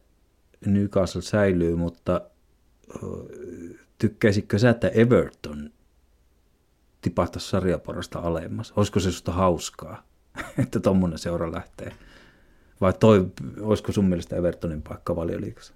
[0.65, 2.21] Newcastle säilyy, mutta
[3.97, 5.69] tykkäisitkö sä, että Everton
[7.01, 8.73] tipahtaisi sarjaporasta alemmas?
[8.75, 10.03] Olisiko se susta hauskaa,
[10.63, 11.91] että tuommoinen seura lähtee?
[12.81, 13.31] Vai toi,
[13.61, 15.73] olisiko sun mielestä Evertonin paikka valioliikassa?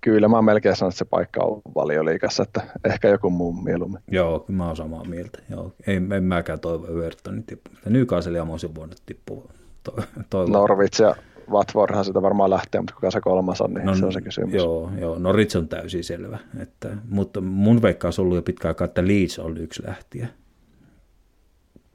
[0.00, 4.02] Kyllä mä melkein sanon, että se paikka on valioliikassa, että ehkä joku muu mieluummin.
[4.08, 5.38] Joo, mä oon samaa mieltä.
[5.50, 7.90] Joo, ei, en mäkään toivo Evertonin tippumista.
[7.90, 9.96] Newcastle on voinut tippua to,
[10.30, 10.52] toivon.
[10.52, 11.14] Norwich ja
[11.50, 14.54] Watfordhan sitä varmaan lähtee, mutta kuka se kolmas on, niin no, se on se kysymys.
[14.54, 16.38] Joo, joo Norwich on täysin selvä.
[16.58, 20.28] Että, mutta mun veikkaus on ollut jo pitkä aikaa, että Leeds on yksi lähtiä.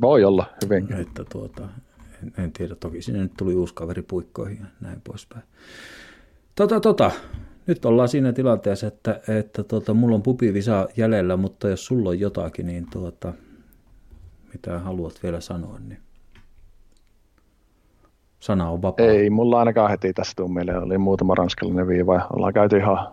[0.02, 0.98] Voi olla, hyvinkin.
[0.98, 1.68] Että tuota,
[2.24, 5.44] en, en tiedä, toki sinne nyt tuli uusi kaveri puikkoihin ja näin poispäin.
[6.56, 7.12] Tota, tota,
[7.68, 12.20] nyt ollaan siinä tilanteessa, että, että tuota, mulla on pupivisa jäljellä, mutta jos sulla on
[12.20, 13.34] jotakin, niin tuota,
[14.54, 16.00] mitä haluat vielä sanoa, niin
[18.46, 19.06] sana on vapaa.
[19.06, 20.84] Ei, mulla ainakaan heti tästä tuu mieleen.
[20.84, 23.08] Oli muutama ranskalainen viiva ja ollaan käyty ihan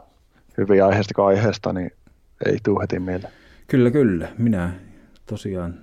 [0.58, 1.90] hyvin aiheesta kuin aiheesta, niin
[2.46, 3.32] ei tuu heti mieleen.
[3.66, 4.28] Kyllä, kyllä.
[4.38, 4.72] Minä
[5.26, 5.74] tosiaan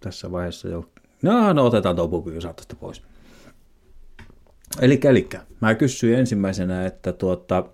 [0.00, 0.84] tässä vaiheessa jo...
[1.22, 3.02] No, no otetaan tuo pupi tästä pois.
[4.80, 5.28] Eli, eli
[5.60, 7.64] mä kysyin ensimmäisenä, että tuota,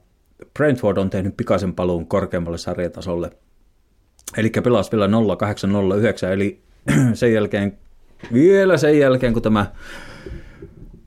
[0.55, 3.31] Brentford on tehnyt pikaisen paluun korkeammalle sarjatasolle.
[4.37, 6.63] Eli pelasi vielä 0809, eli
[7.15, 7.79] sen jälkeen,
[8.33, 9.67] vielä sen jälkeen, kun tämä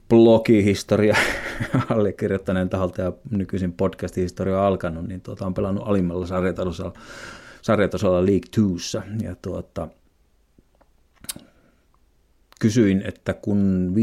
[0.10, 1.16] blogihistoria
[1.90, 6.94] allekirjoittaneen taholta ja nykyisin podcast-historia on alkanut, niin tuota, on pelannut alimmalla sarjatasolla,
[7.62, 9.88] sarjatasolla League 2 ja tuota,
[12.62, 13.94] kysyin, että kun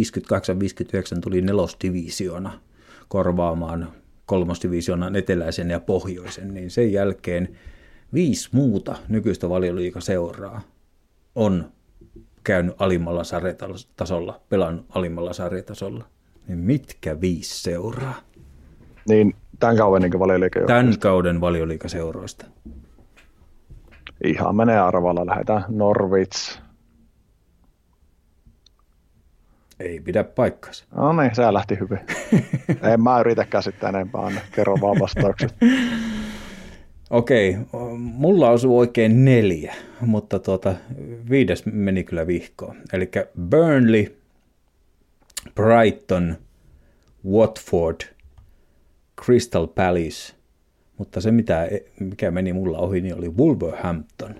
[1.16, 2.60] 58-59 tuli nelosdivisioona
[3.08, 3.92] korvaamaan
[4.26, 7.58] kolmosdivisioonan eteläisen ja pohjoisen, niin sen jälkeen
[8.14, 10.60] viisi muuta nykyistä valioliikaseuraa
[11.34, 11.72] on
[12.44, 16.04] käynyt alimmalla sarjatasolla, pelannut alimmalla sarjatasolla.
[16.48, 18.14] Niin mitkä viisi seuraa?
[19.08, 20.82] Niin tämän kauden niin valioliikajoukkueesta.
[20.82, 22.46] Tämän kauden valioliikaseuroista.
[24.24, 25.26] Ihan menee arvalla.
[25.26, 26.60] Lähdetään Norwich.
[29.80, 30.84] Ei pidä paikkansa.
[30.96, 32.00] No niin, se lähti hyvin.
[32.92, 34.40] en mä yritä käsittää enempää, anna.
[34.52, 35.54] kerro vaan vastaukset.
[37.10, 37.56] Okei,
[37.96, 40.74] mulla osui oikein neljä, mutta tuota,
[41.30, 42.76] viides meni kyllä vihkoon.
[42.92, 43.10] Eli
[43.50, 44.16] Burnley,
[45.54, 46.36] Brighton,
[47.30, 48.00] Watford,
[49.24, 50.34] Crystal Palace,
[50.98, 51.68] mutta se mitä,
[52.00, 54.34] mikä meni mulla ohi, niin oli Wolverhampton.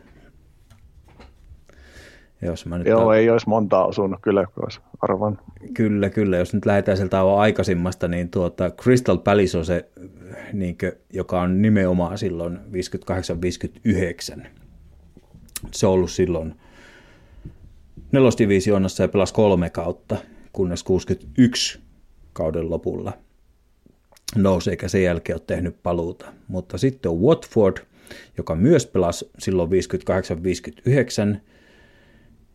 [2.43, 5.39] Jos mä nyt Joo, ta- ei olisi monta osunut kyllä, olisi arvan.
[5.74, 6.36] Kyllä, kyllä.
[6.36, 9.89] Jos nyt lähdetään sieltä aikaisimmasta, niin tuota, Crystal Palace on se,
[10.52, 12.59] niin kuin, joka on nimenomaan silloin
[14.39, 14.47] 58-59.
[15.73, 16.55] Se on ollut silloin
[18.12, 20.16] nelosdivisioonassa ja pelasi kolme kautta,
[20.52, 21.78] kunnes 61
[22.32, 23.12] kauden lopulla
[24.36, 26.32] nousi, eikä sen jälkeen ole tehnyt paluuta.
[26.48, 27.77] Mutta sitten on Watford,
[28.39, 31.39] joka myös pelasi silloin 58-59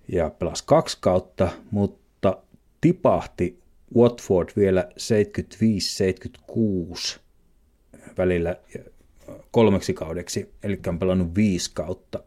[0.07, 2.38] ja pelasi kaksi kautta, mutta
[2.81, 3.60] tipahti
[3.95, 4.89] Watford vielä
[7.15, 7.19] 75-76
[8.20, 8.56] välillä
[9.52, 12.24] kolmeksi kaudeksi, eli on pelannut viisi kautta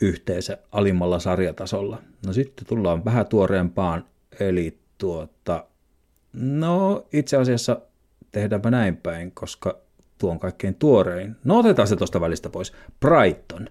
[0.00, 2.02] yhteensä alimmalla sarjatasolla.
[2.26, 4.04] No sitten tullaan vähän tuoreempaan,
[4.40, 5.64] eli tuota,
[6.32, 7.80] no itse asiassa
[8.32, 9.78] tehdäänpä näin päin, koska
[10.18, 11.36] tuo on kaikkein tuorein.
[11.44, 12.72] No otetaan se tuosta välistä pois.
[13.00, 13.68] Brighton.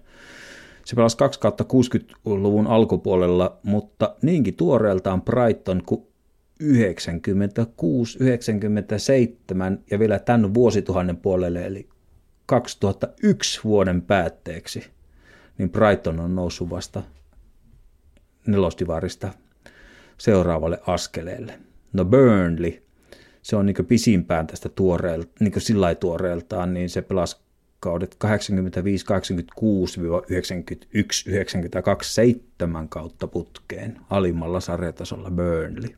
[0.84, 6.07] Se pelasi 2 kautta 60-luvun alkupuolella, mutta niinkin tuoreeltaan Brighton kuin
[6.60, 11.88] 96, 97 ja vielä tämän vuosituhannen puolelle, eli
[12.46, 14.84] 2001 vuoden päätteeksi,
[15.58, 17.02] niin Brighton on noussut vasta
[18.46, 19.32] nelosdivarista
[20.18, 21.58] seuraavalle askeleelle.
[21.92, 22.82] No Burnley,
[23.42, 27.36] se on niin pisimpään tästä tuoreelta, niin sillä tuoreeltaan, niin se pelasi
[27.80, 35.90] kaudet 85, 86, 91, 92, 7 kautta putkeen alimmalla sarjatasolla Burnley.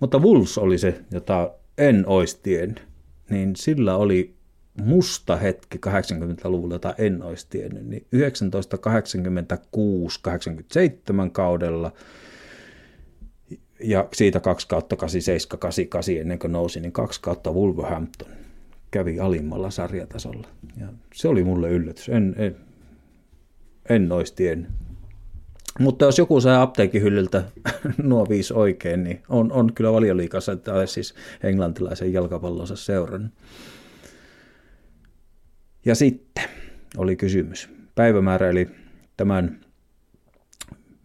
[0.00, 2.86] Mutta Wolves oli se, jota en olisi tiennyt.
[3.30, 4.34] Niin sillä oli
[4.80, 7.86] musta hetki 80-luvulla, jota en olisi tiennyt.
[7.86, 8.06] Niin
[11.26, 11.92] 1986-87 kaudella
[13.84, 18.28] ja siitä 2 kautta 87, 88 ennen kuin nousi, niin 2 kautta Wolverhampton
[18.90, 20.48] kävi alimmalla sarjatasolla.
[20.80, 22.08] Ja se oli mulle yllätys.
[22.08, 22.56] En, en,
[23.88, 24.70] en olisi tiennyt.
[25.78, 27.44] Mutta jos joku saa apteekin hyllyltä
[28.02, 33.32] nuo viisi oikein, niin on, on kyllä valioliikassa, tai siis englantilaisen jalkapallonsa seuran.
[35.84, 36.44] Ja sitten
[36.96, 37.68] oli kysymys.
[37.94, 38.68] Päivämäärä, eli
[39.16, 39.60] tämän,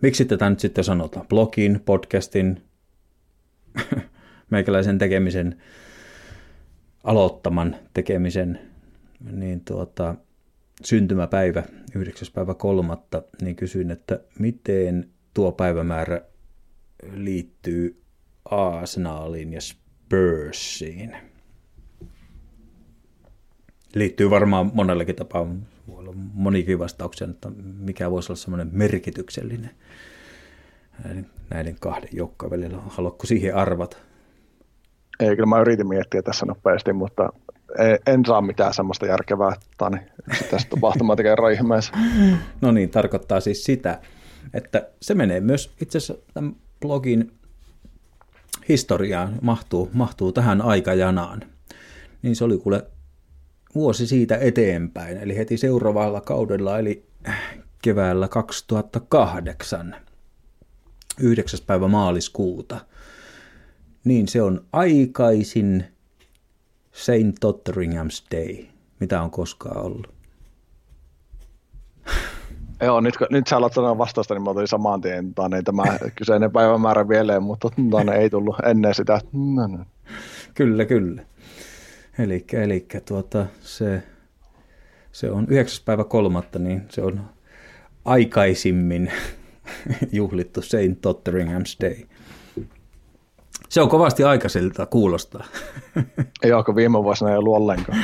[0.02, 2.62] miksi tätä nyt sitten sanotaan, blogin, podcastin,
[4.52, 5.62] meikäläisen tekemisen,
[7.04, 8.60] aloittaman tekemisen,
[9.32, 10.16] niin tuota,
[10.84, 11.64] syntymäpäivä
[11.96, 12.28] 9.
[12.34, 16.22] päivä kolmatta, niin kysyin, että miten tuo päivämäärä
[17.14, 18.02] liittyy
[18.46, 21.18] Arsenaliin ja Spursiin.
[23.96, 25.48] Liittyy varmaan monellakin tapaa,
[25.88, 27.50] voi olla monikin vastauksia, että
[27.80, 29.70] mikä voisi olla semmoinen merkityksellinen
[31.04, 32.78] näiden, näiden kahden joukkojen välillä.
[32.78, 33.98] Haluatko siihen arvata?
[35.20, 37.30] Ei, kyllä mä yritin miettiä tässä nopeasti, mutta
[38.08, 39.98] en, saa mitään semmoista järkevää tani,
[40.50, 41.94] tästä tapahtumatekemään ihmeessä.
[42.62, 44.02] No niin, tarkoittaa siis sitä,
[44.54, 47.32] että se menee myös itse asiassa tämän blogin
[48.70, 51.42] historiaan, mahtuu, mahtuu tähän aikajanaan.
[52.22, 52.86] Niin se oli kuule
[53.76, 57.06] vuosi siitä eteenpäin, eli heti seuraavalla kaudella, eli
[57.82, 59.96] keväällä 2008,
[61.20, 61.60] 9.
[61.68, 62.80] päivä maaliskuuta.
[64.04, 65.86] Niin se on aikaisin
[66.98, 67.40] St.
[67.40, 68.66] Totteringham's Day,
[69.00, 70.14] mitä on koskaan ollut.
[72.82, 75.84] Joo, nyt, nyt sä aloit sanoa vastausta, niin mä otin saman tien tonne, tämä
[76.16, 79.22] kyseinen päivämäärä vielä, mutta tonne ei tullut ennen sitä.
[79.34, 79.86] No, no.
[80.54, 81.22] Kyllä, kyllä.
[82.20, 84.04] Eli, eli tuota, se,
[85.12, 85.86] se on 9.
[85.86, 87.22] päivä kolmatta, niin se on
[88.06, 89.12] aikaisimmin
[90.12, 91.02] juhlittu St.
[91.02, 92.17] Totteringham's Day.
[93.70, 95.46] Se on kovasti aikaisilta kuulostaa.
[96.44, 97.98] Ei ole, viime vuosina ei ollut ollenkaan.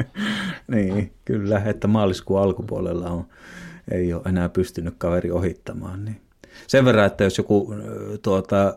[0.72, 3.26] niin, kyllä, että maaliskuun alkupuolella on,
[3.90, 6.04] ei ole enää pystynyt kaveri ohittamaan.
[6.04, 6.20] Niin.
[6.66, 7.74] Sen verran, että jos joku
[8.22, 8.76] tuota,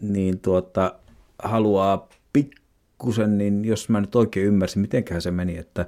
[0.00, 0.94] niin tuota,
[1.42, 5.86] haluaa pikkusen, niin jos mä nyt oikein ymmärsin, mitenköhän se meni, että,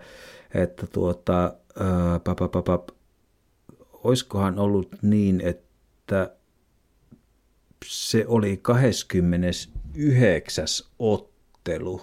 [0.55, 1.55] että tuota,
[2.25, 2.89] pap, pap, pap,
[3.93, 6.38] oiskohan ollut niin, että
[7.85, 10.67] se oli 29.
[10.99, 12.03] ottelu.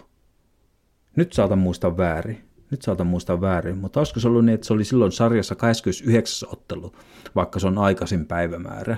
[1.16, 2.45] Nyt saatan muistaa väärin.
[2.72, 6.50] Nyt saatan muistaa väärin, mutta olisiko se ollut niin, että se oli silloin sarjassa 29.
[6.50, 6.95] ottelu,
[7.36, 8.98] vaikka se on aikaisin päivämäärä.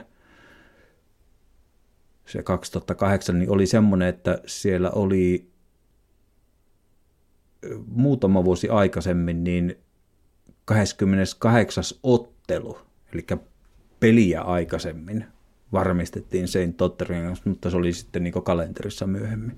[2.25, 5.51] Se 2008 niin oli semmoinen, että siellä oli
[7.85, 9.75] muutama vuosi aikaisemmin niin
[10.65, 11.83] 28.
[12.03, 12.77] ottelu,
[13.13, 13.25] eli
[13.99, 15.25] peliä aikaisemmin
[15.73, 19.57] varmistettiin Saint Totterin mutta se oli sitten niin kalenterissa myöhemmin.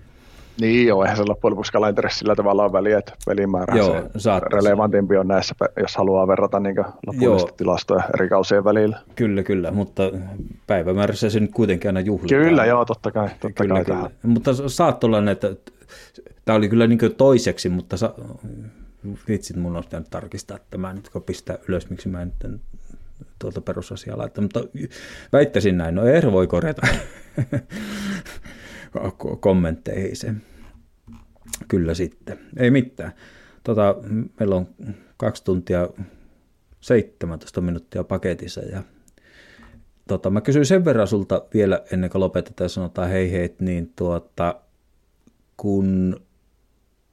[0.61, 4.29] Niin joo, eihän se loppujen lopuksi kalenterissa sillä tavalla on väliä, että pelimäärä joo, se
[4.53, 6.75] relevantimpi on näissä, jos haluaa verrata niin
[7.07, 8.99] lopullisesti tilastoja eri kausien välillä.
[9.15, 10.03] Kyllä, kyllä, mutta
[10.67, 12.43] päivämäärässä se nyt kuitenkin aina juhlitaan.
[12.43, 13.29] Kyllä, joo, totta kai.
[13.39, 14.09] Totta kyllä, kai kyllä.
[14.23, 15.55] Mutta saat olla, että
[16.45, 18.13] tämä oli kyllä niin toiseksi, mutta sa,
[19.27, 22.33] vitsit, mun on pitänyt tarkistaa että mä nyt kun pistää ylös, miksi mä en
[23.39, 24.63] tuolta perusasiaa laittaa, mutta
[25.33, 26.87] väittäisin näin, no Eero voi korjata
[29.39, 30.33] kommentteihin se.
[31.67, 33.11] Kyllä sitten, ei mitään.
[33.63, 33.95] Tota,
[34.39, 34.67] meillä on
[35.17, 35.89] kaksi tuntia
[36.81, 38.83] 17 minuuttia paketissa ja
[40.07, 43.93] tota, mä kysyn sen verran sulta vielä ennen kuin lopetetaan ja sanotaan hei hei, niin
[43.95, 44.55] tuota,
[45.57, 46.15] kun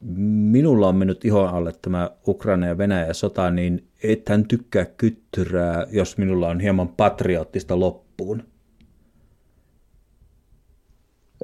[0.01, 6.19] minulla on mennyt ihon alle tämä Ukraina ja Venäjä sota, niin ethän tykkää kyttyrää, jos
[6.19, 8.43] minulla on hieman patriottista loppuun.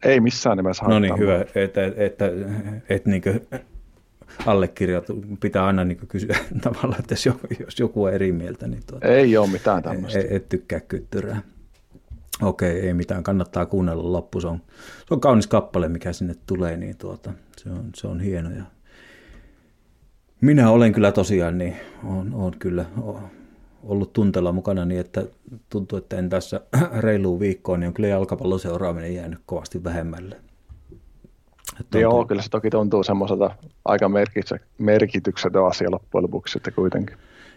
[0.04, 2.30] Ei missään nimessä No niin, hyvä, että, että, että,
[2.88, 3.22] että niin
[4.46, 8.82] allekirjoitu, pitää aina niin kysyä tavallaan, että jos joku, jos joku on eri mieltä, niin
[8.86, 10.18] tuota, ei ole mitään tämmöistä.
[10.18, 11.42] Et, et tykkää kyttyrää.
[12.40, 14.40] Okei, ei mitään, kannattaa kuunnella loppu.
[14.40, 14.62] Se on,
[15.08, 18.50] se on kaunis kappale, mikä sinne tulee, niin tuota, se, on, se on hieno.
[18.50, 18.62] Ja
[20.40, 22.84] minä olen kyllä tosiaan, niin on, on kyllä
[23.82, 25.24] ollut tunteella mukana niin, että
[25.70, 26.60] tuntuu, että en tässä
[27.00, 30.36] reiluun viikkoon, niin on kyllä jalkapallon seuraaminen jäänyt kovasti vähemmälle.
[31.80, 32.26] Että Joo, on...
[32.26, 33.50] kyllä se toki tuntuu semmoiselta
[33.84, 34.10] aika
[34.78, 37.16] merkityksetön asia loppujen lopuksi että kuitenkin.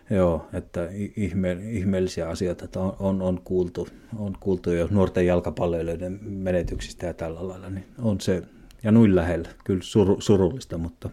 [0.10, 6.20] Joo, että ihme, ihmeellisiä asioita että on, on, on, kuultu, on kuultu jo nuorten jalkapalloilijoiden
[6.22, 8.42] menetyksistä ja tällä lailla, niin on se,
[8.84, 11.10] ja noin lähellä, kyllä sur, surullista, mutta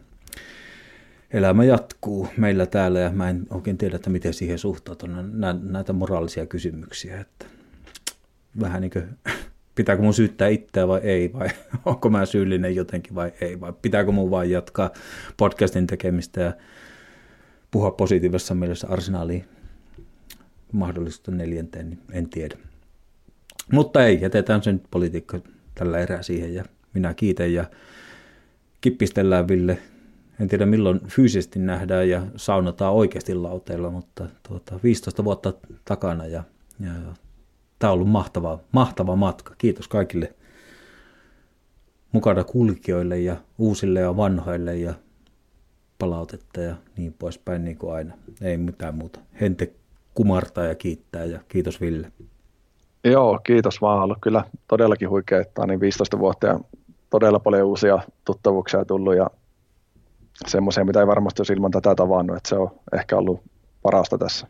[1.31, 5.09] elämä jatkuu meillä täällä ja mä en oikein tiedä, että miten siihen suhtautuu
[5.63, 7.47] näitä moraalisia kysymyksiä, että
[8.61, 9.05] vähän niin kuin,
[9.75, 11.49] pitääkö mun syyttää itseä vai ei, vai
[11.85, 14.91] onko mä syyllinen jotenkin vai ei, vai pitääkö mun vain jatkaa
[15.37, 16.53] podcastin tekemistä ja
[17.73, 19.45] puhua positiivisessa mielessä arsenaaliin
[20.73, 22.57] mahdollista neljänteen, niin en tiedä.
[23.73, 25.41] Mutta ei, jätetään sen politiikka
[25.75, 27.65] tällä erää siihen ja minä kiitän ja
[28.81, 29.79] kippistellään Ville.
[30.41, 35.53] En tiedä milloin fyysisesti nähdään ja saunataan oikeasti lauteilla, mutta tuota, 15 vuotta
[35.85, 36.45] takana ja,
[36.81, 36.91] ja
[37.79, 39.55] tämä on ollut mahtava, mahtava matka.
[39.59, 40.35] Kiitos kaikille
[42.13, 44.95] mukana kulkijoille ja uusille ja vanhoille ja
[46.03, 48.15] palautetta ja niin poispäin niin kuin aina.
[48.41, 49.21] Ei mitään muuta.
[49.41, 49.73] Hente
[50.15, 52.13] kumartaa ja kiittää ja kiitos Ville.
[53.05, 54.03] Joo, kiitos vaan.
[54.03, 56.61] Ollut kyllä todellakin huikea, että on niin 15 vuotta ja
[57.11, 59.31] todella paljon uusia tuttavuuksia tullut ja
[60.47, 63.43] semmoisia, mitä ei varmasti olisi ilman tätä tavannut, että se on ehkä ollut
[63.83, 64.47] parasta tässä.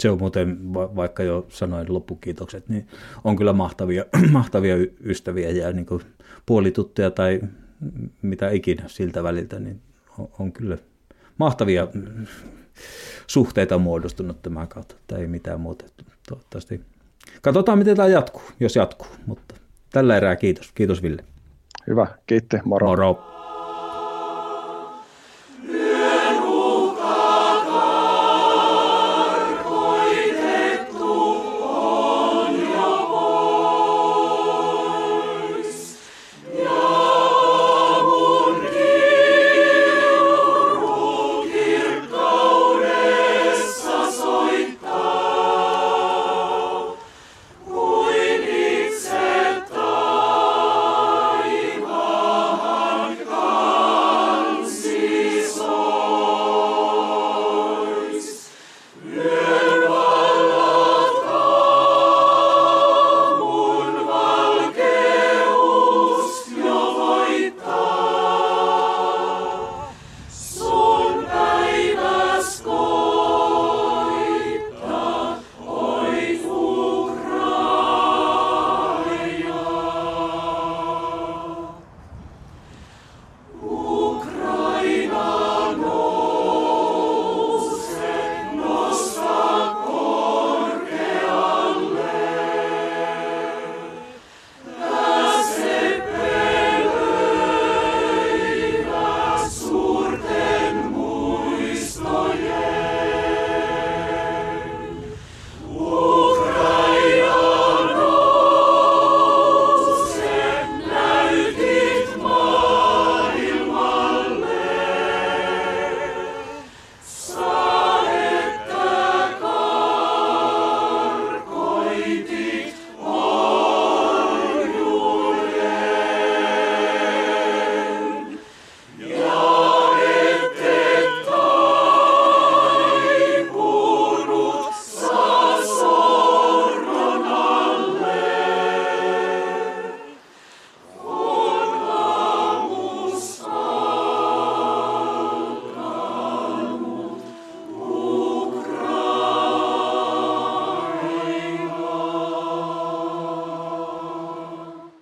[0.00, 2.88] Se on muuten, vaikka jo sanoin loppukiitokset, niin
[3.24, 6.02] on kyllä mahtavia, mahtavia ystäviä ja niin kuin
[6.46, 7.40] puolituttuja tai
[8.22, 9.80] mitä ikinä siltä väliltä, niin
[10.18, 10.78] on, on kyllä
[11.38, 11.88] mahtavia
[13.26, 15.84] suhteita muodostunut tämän kautta, että ei mitään muuta.
[16.28, 16.80] Toivottavasti.
[17.42, 19.54] Katsotaan, miten tämä jatkuu, jos jatkuu, mutta
[19.90, 20.72] tällä erää kiitos.
[20.72, 21.24] Kiitos Ville.
[21.86, 22.86] Hyvä, kiitti, moro.
[22.86, 23.35] Moro.